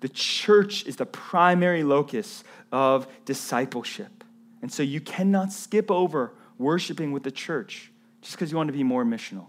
The 0.00 0.08
church 0.08 0.84
is 0.86 0.96
the 0.96 1.06
primary 1.06 1.82
locus 1.82 2.44
of 2.70 3.06
discipleship. 3.24 4.24
And 4.62 4.72
so 4.72 4.82
you 4.82 5.00
cannot 5.00 5.52
skip 5.52 5.90
over 5.90 6.32
worshiping 6.58 7.12
with 7.12 7.22
the 7.22 7.30
church 7.30 7.90
just 8.24 8.36
because 8.36 8.50
you 8.50 8.56
want 8.56 8.68
to 8.68 8.72
be 8.72 8.82
more 8.82 9.04
missional. 9.04 9.46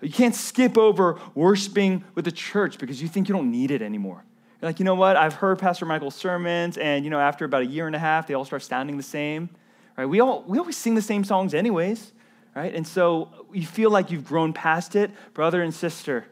You 0.00 0.10
can't 0.10 0.34
skip 0.34 0.76
over 0.76 1.20
worshiping 1.34 2.04
with 2.16 2.24
the 2.24 2.32
church 2.32 2.78
because 2.78 3.00
you 3.00 3.06
think 3.06 3.28
you 3.28 3.34
don't 3.34 3.50
need 3.50 3.70
it 3.70 3.80
anymore. 3.80 4.24
You're 4.60 4.68
like, 4.68 4.80
you 4.80 4.84
know 4.84 4.96
what? 4.96 5.16
I've 5.16 5.34
heard 5.34 5.60
Pastor 5.60 5.86
Michael's 5.86 6.16
sermons, 6.16 6.76
and 6.76 7.04
you 7.04 7.10
know, 7.10 7.20
after 7.20 7.44
about 7.44 7.62
a 7.62 7.66
year 7.66 7.86
and 7.86 7.94
a 7.94 8.00
half, 8.00 8.26
they 8.26 8.34
all 8.34 8.44
start 8.44 8.62
sounding 8.64 8.96
the 8.96 9.02
same. 9.02 9.48
Right? 9.96 10.06
We 10.06 10.20
all 10.20 10.42
we 10.46 10.58
always 10.58 10.76
sing 10.76 10.96
the 10.96 11.02
same 11.02 11.22
songs 11.22 11.54
anyways, 11.54 12.12
right? 12.56 12.74
And 12.74 12.86
so 12.86 13.28
you 13.52 13.66
feel 13.66 13.90
like 13.90 14.10
you've 14.10 14.24
grown 14.24 14.52
past 14.52 14.96
it, 14.96 15.12
brother 15.34 15.62
and 15.62 15.72
sister. 15.72 16.26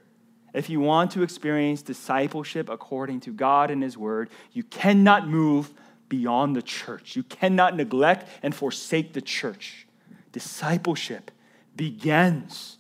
If 0.53 0.69
you 0.69 0.81
want 0.81 1.13
to 1.13 1.23
experience 1.23 1.83
discipleship 1.83 2.69
according 2.69 3.21
to 3.21 3.33
God 3.33 3.71
and 3.71 3.83
His 3.83 3.97
Word, 3.97 4.31
you 4.53 4.65
cannot 4.65 5.29
move 5.29 5.73
beyond 6.09 6.57
the 6.57 6.63
church. 6.63 7.15
You 7.15 7.23
cannot 7.23 7.77
neglect 7.77 8.29
and 8.43 8.53
forsake 8.53 9.13
the 9.13 9.21
church. 9.21 9.87
Discipleship 10.33 11.31
begins 11.77 12.79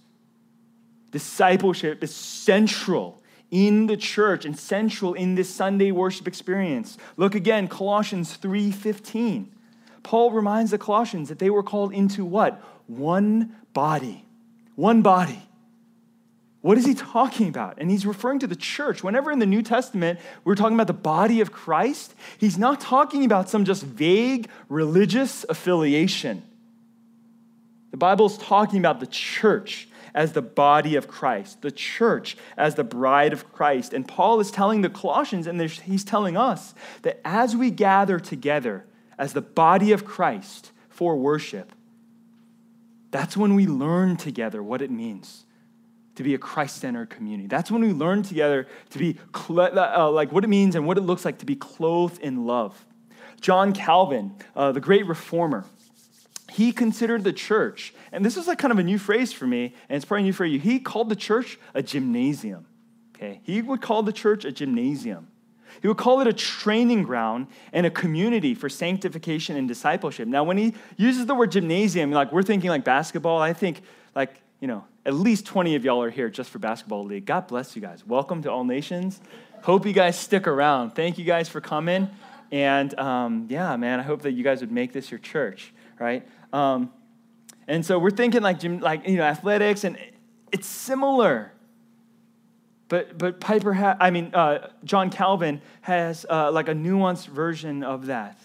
Discipleship 1.10 2.04
is 2.04 2.14
central 2.14 3.20
in 3.50 3.86
the 3.86 3.96
church 3.96 4.44
and 4.44 4.56
central 4.56 5.14
in 5.14 5.34
this 5.34 5.52
Sunday 5.52 5.90
worship 5.90 6.28
experience. 6.28 6.96
Look 7.16 7.34
again, 7.34 7.66
Colossians 7.66 8.36
3:15. 8.36 9.48
Paul 10.02 10.30
reminds 10.30 10.70
the 10.70 10.78
Colossians 10.78 11.28
that 11.28 11.38
they 11.40 11.50
were 11.50 11.62
called 11.62 11.92
into 11.92 12.24
what? 12.24 12.62
One 12.86 13.56
body. 13.72 14.24
One 14.76 15.02
body. 15.02 15.42
What 16.62 16.78
is 16.78 16.86
he 16.86 16.94
talking 16.94 17.48
about? 17.48 17.78
And 17.78 17.90
he's 17.90 18.06
referring 18.06 18.38
to 18.40 18.46
the 18.46 18.56
church. 18.56 19.02
Whenever 19.02 19.32
in 19.32 19.38
the 19.38 19.46
New 19.46 19.62
Testament 19.62 20.20
we're 20.44 20.54
talking 20.54 20.76
about 20.76 20.86
the 20.86 20.92
body 20.92 21.40
of 21.40 21.50
Christ, 21.50 22.14
he's 22.38 22.58
not 22.58 22.80
talking 22.80 23.24
about 23.24 23.48
some 23.48 23.64
just 23.64 23.82
vague 23.82 24.48
religious 24.68 25.44
affiliation. 25.48 26.42
The 27.90 27.96
Bible's 27.96 28.38
talking 28.38 28.78
about 28.78 29.00
the 29.00 29.06
church 29.06 29.88
as 30.14 30.32
the 30.32 30.42
body 30.42 30.96
of 30.96 31.08
Christ, 31.08 31.62
the 31.62 31.70
church 31.70 32.36
as 32.56 32.74
the 32.74 32.84
bride 32.84 33.32
of 33.32 33.52
Christ. 33.52 33.92
And 33.92 34.06
Paul 34.06 34.40
is 34.40 34.50
telling 34.50 34.82
the 34.82 34.90
Colossians, 34.90 35.46
and 35.46 35.60
he's 35.60 36.04
telling 36.04 36.36
us, 36.36 36.74
that 37.02 37.20
as 37.24 37.56
we 37.56 37.70
gather 37.70 38.18
together 38.18 38.86
as 39.18 39.32
the 39.32 39.40
body 39.40 39.92
of 39.92 40.04
Christ 40.04 40.72
for 40.88 41.16
worship, 41.16 41.72
that's 43.10 43.36
when 43.36 43.54
we 43.54 43.66
learn 43.66 44.16
together 44.16 44.62
what 44.62 44.82
it 44.82 44.90
means 44.90 45.44
to 46.16 46.22
be 46.22 46.34
a 46.34 46.38
Christ 46.38 46.78
centered 46.78 47.10
community. 47.10 47.48
That's 47.48 47.70
when 47.70 47.82
we 47.82 47.92
learn 47.92 48.22
together 48.22 48.66
to 48.90 48.98
be 48.98 49.16
uh, 49.48 50.10
like 50.10 50.32
what 50.32 50.44
it 50.44 50.48
means 50.48 50.74
and 50.74 50.86
what 50.86 50.98
it 50.98 51.02
looks 51.02 51.24
like 51.24 51.38
to 51.38 51.46
be 51.46 51.56
clothed 51.56 52.20
in 52.20 52.46
love. 52.46 52.84
John 53.40 53.72
Calvin, 53.72 54.34
uh, 54.54 54.72
the 54.72 54.80
great 54.80 55.06
reformer, 55.06 55.64
he 56.50 56.72
considered 56.72 57.24
the 57.24 57.32
church, 57.32 57.94
and 58.12 58.24
this 58.24 58.36
is 58.36 58.46
like 58.46 58.58
kind 58.58 58.72
of 58.72 58.78
a 58.78 58.82
new 58.82 58.98
phrase 58.98 59.32
for 59.32 59.46
me, 59.46 59.74
and 59.88 59.96
it's 59.96 60.04
probably 60.04 60.24
new 60.24 60.32
for 60.32 60.44
you. 60.44 60.58
He 60.58 60.78
called 60.78 61.08
the 61.08 61.16
church 61.16 61.58
a 61.74 61.82
gymnasium. 61.82 62.66
Okay, 63.14 63.40
he 63.42 63.62
would 63.62 63.80
call 63.80 64.02
the 64.02 64.12
church 64.12 64.44
a 64.44 64.52
gymnasium. 64.52 65.28
He 65.82 65.88
would 65.88 65.96
call 65.96 66.20
it 66.20 66.26
a 66.26 66.32
training 66.32 67.04
ground 67.04 67.46
and 67.72 67.86
a 67.86 67.90
community 67.90 68.54
for 68.54 68.68
sanctification 68.68 69.56
and 69.56 69.68
discipleship. 69.68 70.26
Now, 70.28 70.44
when 70.44 70.58
he 70.58 70.74
uses 70.96 71.26
the 71.26 71.34
word 71.34 71.52
gymnasium, 71.52 72.10
like 72.10 72.32
we're 72.32 72.42
thinking 72.42 72.70
like 72.70 72.84
basketball, 72.84 73.40
I 73.40 73.52
think 73.52 73.82
like, 74.14 74.42
you 74.60 74.68
know, 74.68 74.84
at 75.06 75.14
least 75.14 75.46
20 75.46 75.76
of 75.76 75.84
y'all 75.84 76.02
are 76.02 76.10
here 76.10 76.28
just 76.28 76.50
for 76.50 76.58
basketball 76.58 77.04
league. 77.04 77.24
God 77.24 77.46
bless 77.46 77.74
you 77.76 77.82
guys. 77.82 78.06
Welcome 78.06 78.42
to 78.42 78.50
All 78.50 78.64
Nations. 78.64 79.20
Hope 79.62 79.86
you 79.86 79.92
guys 79.92 80.18
stick 80.18 80.46
around. 80.46 80.90
Thank 80.90 81.18
you 81.18 81.24
guys 81.24 81.48
for 81.48 81.60
coming. 81.60 82.10
And 82.52 82.98
um, 82.98 83.46
yeah, 83.48 83.76
man, 83.76 84.00
I 84.00 84.02
hope 84.02 84.22
that 84.22 84.32
you 84.32 84.42
guys 84.42 84.60
would 84.60 84.72
make 84.72 84.92
this 84.92 85.10
your 85.10 85.20
church, 85.20 85.72
right? 86.00 86.26
Um, 86.52 86.90
and 87.68 87.86
so 87.86 88.00
we're 88.00 88.10
thinking 88.10 88.42
like 88.42 88.58
gym, 88.58 88.80
like 88.80 89.06
you 89.06 89.18
know 89.18 89.22
athletics, 89.22 89.84
and 89.84 89.96
it's 90.50 90.66
similar. 90.66 91.52
But 92.88 93.16
but 93.16 93.38
Piper, 93.38 93.74
ha- 93.74 93.96
I 94.00 94.10
mean 94.10 94.34
uh, 94.34 94.70
John 94.82 95.10
Calvin 95.10 95.60
has 95.82 96.26
uh, 96.28 96.50
like 96.50 96.66
a 96.68 96.74
nuanced 96.74 97.28
version 97.28 97.84
of 97.84 98.06
that. 98.06 98.38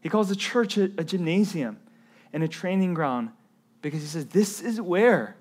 He 0.00 0.08
calls 0.08 0.28
the 0.28 0.36
church 0.36 0.76
a, 0.76 0.84
a 0.98 1.04
gymnasium 1.04 1.78
and 2.32 2.42
a 2.42 2.48
training 2.48 2.94
ground 2.94 3.30
because 3.82 4.00
he 4.00 4.08
says 4.08 4.26
this 4.26 4.60
is 4.60 4.80
where 4.80 5.36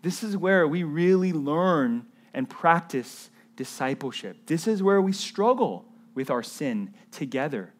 this 0.00 0.22
is 0.22 0.36
where 0.36 0.66
we 0.66 0.84
really 0.84 1.32
learn 1.32 2.06
and 2.32 2.48
practice 2.48 3.30
discipleship. 3.56 4.46
This 4.46 4.66
is 4.66 4.82
where 4.82 5.02
we 5.02 5.12
struggle 5.12 5.84
with 6.14 6.30
our 6.30 6.42
sin 6.42 6.94
together. 7.10 7.73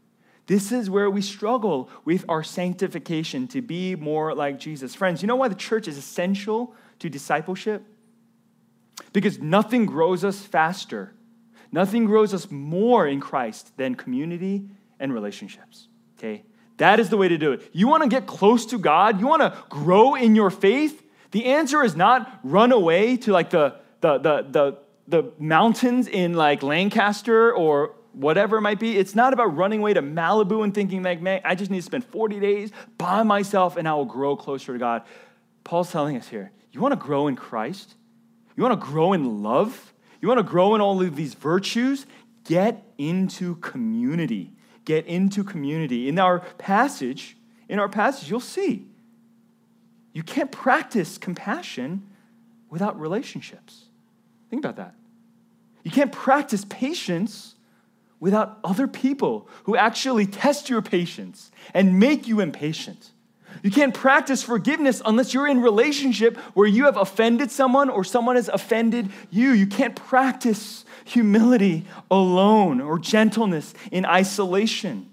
This 0.47 0.72
is 0.72 0.90
where 0.90 1.11
we 1.11 1.22
struggle 1.22 1.88
with 2.05 2.24
our 2.28 2.42
sanctification 2.42 3.49
to 3.49 3.62
be 3.62 3.97
more 3.97 4.34
like 4.34 4.59
Jesus. 4.59 4.95
Friends, 4.95 5.22
you 5.22 5.26
know 5.26 5.36
why 5.36 5.49
the 5.49 5.55
church 5.55 5.88
is 5.88 5.97
essential 5.97 6.74
to 6.99 7.09
discipleship? 7.09 7.82
Because 9.12 9.38
nothing 9.38 9.86
grows 9.86 10.24
us 10.24 10.40
faster, 10.40 11.14
nothing 11.72 12.05
grows 12.05 12.34
us 12.34 12.51
more 12.51 13.07
in 13.07 13.20
Christ 13.20 13.76
than 13.76 13.95
community 13.95 14.68
and 15.01 15.14
relationships. 15.14 15.88
Okay? 16.18 16.45
That 16.76 17.01
is 17.01 17.09
the 17.09 17.16
way 17.16 17.28
to 17.28 17.38
do 17.38 17.53
it. 17.53 17.70
You 17.72 17.88
want 17.88 18.03
to 18.03 18.09
get 18.09 18.26
close 18.26 18.66
to 18.66 18.78
God, 18.78 19.20
you 19.20 19.26
want 19.26 19.42
to 19.42 19.57
grow 19.68 20.14
in 20.14 20.34
your 20.34 20.51
faith. 20.51 21.03
The 21.30 21.47
answer 21.47 21.82
is 21.82 21.97
not 21.97 22.40
run 22.42 22.70
away 22.70 23.16
to 23.18 23.32
like 23.32 23.51
the, 23.51 23.76
the, 24.01 24.18
the, 24.18 24.47
the, 24.51 24.78
the 25.09 25.32
mountains 25.38 26.07
in 26.07 26.34
like 26.34 26.62
Lancaster 26.62 27.53
or 27.53 27.95
whatever 28.15 28.59
it 28.59 28.61
might 28.61 28.79
be. 28.79 28.97
It's 28.97 29.15
not 29.15 29.33
about 29.33 29.57
running 29.57 29.81
away 29.81 29.95
to 29.95 30.03
Malibu 30.03 30.62
and 30.65 30.75
thinking, 30.75 31.03
like, 31.03 31.21
man, 31.21 31.41
I 31.45 31.55
just 31.55 31.71
need 31.71 31.79
to 31.79 31.83
spend 31.83 32.05
40 32.05 32.41
days 32.41 32.71
by 32.99 33.23
myself 33.23 33.77
and 33.77 33.89
I 33.89 33.95
will 33.95 34.05
grow 34.05 34.37
closer 34.37 34.73
to 34.73 34.79
God. 34.79 35.03
Paul's 35.65 35.91
telling 35.91 36.17
us 36.17 36.29
here 36.29 36.53
you 36.73 36.81
want 36.81 36.93
to 36.93 36.97
grow 36.97 37.29
in 37.29 37.37
Christ? 37.37 37.95
You 38.57 38.62
want 38.62 38.81
to 38.81 38.87
grow 38.87 39.12
in 39.12 39.43
love? 39.43 39.93
You 40.21 40.29
want 40.29 40.39
to 40.39 40.45
grow 40.45 40.75
in 40.75 40.81
all 40.81 41.01
of 41.03 41.17
these 41.17 41.35
virtues? 41.35 42.07
Get 42.45 42.85
into 42.99 43.57
community. 43.57 44.53
Get 44.85 45.07
into 45.07 45.45
community. 45.45 46.09
In 46.09 46.19
our 46.19 46.41
passage, 46.41 47.37
in 47.69 47.79
our 47.79 47.89
passage, 47.89 48.31
you'll 48.31 48.41
see 48.41 48.87
you 50.12 50.23
can't 50.23 50.53
practice 50.53 51.19
compassion 51.19 52.07
without 52.71 52.99
relationships. 52.99 53.85
Think 54.49 54.65
about 54.65 54.77
that. 54.77 54.95
You 55.83 55.91
can't 55.91 56.12
practice 56.12 56.65
patience 56.69 57.53
without 58.25 58.59
other 58.64 58.89
people 58.89 59.47
who 59.64 59.77
actually 59.77 60.25
test 60.25 60.70
your 60.70 60.81
patience 60.81 61.51
and 61.75 62.01
make 62.01 62.27
you 62.27 62.41
impatient. 62.41 63.11
You 63.62 63.70
can't 63.70 63.93
practice 63.93 64.43
forgiveness 64.43 65.03
unless 65.05 65.35
you're 65.35 65.47
in 65.47 65.61
relationship 65.61 66.39
where 66.55 66.66
you 66.66 66.87
have 66.87 66.97
offended 66.97 67.51
someone 67.51 67.91
or 67.91 68.03
someone 68.03 68.37
has 68.37 68.49
offended 68.49 69.11
you. 69.31 69.51
You 69.51 69.66
can't 69.66 69.95
practice 69.95 70.87
humility 71.05 71.85
alone 72.11 72.81
or 72.81 72.99
gentleness 72.99 73.75
in 73.93 74.07
isolation. 74.07 75.11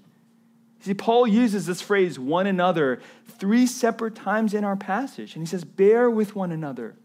See, 0.80 0.93
Paul 0.93 1.28
uses 1.28 1.66
this 1.66 1.82
phrase, 1.82 2.18
one 2.18 2.47
another, 2.47 3.01
three 3.28 3.68
separate 3.68 4.16
times 4.16 4.53
in 4.53 4.64
our 4.64 4.78
passage. 4.78 5.36
And 5.36 5.45
he 5.45 5.49
says, 5.49 5.66
bear 5.66 6.09
with 6.09 6.34
one 6.34 6.53
another, 6.53 6.95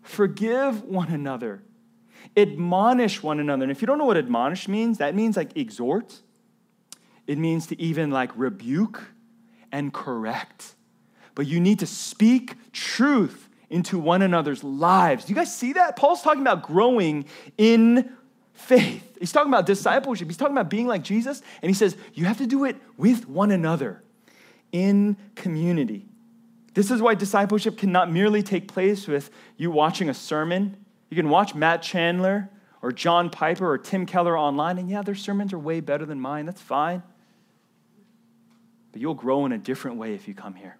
forgive 0.00 0.84
one 0.84 1.08
another, 1.08 1.60
admonish 2.36 3.22
one 3.22 3.40
another. 3.40 3.62
And 3.62 3.72
if 3.72 3.80
you 3.80 3.86
don't 3.86 3.98
know 3.98 4.04
what 4.04 4.16
admonish 4.16 4.68
means, 4.68 4.98
that 4.98 5.14
means 5.14 5.36
like 5.36 5.56
exhort. 5.56 6.20
It 7.26 7.38
means 7.38 7.66
to 7.68 7.80
even 7.80 8.10
like 8.10 8.30
rebuke 8.36 9.02
and 9.70 9.92
correct. 9.92 10.74
But 11.34 11.46
you 11.46 11.60
need 11.60 11.80
to 11.80 11.86
speak 11.86 12.56
truth 12.72 13.48
into 13.70 13.98
one 13.98 14.22
another's 14.22 14.64
lives. 14.64 15.26
Do 15.26 15.32
you 15.32 15.36
guys 15.36 15.54
see 15.54 15.74
that? 15.74 15.96
Paul's 15.96 16.22
talking 16.22 16.40
about 16.40 16.62
growing 16.62 17.26
in 17.58 18.12
faith. 18.54 19.16
He's 19.20 19.30
talking 19.30 19.52
about 19.52 19.66
discipleship. 19.66 20.26
He's 20.26 20.36
talking 20.36 20.54
about 20.56 20.70
being 20.70 20.86
like 20.86 21.02
Jesus. 21.02 21.42
And 21.62 21.70
he 21.70 21.74
says, 21.74 21.96
you 22.14 22.24
have 22.24 22.38
to 22.38 22.46
do 22.46 22.64
it 22.64 22.76
with 22.96 23.28
one 23.28 23.50
another 23.50 24.02
in 24.72 25.16
community. 25.34 26.06
This 26.74 26.90
is 26.90 27.02
why 27.02 27.14
discipleship 27.14 27.76
cannot 27.76 28.10
merely 28.10 28.42
take 28.42 28.68
place 28.68 29.06
with 29.06 29.30
you 29.56 29.70
watching 29.70 30.08
a 30.08 30.14
sermon 30.14 30.76
you 31.10 31.16
can 31.16 31.28
watch 31.28 31.54
Matt 31.54 31.82
Chandler 31.82 32.50
or 32.82 32.92
John 32.92 33.30
Piper 33.30 33.70
or 33.70 33.78
Tim 33.78 34.06
Keller 34.06 34.38
online, 34.38 34.78
and 34.78 34.88
yeah, 34.88 35.02
their 35.02 35.14
sermons 35.14 35.52
are 35.52 35.58
way 35.58 35.80
better 35.80 36.04
than 36.04 36.20
mine. 36.20 36.46
That's 36.46 36.60
fine. 36.60 37.02
But 38.92 39.00
you'll 39.00 39.14
grow 39.14 39.46
in 39.46 39.52
a 39.52 39.58
different 39.58 39.96
way 39.96 40.14
if 40.14 40.28
you 40.28 40.34
come 40.34 40.54
here. 40.54 40.76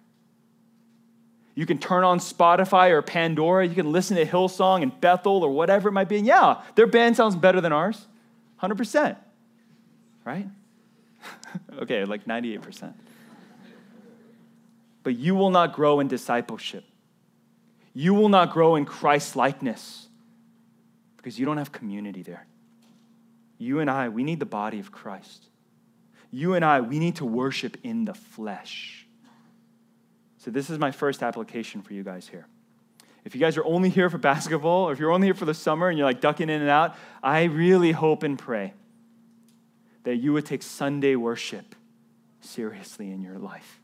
You 1.55 1.65
can 1.65 1.77
turn 1.77 2.03
on 2.03 2.19
Spotify 2.19 2.91
or 2.91 3.01
Pandora. 3.01 3.67
You 3.67 3.75
can 3.75 3.91
listen 3.91 4.15
to 4.15 4.25
Hillsong 4.25 4.81
and 4.81 4.97
Bethel 5.01 5.43
or 5.43 5.49
whatever 5.49 5.89
it 5.89 5.91
might 5.91 6.07
be. 6.07 6.17
And 6.17 6.25
yeah, 6.25 6.61
their 6.75 6.87
band 6.87 7.17
sounds 7.17 7.35
better 7.35 7.59
than 7.59 7.73
ours. 7.73 8.07
100%. 8.61 9.17
Right? 10.23 10.47
okay, 11.79 12.05
like 12.05 12.25
98%. 12.25 12.93
But 15.03 15.17
you 15.17 15.35
will 15.35 15.49
not 15.49 15.73
grow 15.73 15.99
in 15.99 16.07
discipleship. 16.07 16.85
You 17.93 18.13
will 18.13 18.29
not 18.29 18.53
grow 18.53 18.75
in 18.75 18.85
Christ 18.85 19.35
likeness 19.35 20.08
because 21.29 21.39
you 21.39 21.45
don't 21.45 21.59
have 21.59 21.71
community 21.71 22.23
there. 22.23 22.47
You 23.59 23.81
and 23.81 23.87
I, 23.87 24.09
we 24.09 24.23
need 24.23 24.39
the 24.39 24.47
body 24.47 24.79
of 24.79 24.91
Christ. 24.91 25.45
You 26.31 26.55
and 26.55 26.65
I, 26.65 26.81
we 26.81 26.97
need 26.97 27.17
to 27.17 27.25
worship 27.25 27.77
in 27.83 28.03
the 28.05 28.15
flesh. 28.15 29.05
So, 30.39 30.49
this 30.49 30.71
is 30.71 30.79
my 30.79 30.89
first 30.89 31.21
application 31.21 31.83
for 31.83 31.93
you 31.93 32.03
guys 32.03 32.27
here. 32.27 32.47
If 33.25 33.35
you 33.35 33.41
guys 33.41 33.57
are 33.57 33.63
only 33.63 33.89
here 33.89 34.09
for 34.09 34.17
basketball, 34.17 34.89
or 34.89 34.91
if 34.91 34.97
you're 34.97 35.11
only 35.11 35.27
here 35.27 35.35
for 35.35 35.45
the 35.45 35.53
summer 35.53 35.87
and 35.87 35.99
you're 35.99 36.07
like 36.07 36.19
ducking 36.19 36.49
in 36.49 36.61
and 36.61 36.69
out, 36.71 36.95
I 37.21 37.43
really 37.43 37.91
hope 37.91 38.23
and 38.23 38.39
pray 38.39 38.73
that 40.05 40.15
you 40.15 40.33
would 40.33 40.47
take 40.47 40.63
Sunday 40.63 41.15
worship 41.15 41.75
seriously 42.41 43.11
in 43.11 43.21
your 43.21 43.37
life. 43.37 43.81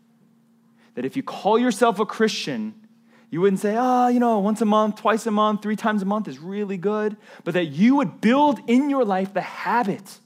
That 0.96 1.06
if 1.06 1.16
you 1.16 1.22
call 1.22 1.60
yourself 1.60 2.00
a 2.00 2.08
Christian, 2.08 2.85
you 3.30 3.42
wouldn't 3.42 3.60
say, 3.60 3.76
oh, 3.78 4.08
you 4.08 4.20
know, 4.20 4.40
once 4.40 4.62
a 4.62 4.66
month, 4.66 4.98
twice 4.98 5.26
a 5.26 5.32
month, 5.32 5.62
three 5.62 5.76
times 5.76 6.02
a 6.02 6.06
month 6.06 6.28
is 6.28 6.40
really 6.40 6.78
good, 6.78 7.18
but 7.44 7.54
that 7.54 7.66
you 7.66 7.96
would 7.96 8.22
build 8.22 8.60
in 8.68 8.90
your 8.90 9.04
life 9.04 9.34
the 9.34 9.42
habit 9.42 10.20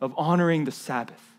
of 0.00 0.14
honoring 0.16 0.64
the 0.64 0.72
Sabbath, 0.72 1.36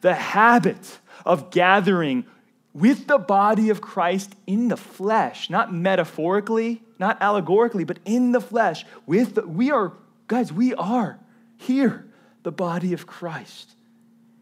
the 0.00 0.14
habit 0.14 0.98
of 1.24 1.50
gathering 1.50 2.26
with 2.74 3.06
the 3.06 3.18
body 3.18 3.70
of 3.70 3.80
Christ 3.80 4.34
in 4.46 4.68
the 4.68 4.76
flesh, 4.76 5.50
not 5.50 5.72
metaphorically, 5.72 6.82
not 6.98 7.20
allegorically, 7.20 7.84
but 7.84 7.98
in 8.04 8.32
the 8.32 8.40
flesh. 8.40 8.84
With 9.06 9.34
the, 9.34 9.46
we 9.46 9.70
are, 9.70 9.92
guys, 10.26 10.52
we 10.52 10.74
are 10.74 11.18
here, 11.58 12.06
the 12.42 12.52
body 12.52 12.92
of 12.92 13.06
Christ. 13.06 13.72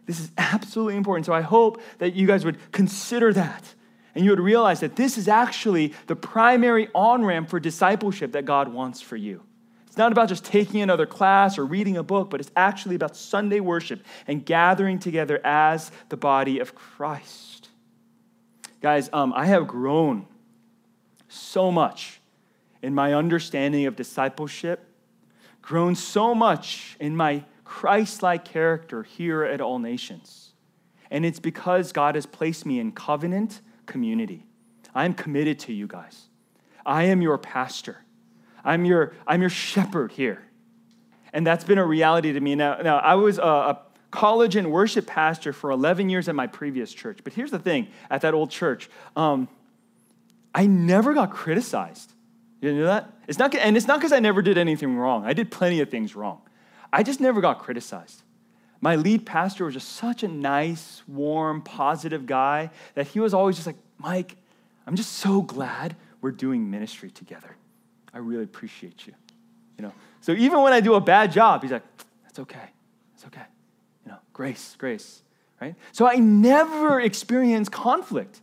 This 0.06 0.20
is 0.20 0.30
absolutely 0.38 0.96
important. 0.96 1.26
So 1.26 1.32
I 1.32 1.40
hope 1.40 1.80
that 1.98 2.14
you 2.14 2.26
guys 2.26 2.44
would 2.44 2.58
consider 2.72 3.32
that 3.32 3.74
and 4.14 4.24
you 4.24 4.30
would 4.30 4.40
realize 4.40 4.80
that 4.80 4.96
this 4.96 5.16
is 5.16 5.28
actually 5.28 5.94
the 6.06 6.16
primary 6.16 6.88
on 6.94 7.24
ramp 7.24 7.48
for 7.48 7.61
discipleship 7.61 8.32
that 8.32 8.44
God 8.44 8.68
wants 8.68 9.00
for 9.00 9.16
you. 9.16 9.42
It's 9.86 9.96
not 9.96 10.12
about 10.12 10.28
just 10.28 10.44
taking 10.44 10.82
another 10.82 11.06
class 11.06 11.58
or 11.58 11.66
reading 11.66 11.96
a 11.96 12.02
book, 12.02 12.30
but 12.30 12.40
it's 12.40 12.52
actually 12.54 12.94
about 12.94 13.16
Sunday 13.16 13.61
worship 13.61 14.02
and 14.26 14.44
gathering 14.46 14.98
together 14.98 15.40
as 15.44 15.90
the 16.11 16.16
body 16.16 16.61
of 16.61 16.74
Christ. 16.74 17.68
Guys, 18.80 19.11
um, 19.12 19.32
I 19.34 19.46
have 19.46 19.66
grown 19.66 20.26
so 21.28 21.70
much 21.70 22.20
in 22.82 22.94
my 22.94 23.14
understanding 23.14 23.86
of 23.86 23.96
discipleship, 23.96 24.86
grown 25.61 25.94
so 25.94 26.34
much 26.34 26.96
in 27.00 27.16
my 27.16 27.44
Christ 27.64 28.22
like 28.22 28.44
character 28.44 29.02
here 29.02 29.44
at 29.44 29.61
All 29.61 29.78
Nations. 29.78 30.52
And 31.11 31.26
it's 31.26 31.40
because 31.40 31.92
God 31.92 32.14
has 32.14 32.26
placed 32.26 32.64
me 32.64 32.78
in 32.78 32.92
covenant 32.92 33.61
community. 33.91 34.47
I 34.95 35.05
am 35.05 35.14
committed 35.14 35.59
to 35.61 35.72
you 35.72 35.86
guys. 35.86 36.28
I 36.86 37.05
am 37.05 37.20
your 37.20 37.36
pastor. 37.36 38.05
I'm 38.64 38.84
your, 38.84 39.14
I'm 39.26 39.41
your 39.41 39.51
shepherd 39.51 40.12
here. 40.12 40.43
And 41.32 41.47
that's 41.47 41.64
been 41.64 41.78
a 41.78 41.84
reality 41.84 42.32
to 42.32 42.41
me. 42.41 42.55
Now, 42.55 42.76
now 42.82 42.99
I 42.99 43.14
was 43.16 43.38
a, 43.38 43.43
a 43.43 43.82
college 44.11 44.57
and 44.57 44.72
worship 44.72 45.07
pastor 45.07 45.53
for 45.53 45.70
11 45.70 46.09
years 46.09 46.28
at 46.28 46.34
my 46.34 46.47
previous 46.47 46.93
church. 46.93 47.18
But 47.22 47.32
here's 47.32 47.51
the 47.51 47.59
thing 47.59 47.88
at 48.11 48.22
that 48.22 48.34
old 48.34 48.51
church, 48.51 48.88
um, 49.16 49.49
I 50.55 50.66
never 50.66 51.14
got 51.14 51.30
criticized. 51.30 52.12
You 52.61 52.74
know 52.74 52.86
that? 52.86 53.12
It's 53.28 53.38
not, 53.38 53.55
and 53.55 53.76
it's 53.76 53.86
not 53.86 54.01
because 54.01 54.12
I 54.12 54.18
never 54.18 54.43
did 54.43 54.59
anything 54.59 54.97
wrong. 54.97 55.24
I 55.24 55.32
did 55.32 55.51
plenty 55.51 55.80
of 55.80 55.91
things 55.91 56.16
wrong. 56.16 56.43
I 56.93 57.03
just 57.03 57.20
never 57.20 57.41
got 57.41 57.61
criticized. 57.61 58.22
My 58.80 58.96
lead 58.96 59.26
pastor 59.26 59.66
was 59.66 59.74
just 59.74 59.90
such 59.92 60.22
a 60.22 60.28
nice, 60.28 61.02
warm, 61.06 61.62
positive 61.62 62.26
guy 62.26 62.70
that 62.94 63.06
he 63.08 63.20
was 63.20 63.34
always 63.34 63.56
just 63.56 63.66
like, 63.66 63.76
Mike, 63.98 64.36
I'm 64.86 64.96
just 64.96 65.12
so 65.12 65.42
glad 65.42 65.96
we're 66.22 66.30
doing 66.30 66.70
ministry 66.70 67.10
together. 67.10 67.56
I 68.12 68.18
really 68.18 68.44
appreciate 68.44 69.06
you. 69.06 69.14
You 69.76 69.84
know, 69.84 69.92
so 70.20 70.32
even 70.32 70.62
when 70.62 70.72
I 70.72 70.80
do 70.80 70.94
a 70.94 71.00
bad 71.00 71.32
job, 71.32 71.62
he's 71.62 71.72
like, 71.72 71.82
that's 72.22 72.38
okay. 72.38 72.70
It's 73.14 73.26
okay. 73.26 73.42
You 74.04 74.12
know, 74.12 74.18
grace, 74.32 74.74
grace, 74.78 75.22
right? 75.60 75.74
So 75.92 76.06
I 76.06 76.16
never 76.16 77.00
experienced 77.00 77.72
conflict. 77.72 78.40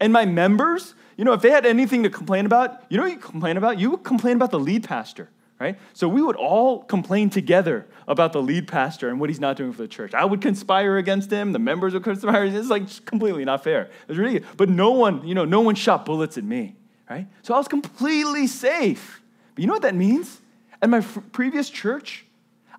And 0.00 0.12
my 0.12 0.26
members, 0.26 0.94
you 1.16 1.24
know, 1.24 1.32
if 1.32 1.40
they 1.40 1.50
had 1.50 1.66
anything 1.66 2.02
to 2.02 2.10
complain 2.10 2.46
about, 2.46 2.84
you 2.90 2.98
know 2.98 3.06
you 3.06 3.16
complain 3.16 3.56
about? 3.56 3.78
You 3.78 3.96
complain 3.96 4.36
about 4.36 4.50
the 4.50 4.60
lead 4.60 4.84
pastor 4.84 5.30
right? 5.60 5.78
So 5.92 6.08
we 6.08 6.22
would 6.22 6.36
all 6.36 6.84
complain 6.84 7.30
together 7.30 7.86
about 8.06 8.32
the 8.32 8.40
lead 8.40 8.68
pastor 8.68 9.08
and 9.08 9.18
what 9.18 9.28
he's 9.28 9.40
not 9.40 9.56
doing 9.56 9.72
for 9.72 9.82
the 9.82 9.88
church. 9.88 10.14
I 10.14 10.24
would 10.24 10.40
conspire 10.40 10.96
against 10.96 11.30
him, 11.30 11.52
the 11.52 11.58
members 11.58 11.94
would 11.94 12.04
conspire. 12.04 12.44
It's 12.44 12.68
like 12.68 13.04
completely 13.04 13.44
not 13.44 13.64
fair. 13.64 13.90
It's 14.08 14.18
really, 14.18 14.44
but 14.56 14.68
no 14.68 14.92
one, 14.92 15.26
you 15.26 15.34
know, 15.34 15.44
no 15.44 15.60
one 15.60 15.74
shot 15.74 16.04
bullets 16.04 16.38
at 16.38 16.44
me, 16.44 16.76
right? 17.10 17.26
So 17.42 17.54
I 17.54 17.58
was 17.58 17.68
completely 17.68 18.46
safe. 18.46 19.20
But 19.54 19.62
you 19.62 19.66
know 19.66 19.74
what 19.74 19.82
that 19.82 19.96
means? 19.96 20.40
At 20.80 20.90
my 20.90 20.98
f- 20.98 21.18
previous 21.32 21.68
church, 21.68 22.24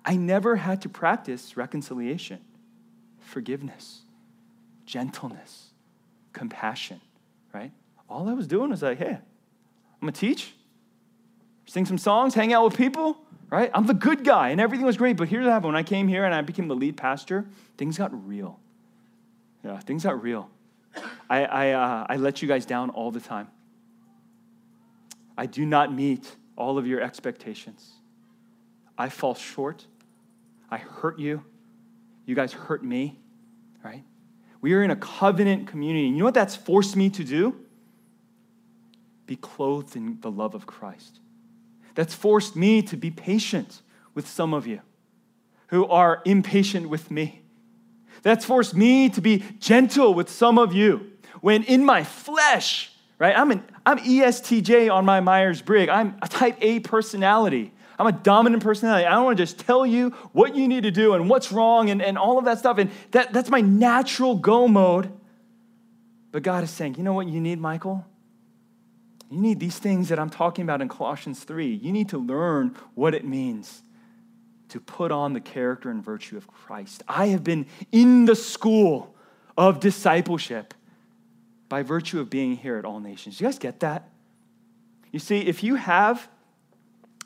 I 0.04 0.16
never 0.16 0.56
had 0.56 0.80
to 0.82 0.88
practice 0.88 1.56
reconciliation, 1.56 2.40
forgiveness, 3.18 4.00
gentleness, 4.86 5.68
compassion, 6.32 7.02
right? 7.52 7.72
All 8.08 8.28
I 8.28 8.32
was 8.32 8.46
doing 8.46 8.70
was 8.70 8.82
like, 8.82 8.98
hey, 8.98 9.18
I'm 9.18 10.00
gonna 10.00 10.12
teach 10.12 10.54
sing 11.70 11.86
some 11.86 11.98
songs, 11.98 12.34
hang 12.34 12.52
out 12.52 12.64
with 12.64 12.76
people, 12.76 13.16
right? 13.48 13.70
I'm 13.72 13.86
the 13.86 13.94
good 13.94 14.24
guy, 14.24 14.48
and 14.48 14.60
everything 14.60 14.84
was 14.84 14.96
great. 14.96 15.16
But 15.16 15.28
here's 15.28 15.44
what 15.44 15.52
happened 15.52 15.72
when 15.72 15.76
I 15.76 15.84
came 15.84 16.08
here 16.08 16.24
and 16.24 16.34
I 16.34 16.42
became 16.42 16.66
the 16.66 16.74
lead 16.74 16.96
pastor, 16.96 17.46
things 17.78 17.96
got 17.96 18.10
real. 18.26 18.58
Yeah, 19.64 19.78
things 19.78 20.02
got 20.02 20.20
real. 20.20 20.50
I, 21.30 21.44
I, 21.44 21.70
uh, 21.70 22.06
I 22.08 22.16
let 22.16 22.42
you 22.42 22.48
guys 22.48 22.66
down 22.66 22.90
all 22.90 23.12
the 23.12 23.20
time. 23.20 23.46
I 25.38 25.46
do 25.46 25.64
not 25.64 25.92
meet 25.94 26.28
all 26.56 26.76
of 26.76 26.88
your 26.88 27.00
expectations. 27.00 27.92
I 28.98 29.08
fall 29.08 29.36
short. 29.36 29.86
I 30.70 30.78
hurt 30.78 31.20
you. 31.20 31.44
You 32.26 32.34
guys 32.34 32.52
hurt 32.52 32.82
me, 32.82 33.20
right? 33.84 34.02
We 34.60 34.74
are 34.74 34.82
in 34.82 34.90
a 34.90 34.96
covenant 34.96 35.68
community. 35.68 36.06
And 36.06 36.16
you 36.16 36.18
know 36.18 36.24
what 36.24 36.34
that's 36.34 36.56
forced 36.56 36.96
me 36.96 37.10
to 37.10 37.22
do? 37.22 37.64
Be 39.26 39.36
clothed 39.36 39.94
in 39.94 40.20
the 40.20 40.32
love 40.32 40.56
of 40.56 40.66
Christ. 40.66 41.20
That's 41.94 42.14
forced 42.14 42.56
me 42.56 42.82
to 42.82 42.96
be 42.96 43.10
patient 43.10 43.82
with 44.14 44.28
some 44.28 44.54
of 44.54 44.66
you 44.66 44.80
who 45.68 45.86
are 45.86 46.22
impatient 46.24 46.88
with 46.88 47.10
me. 47.10 47.42
That's 48.22 48.44
forced 48.44 48.74
me 48.74 49.08
to 49.10 49.20
be 49.20 49.44
gentle 49.58 50.14
with 50.14 50.28
some 50.28 50.58
of 50.58 50.74
you 50.74 51.12
when 51.40 51.62
in 51.64 51.84
my 51.84 52.04
flesh, 52.04 52.92
right? 53.18 53.36
I'm 53.36 53.50
an 53.50 53.62
I'm 53.86 53.98
ESTJ 53.98 54.92
on 54.92 55.04
my 55.04 55.20
Myers 55.20 55.62
Briggs. 55.62 55.90
I'm 55.90 56.16
a 56.22 56.28
type 56.28 56.56
A 56.60 56.80
personality. 56.80 57.72
I'm 57.98 58.06
a 58.06 58.12
dominant 58.12 58.62
personality. 58.62 59.06
I 59.06 59.10
don't 59.10 59.24
want 59.24 59.36
to 59.36 59.42
just 59.42 59.58
tell 59.58 59.84
you 59.84 60.10
what 60.32 60.56
you 60.56 60.68
need 60.68 60.84
to 60.84 60.90
do 60.90 61.12
and 61.14 61.28
what's 61.28 61.52
wrong 61.52 61.90
and, 61.90 62.00
and 62.00 62.16
all 62.16 62.38
of 62.38 62.46
that 62.46 62.58
stuff. 62.58 62.78
And 62.78 62.90
that, 63.10 63.32
that's 63.32 63.50
my 63.50 63.60
natural 63.60 64.36
go 64.36 64.66
mode. 64.66 65.12
But 66.32 66.42
God 66.42 66.64
is 66.64 66.70
saying, 66.70 66.94
you 66.94 67.02
know 67.02 67.12
what 67.12 67.28
you 67.28 67.40
need, 67.40 67.60
Michael? 67.60 68.06
You 69.30 69.38
need 69.40 69.60
these 69.60 69.78
things 69.78 70.08
that 70.08 70.18
I'm 70.18 70.28
talking 70.28 70.64
about 70.64 70.82
in 70.82 70.88
Colossians 70.88 71.44
3. 71.44 71.66
You 71.66 71.92
need 71.92 72.08
to 72.08 72.18
learn 72.18 72.76
what 72.94 73.14
it 73.14 73.24
means 73.24 73.82
to 74.70 74.80
put 74.80 75.12
on 75.12 75.32
the 75.32 75.40
character 75.40 75.90
and 75.90 76.04
virtue 76.04 76.36
of 76.36 76.48
Christ. 76.48 77.02
I 77.08 77.28
have 77.28 77.44
been 77.44 77.66
in 77.92 78.24
the 78.24 78.34
school 78.34 79.14
of 79.56 79.78
discipleship 79.78 80.74
by 81.68 81.82
virtue 81.82 82.20
of 82.20 82.28
being 82.28 82.56
here 82.56 82.76
at 82.76 82.84
All 82.84 82.98
Nations. 82.98 83.40
You 83.40 83.46
guys 83.46 83.58
get 83.58 83.80
that? 83.80 84.08
You 85.12 85.20
see, 85.20 85.40
if 85.40 85.62
you 85.62 85.76
have 85.76 86.28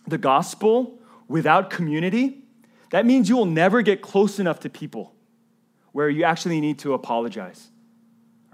the 0.06 0.18
gospel 0.18 0.98
without 1.26 1.70
community, 1.70 2.42
that 2.90 3.06
means 3.06 3.28
you 3.28 3.36
will 3.36 3.46
never 3.46 3.80
get 3.82 4.02
close 4.02 4.38
enough 4.38 4.60
to 4.60 4.70
people 4.70 5.14
where 5.92 6.08
you 6.08 6.24
actually 6.24 6.60
need 6.60 6.78
to 6.80 6.92
apologize 6.92 7.70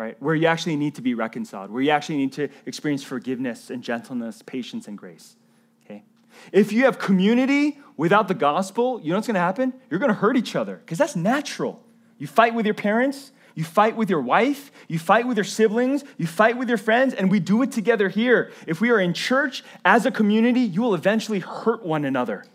right? 0.01 0.17
Where 0.21 0.35
you 0.35 0.47
actually 0.47 0.77
need 0.77 0.95
to 0.95 1.03
be 1.03 1.13
reconciled, 1.13 1.71
where 1.71 1.83
you 1.83 1.91
actually 1.91 2.17
need 2.17 2.33
to 2.33 2.49
experience 2.65 3.05
forgiveness 3.05 3.69
and 3.69 3.83
gentleness, 3.83 4.41
patience 4.41 4.89
and 4.89 4.97
grace. 4.97 5.37
Okay? 5.85 6.05
If 6.53 6.73
you 6.73 6.85
have 6.87 6.99
community 6.99 7.79
without 7.99 8.27
the 8.27 8.35
gospel, 8.35 8.99
you 9.03 9.11
know 9.11 9.17
what's 9.17 9.27
going 9.27 9.35
to 9.35 9.41
happen? 9.41 9.75
You're 9.91 10.01
going 10.01 10.09
to 10.09 10.19
hurt 10.19 10.39
each 10.39 10.57
other 10.57 10.77
because 10.77 10.97
that's 10.97 11.17
natural. 11.17 11.85
You 12.17 12.27
fight 12.27 12.55
with 12.55 12.65
your 12.65 12.75
parents, 12.75 13.31
you 13.55 13.63
fight 13.63 13.95
with 13.95 14.09
your 14.09 14.23
wife, 14.23 14.73
you 14.89 14.99
fight 14.99 15.27
with 15.27 15.37
your 15.37 15.45
siblings, 15.45 16.03
you 16.17 16.27
fight 16.27 16.57
with 16.57 16.71
your 16.71 16.79
friends, 16.79 17.13
and 17.13 17.31
we 17.31 17.39
do 17.39 17.61
it 17.61 17.71
together 17.71 18.09
here. 18.09 18.53
If 18.67 18.81
we 18.81 18.89
are 18.89 19.01
in 19.01 19.13
church 19.13 19.63
as 19.85 20.07
a 20.07 20.11
community, 20.11 20.61
you 20.61 20.81
will 20.81 20.95
eventually 20.95 21.41
hurt 21.41 21.85
one 21.85 22.07
another. 22.07 22.47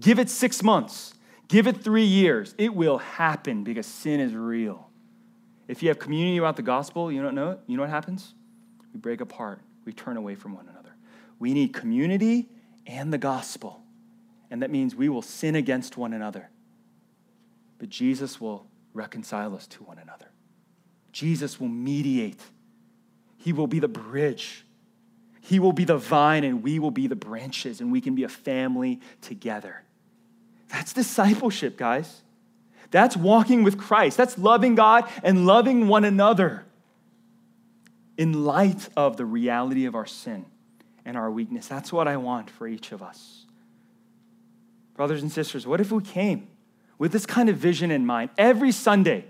Give 0.00 0.18
it 0.18 0.28
six 0.28 0.60
months, 0.60 1.14
give 1.46 1.68
it 1.68 1.84
three 1.84 2.04
years. 2.04 2.52
It 2.58 2.74
will 2.74 2.98
happen 2.98 3.62
because 3.62 3.86
sin 3.86 4.18
is 4.18 4.34
real. 4.34 4.89
If 5.70 5.84
you 5.84 5.88
have 5.88 6.00
community 6.00 6.40
without 6.40 6.56
the 6.56 6.62
gospel, 6.62 7.12
you 7.12 7.22
don't 7.22 7.36
know 7.36 7.52
it. 7.52 7.60
You 7.68 7.76
know 7.76 7.84
what 7.84 7.90
happens? 7.90 8.34
We 8.92 8.98
break 8.98 9.20
apart. 9.20 9.60
We 9.84 9.92
turn 9.92 10.16
away 10.16 10.34
from 10.34 10.52
one 10.52 10.66
another. 10.68 10.96
We 11.38 11.54
need 11.54 11.72
community 11.72 12.48
and 12.88 13.12
the 13.12 13.18
gospel. 13.18 13.80
And 14.50 14.62
that 14.62 14.70
means 14.72 14.96
we 14.96 15.08
will 15.08 15.22
sin 15.22 15.54
against 15.54 15.96
one 15.96 16.12
another. 16.12 16.50
But 17.78 17.88
Jesus 17.88 18.40
will 18.40 18.66
reconcile 18.94 19.54
us 19.54 19.68
to 19.68 19.84
one 19.84 19.98
another. 19.98 20.26
Jesus 21.12 21.60
will 21.60 21.68
mediate. 21.68 22.40
He 23.36 23.52
will 23.52 23.68
be 23.68 23.78
the 23.78 23.86
bridge. 23.86 24.64
He 25.40 25.60
will 25.60 25.72
be 25.72 25.84
the 25.84 25.98
vine, 25.98 26.42
and 26.42 26.64
we 26.64 26.80
will 26.80 26.90
be 26.90 27.06
the 27.06 27.14
branches, 27.14 27.80
and 27.80 27.92
we 27.92 28.00
can 28.00 28.16
be 28.16 28.24
a 28.24 28.28
family 28.28 29.00
together. 29.20 29.84
That's 30.68 30.92
discipleship, 30.92 31.76
guys. 31.76 32.22
That's 32.90 33.16
walking 33.16 33.62
with 33.62 33.78
Christ. 33.78 34.16
That's 34.16 34.36
loving 34.36 34.74
God 34.74 35.08
and 35.22 35.46
loving 35.46 35.88
one 35.88 36.04
another 36.04 36.64
in 38.16 38.44
light 38.44 38.88
of 38.96 39.16
the 39.16 39.24
reality 39.24 39.86
of 39.86 39.94
our 39.94 40.06
sin 40.06 40.44
and 41.04 41.16
our 41.16 41.30
weakness. 41.30 41.66
That's 41.66 41.92
what 41.92 42.08
I 42.08 42.16
want 42.16 42.50
for 42.50 42.66
each 42.66 42.92
of 42.92 43.02
us. 43.02 43.46
Brothers 44.94 45.22
and 45.22 45.32
sisters, 45.32 45.66
what 45.66 45.80
if 45.80 45.90
we 45.90 46.02
came 46.02 46.48
with 46.98 47.12
this 47.12 47.24
kind 47.24 47.48
of 47.48 47.56
vision 47.56 47.90
in 47.90 48.04
mind 48.04 48.30
every 48.36 48.72
Sunday? 48.72 49.24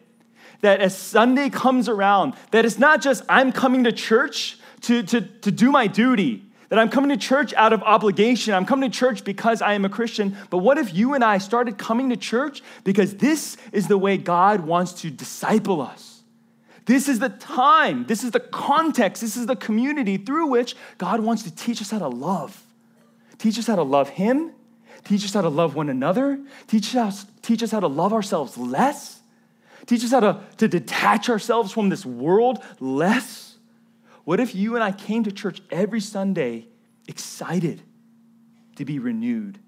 That 0.63 0.81
as 0.81 0.97
Sunday 0.97 1.49
comes 1.49 1.89
around, 1.89 2.35
that 2.51 2.65
it's 2.65 2.79
not 2.79 3.01
just 3.01 3.23
I'm 3.29 3.53
coming 3.53 3.85
to 3.85 3.93
church 3.93 4.59
to, 4.83 5.03
to, 5.05 5.21
to 5.21 5.51
do 5.51 5.71
my 5.71 5.87
duty, 5.87 6.50
that 6.71 6.79
I'm 6.79 6.89
coming 6.89 7.11
to 7.11 7.17
church 7.17 7.53
out 7.55 7.73
of 7.73 7.83
obligation. 7.83 8.55
I'm 8.55 8.65
coming 8.65 8.91
to 8.91 8.97
church 8.97 9.25
because 9.25 9.61
I 9.61 9.75
am 9.75 9.85
a 9.85 9.89
Christian. 9.89 10.37
But 10.49 10.59
what 10.59 10.79
if 10.79 10.95
you 10.95 11.15
and 11.15 11.23
I 11.23 11.39
started 11.39 11.77
coming 11.77 12.11
to 12.11 12.17
church 12.17 12.63
because 12.85 13.17
this 13.17 13.57
is 13.73 13.89
the 13.89 13.99
way 13.99 14.17
God 14.17 14.61
wants 14.61 14.93
to 15.03 15.11
disciple 15.11 15.83
us? 15.83 16.23
This 16.87 17.09
is 17.09 17.19
the 17.19 17.29
time, 17.29 18.07
this 18.07 18.25
is 18.25 18.31
the 18.31 18.41
context, 18.41 19.21
this 19.21 19.37
is 19.37 19.47
the 19.47 19.57
community 19.57 20.17
through 20.17 20.47
which 20.47 20.75
God 20.97 21.21
wants 21.21 21.43
to 21.43 21.55
teach 21.55 21.81
us 21.83 21.91
how 21.91 21.99
to 21.99 22.09
love. 22.09 22.65
Teach 23.39 23.59
us 23.59 23.67
how 23.67 23.77
to 23.77 23.83
love 23.83 24.09
Him, 24.09 24.53
teach 25.05 25.25
us 25.25 25.35
how 25.35 25.43
to 25.43 25.49
love 25.49 25.75
one 25.75 25.89
another, 25.89 26.41
teach 26.67 26.97
us, 26.97 27.27
teach 27.43 27.63
us 27.63 27.71
how 27.71 27.81
to 27.81 27.87
love 27.87 28.13
ourselves 28.13 28.57
less, 28.57 29.21
teach 29.87 30.05
us 30.05 30.11
how 30.11 30.21
to, 30.21 30.41
to 30.57 30.69
detach 30.69 31.29
ourselves 31.29 31.73
from 31.73 31.91
this 31.91 32.07
world 32.07 32.63
less. 32.81 33.50
What 34.25 34.41
if 34.41 34.55
you 34.55 34.75
and 34.75 34.85
I 34.85 34.93
came 34.93 35.25
to 35.25 35.33
church 35.33 35.63
every 35.71 36.01
Sunday 36.01 36.69
excited 37.09 37.83
to 38.77 38.85
be 38.85 38.99
renewed, 38.99 39.59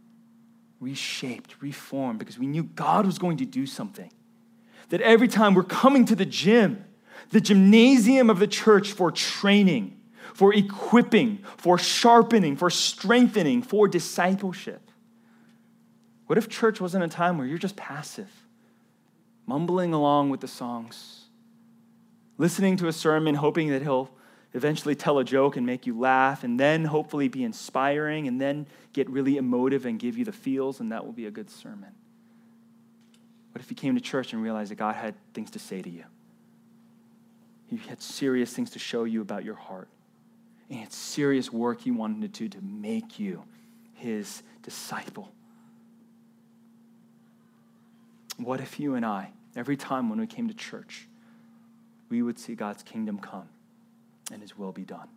reshaped, 0.81 1.57
reformed, 1.61 2.19
because 2.19 2.39
we 2.39 2.47
knew 2.47 2.63
God 2.63 3.07
was 3.07 3.19
going 3.19 3.39
to 3.39 3.45
do 3.45 3.67
something? 3.67 4.13
That 4.91 5.01
every 5.01 5.29
time 5.29 5.55
we're 5.55 5.63
coming 5.63 6.05
to 6.07 6.15
the 6.15 6.27
gym, 6.27 6.85
the 7.31 7.41
gymnasium 7.41 8.29
of 8.31 8.39
the 8.39 8.47
church 8.47 8.93
for 8.93 9.11
training, 9.11 9.99
for 10.35 10.55
equipping, 10.55 11.39
for 11.57 11.79
sharpening, 11.79 12.57
for 12.57 12.71
strengthening, 12.71 13.63
for 13.63 13.89
discipleship. 13.89 14.91
What 16.27 16.39
if 16.39 16.49
church 16.49 16.81
wasn't 16.81 17.05
a 17.05 17.09
time 17.09 17.39
where 17.39 17.47
you're 17.47 17.59
just 17.59 17.77
passive, 17.77 18.31
mumbling 19.47 19.93
along 19.93 20.31
with 20.31 20.41
the 20.41 20.49
songs, 20.49 21.25
listening 22.39 22.77
to 22.79 22.89
a 22.89 22.93
sermon, 22.93 23.35
hoping 23.35 23.69
that 23.71 23.83
he'll 23.83 24.11
eventually 24.55 24.95
tell 24.95 25.19
a 25.19 25.25
joke 25.25 25.57
and 25.57 25.65
make 25.65 25.87
you 25.87 25.99
laugh, 25.99 26.45
and 26.45 26.59
then 26.59 26.85
hopefully 26.85 27.29
be 27.29 27.43
inspiring, 27.43 28.29
and 28.29 28.41
then 28.41 28.67
get 28.93 29.09
really 29.09 29.37
emotive 29.37 29.87
and 29.87 29.99
give 29.99 30.19
you 30.19 30.25
the 30.25 30.33
feels, 30.33 30.81
and 30.81 30.93
that 30.93 31.05
will 31.05 31.13
be 31.13 31.27
a 31.27 31.31
good 31.31 31.51
sermon? 31.51 31.91
What 33.53 33.63
if 33.63 33.71
you 33.71 33.77
came 33.77 33.95
to 33.95 34.01
church 34.01 34.33
and 34.33 34.43
realized 34.43 34.71
that 34.71 34.77
God 34.77 34.95
had 34.95 35.15
things 35.35 35.51
to 35.53 35.59
say 35.59 35.83
to 35.83 35.91
you? 35.91 36.05
He 37.69 37.77
had 37.89 38.03
serious 38.03 38.53
things 38.53 38.71
to 38.71 38.79
show 38.79 39.05
you 39.05 39.23
about 39.23 39.45
your 39.45 39.55
heart. 39.55 39.89
And 40.69 40.77
he 40.77 40.85
had 40.85 40.93
serious 40.93 41.53
work 41.53 41.81
he 41.81 41.91
wanted 41.91 42.21
to 42.23 42.29
do 42.29 42.49
to 42.49 42.65
make 42.65 43.19
you 43.19 43.45
his 43.95 44.43
disciple. 44.63 45.33
What 48.37 48.61
if 48.61 48.81
you 48.81 48.95
and 48.95 49.05
I, 49.05 49.31
every 49.57 49.77
time 49.77 50.09
when 50.11 50.19
we 50.19 50.27
came 50.27 50.49
to 50.49 50.55
church, 50.55 51.07
we 52.09 52.23
would 52.23 52.39
see 52.39 52.55
God's 52.55 52.83
kingdom 52.83 53.19
come 53.19 53.49
and 54.33 54.43
his 54.43 54.57
will 54.59 54.73
be 54.73 54.85
done? 54.85 55.09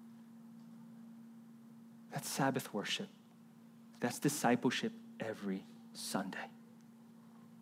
That's 2.12 2.30
Sabbath 2.30 2.74
worship. 2.74 3.08
That's 4.00 4.20
discipleship 4.20 4.92
every 5.20 5.64
Sunday. 5.94 6.38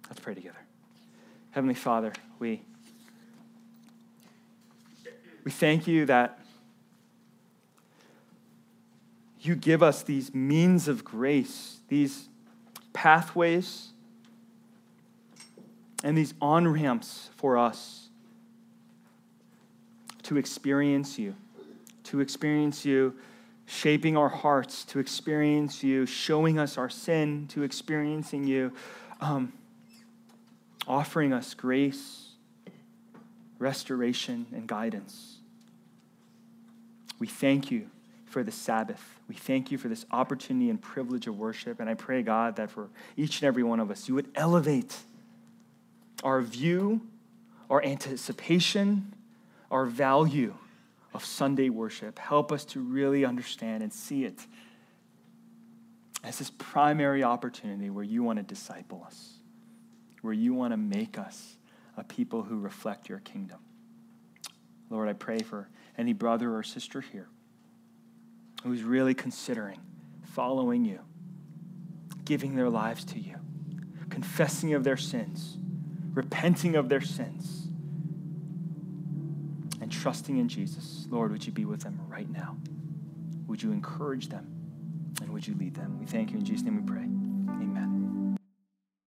Let's 0.09 0.19
pray 0.19 0.33
together. 0.33 0.57
Heavenly 1.51 1.75
Father, 1.75 2.11
we 2.39 2.61
we 5.43 5.51
thank 5.51 5.87
you 5.87 6.05
that 6.05 6.39
you 9.41 9.55
give 9.55 9.83
us 9.83 10.03
these 10.03 10.33
means 10.33 10.87
of 10.87 11.03
grace, 11.03 11.79
these 11.89 12.29
pathways, 12.93 13.89
and 16.03 16.17
these 16.17 16.33
on 16.41 16.67
ramps 16.67 17.29
for 17.35 17.57
us 17.57 18.09
to 20.23 20.37
experience 20.37 21.19
you, 21.19 21.35
to 22.13 22.19
experience 22.19 22.85
you 22.85 23.15
shaping 23.65 24.15
our 24.15 24.29
hearts, 24.29 24.85
to 24.85 24.99
experience 24.99 25.81
you 25.81 26.05
showing 26.05 26.59
us 26.59 26.77
our 26.77 26.89
sin, 26.89 27.47
to 27.47 27.63
experiencing 27.63 28.45
you 28.45 28.71
um, 29.19 29.51
offering 30.87 31.33
us 31.33 31.55
grace, 31.55 32.33
restoration, 33.57 34.45
and 34.53 34.67
guidance. 34.67 35.37
We 37.17 37.25
thank 37.25 37.71
you 37.71 37.89
for 38.27 38.43
the 38.43 38.51
Sabbath. 38.51 39.01
We 39.27 39.33
thank 39.33 39.71
you 39.71 39.79
for 39.79 39.87
this 39.87 40.05
opportunity 40.11 40.69
and 40.69 40.79
privilege 40.79 41.25
of 41.25 41.39
worship. 41.39 41.79
And 41.79 41.89
I 41.89 41.95
pray, 41.95 42.21
God, 42.21 42.57
that 42.57 42.69
for 42.69 42.89
each 43.17 43.41
and 43.41 43.47
every 43.47 43.63
one 43.63 43.79
of 43.79 43.89
us, 43.89 44.07
you 44.07 44.13
would 44.13 44.29
elevate 44.35 44.97
our 46.23 46.41
view, 46.41 47.01
our 47.71 47.83
anticipation, 47.83 49.15
our 49.71 49.87
value 49.87 50.53
of 51.13 51.23
Sunday 51.23 51.69
worship. 51.69 52.17
Help 52.19 52.51
us 52.51 52.65
to 52.65 52.79
really 52.79 53.25
understand 53.25 53.83
and 53.83 53.93
see 53.93 54.25
it 54.25 54.45
as 56.23 56.39
this 56.39 56.51
primary 56.57 57.23
opportunity 57.23 57.89
where 57.89 58.03
you 58.03 58.23
want 58.23 58.37
to 58.37 58.43
disciple 58.43 59.03
us, 59.05 59.33
where 60.21 60.33
you 60.33 60.53
want 60.53 60.71
to 60.71 60.77
make 60.77 61.17
us 61.17 61.57
a 61.97 62.03
people 62.03 62.43
who 62.43 62.57
reflect 62.57 63.09
your 63.09 63.19
kingdom. 63.19 63.59
Lord, 64.89 65.09
I 65.09 65.13
pray 65.13 65.39
for 65.39 65.69
any 65.97 66.13
brother 66.13 66.55
or 66.55 66.63
sister 66.63 67.01
here 67.01 67.27
who's 68.63 68.83
really 68.83 69.13
considering 69.13 69.79
following 70.23 70.85
you, 70.85 70.99
giving 72.25 72.55
their 72.55 72.69
lives 72.69 73.03
to 73.05 73.19
you, 73.19 73.35
confessing 74.09 74.73
of 74.73 74.83
their 74.83 74.97
sins, 74.97 75.57
repenting 76.13 76.75
of 76.75 76.89
their 76.89 77.01
sins, 77.01 77.62
trusting 80.03 80.37
in 80.37 80.49
Jesus. 80.49 81.07
Lord, 81.09 81.31
would 81.31 81.45
you 81.45 81.53
be 81.53 81.63
with 81.63 81.81
them 81.81 81.97
right 82.09 82.29
now? 82.29 82.57
Would 83.47 83.63
you 83.63 83.71
encourage 83.71 84.27
them? 84.27 84.45
And 85.21 85.31
would 85.31 85.47
you 85.47 85.55
lead 85.55 85.75
them? 85.75 85.97
We 85.97 86.05
thank 86.05 86.31
you. 86.31 86.39
In 86.39 86.43
Jesus' 86.43 86.65
name 86.65 86.75
we 86.75 86.91
pray. 86.91 87.07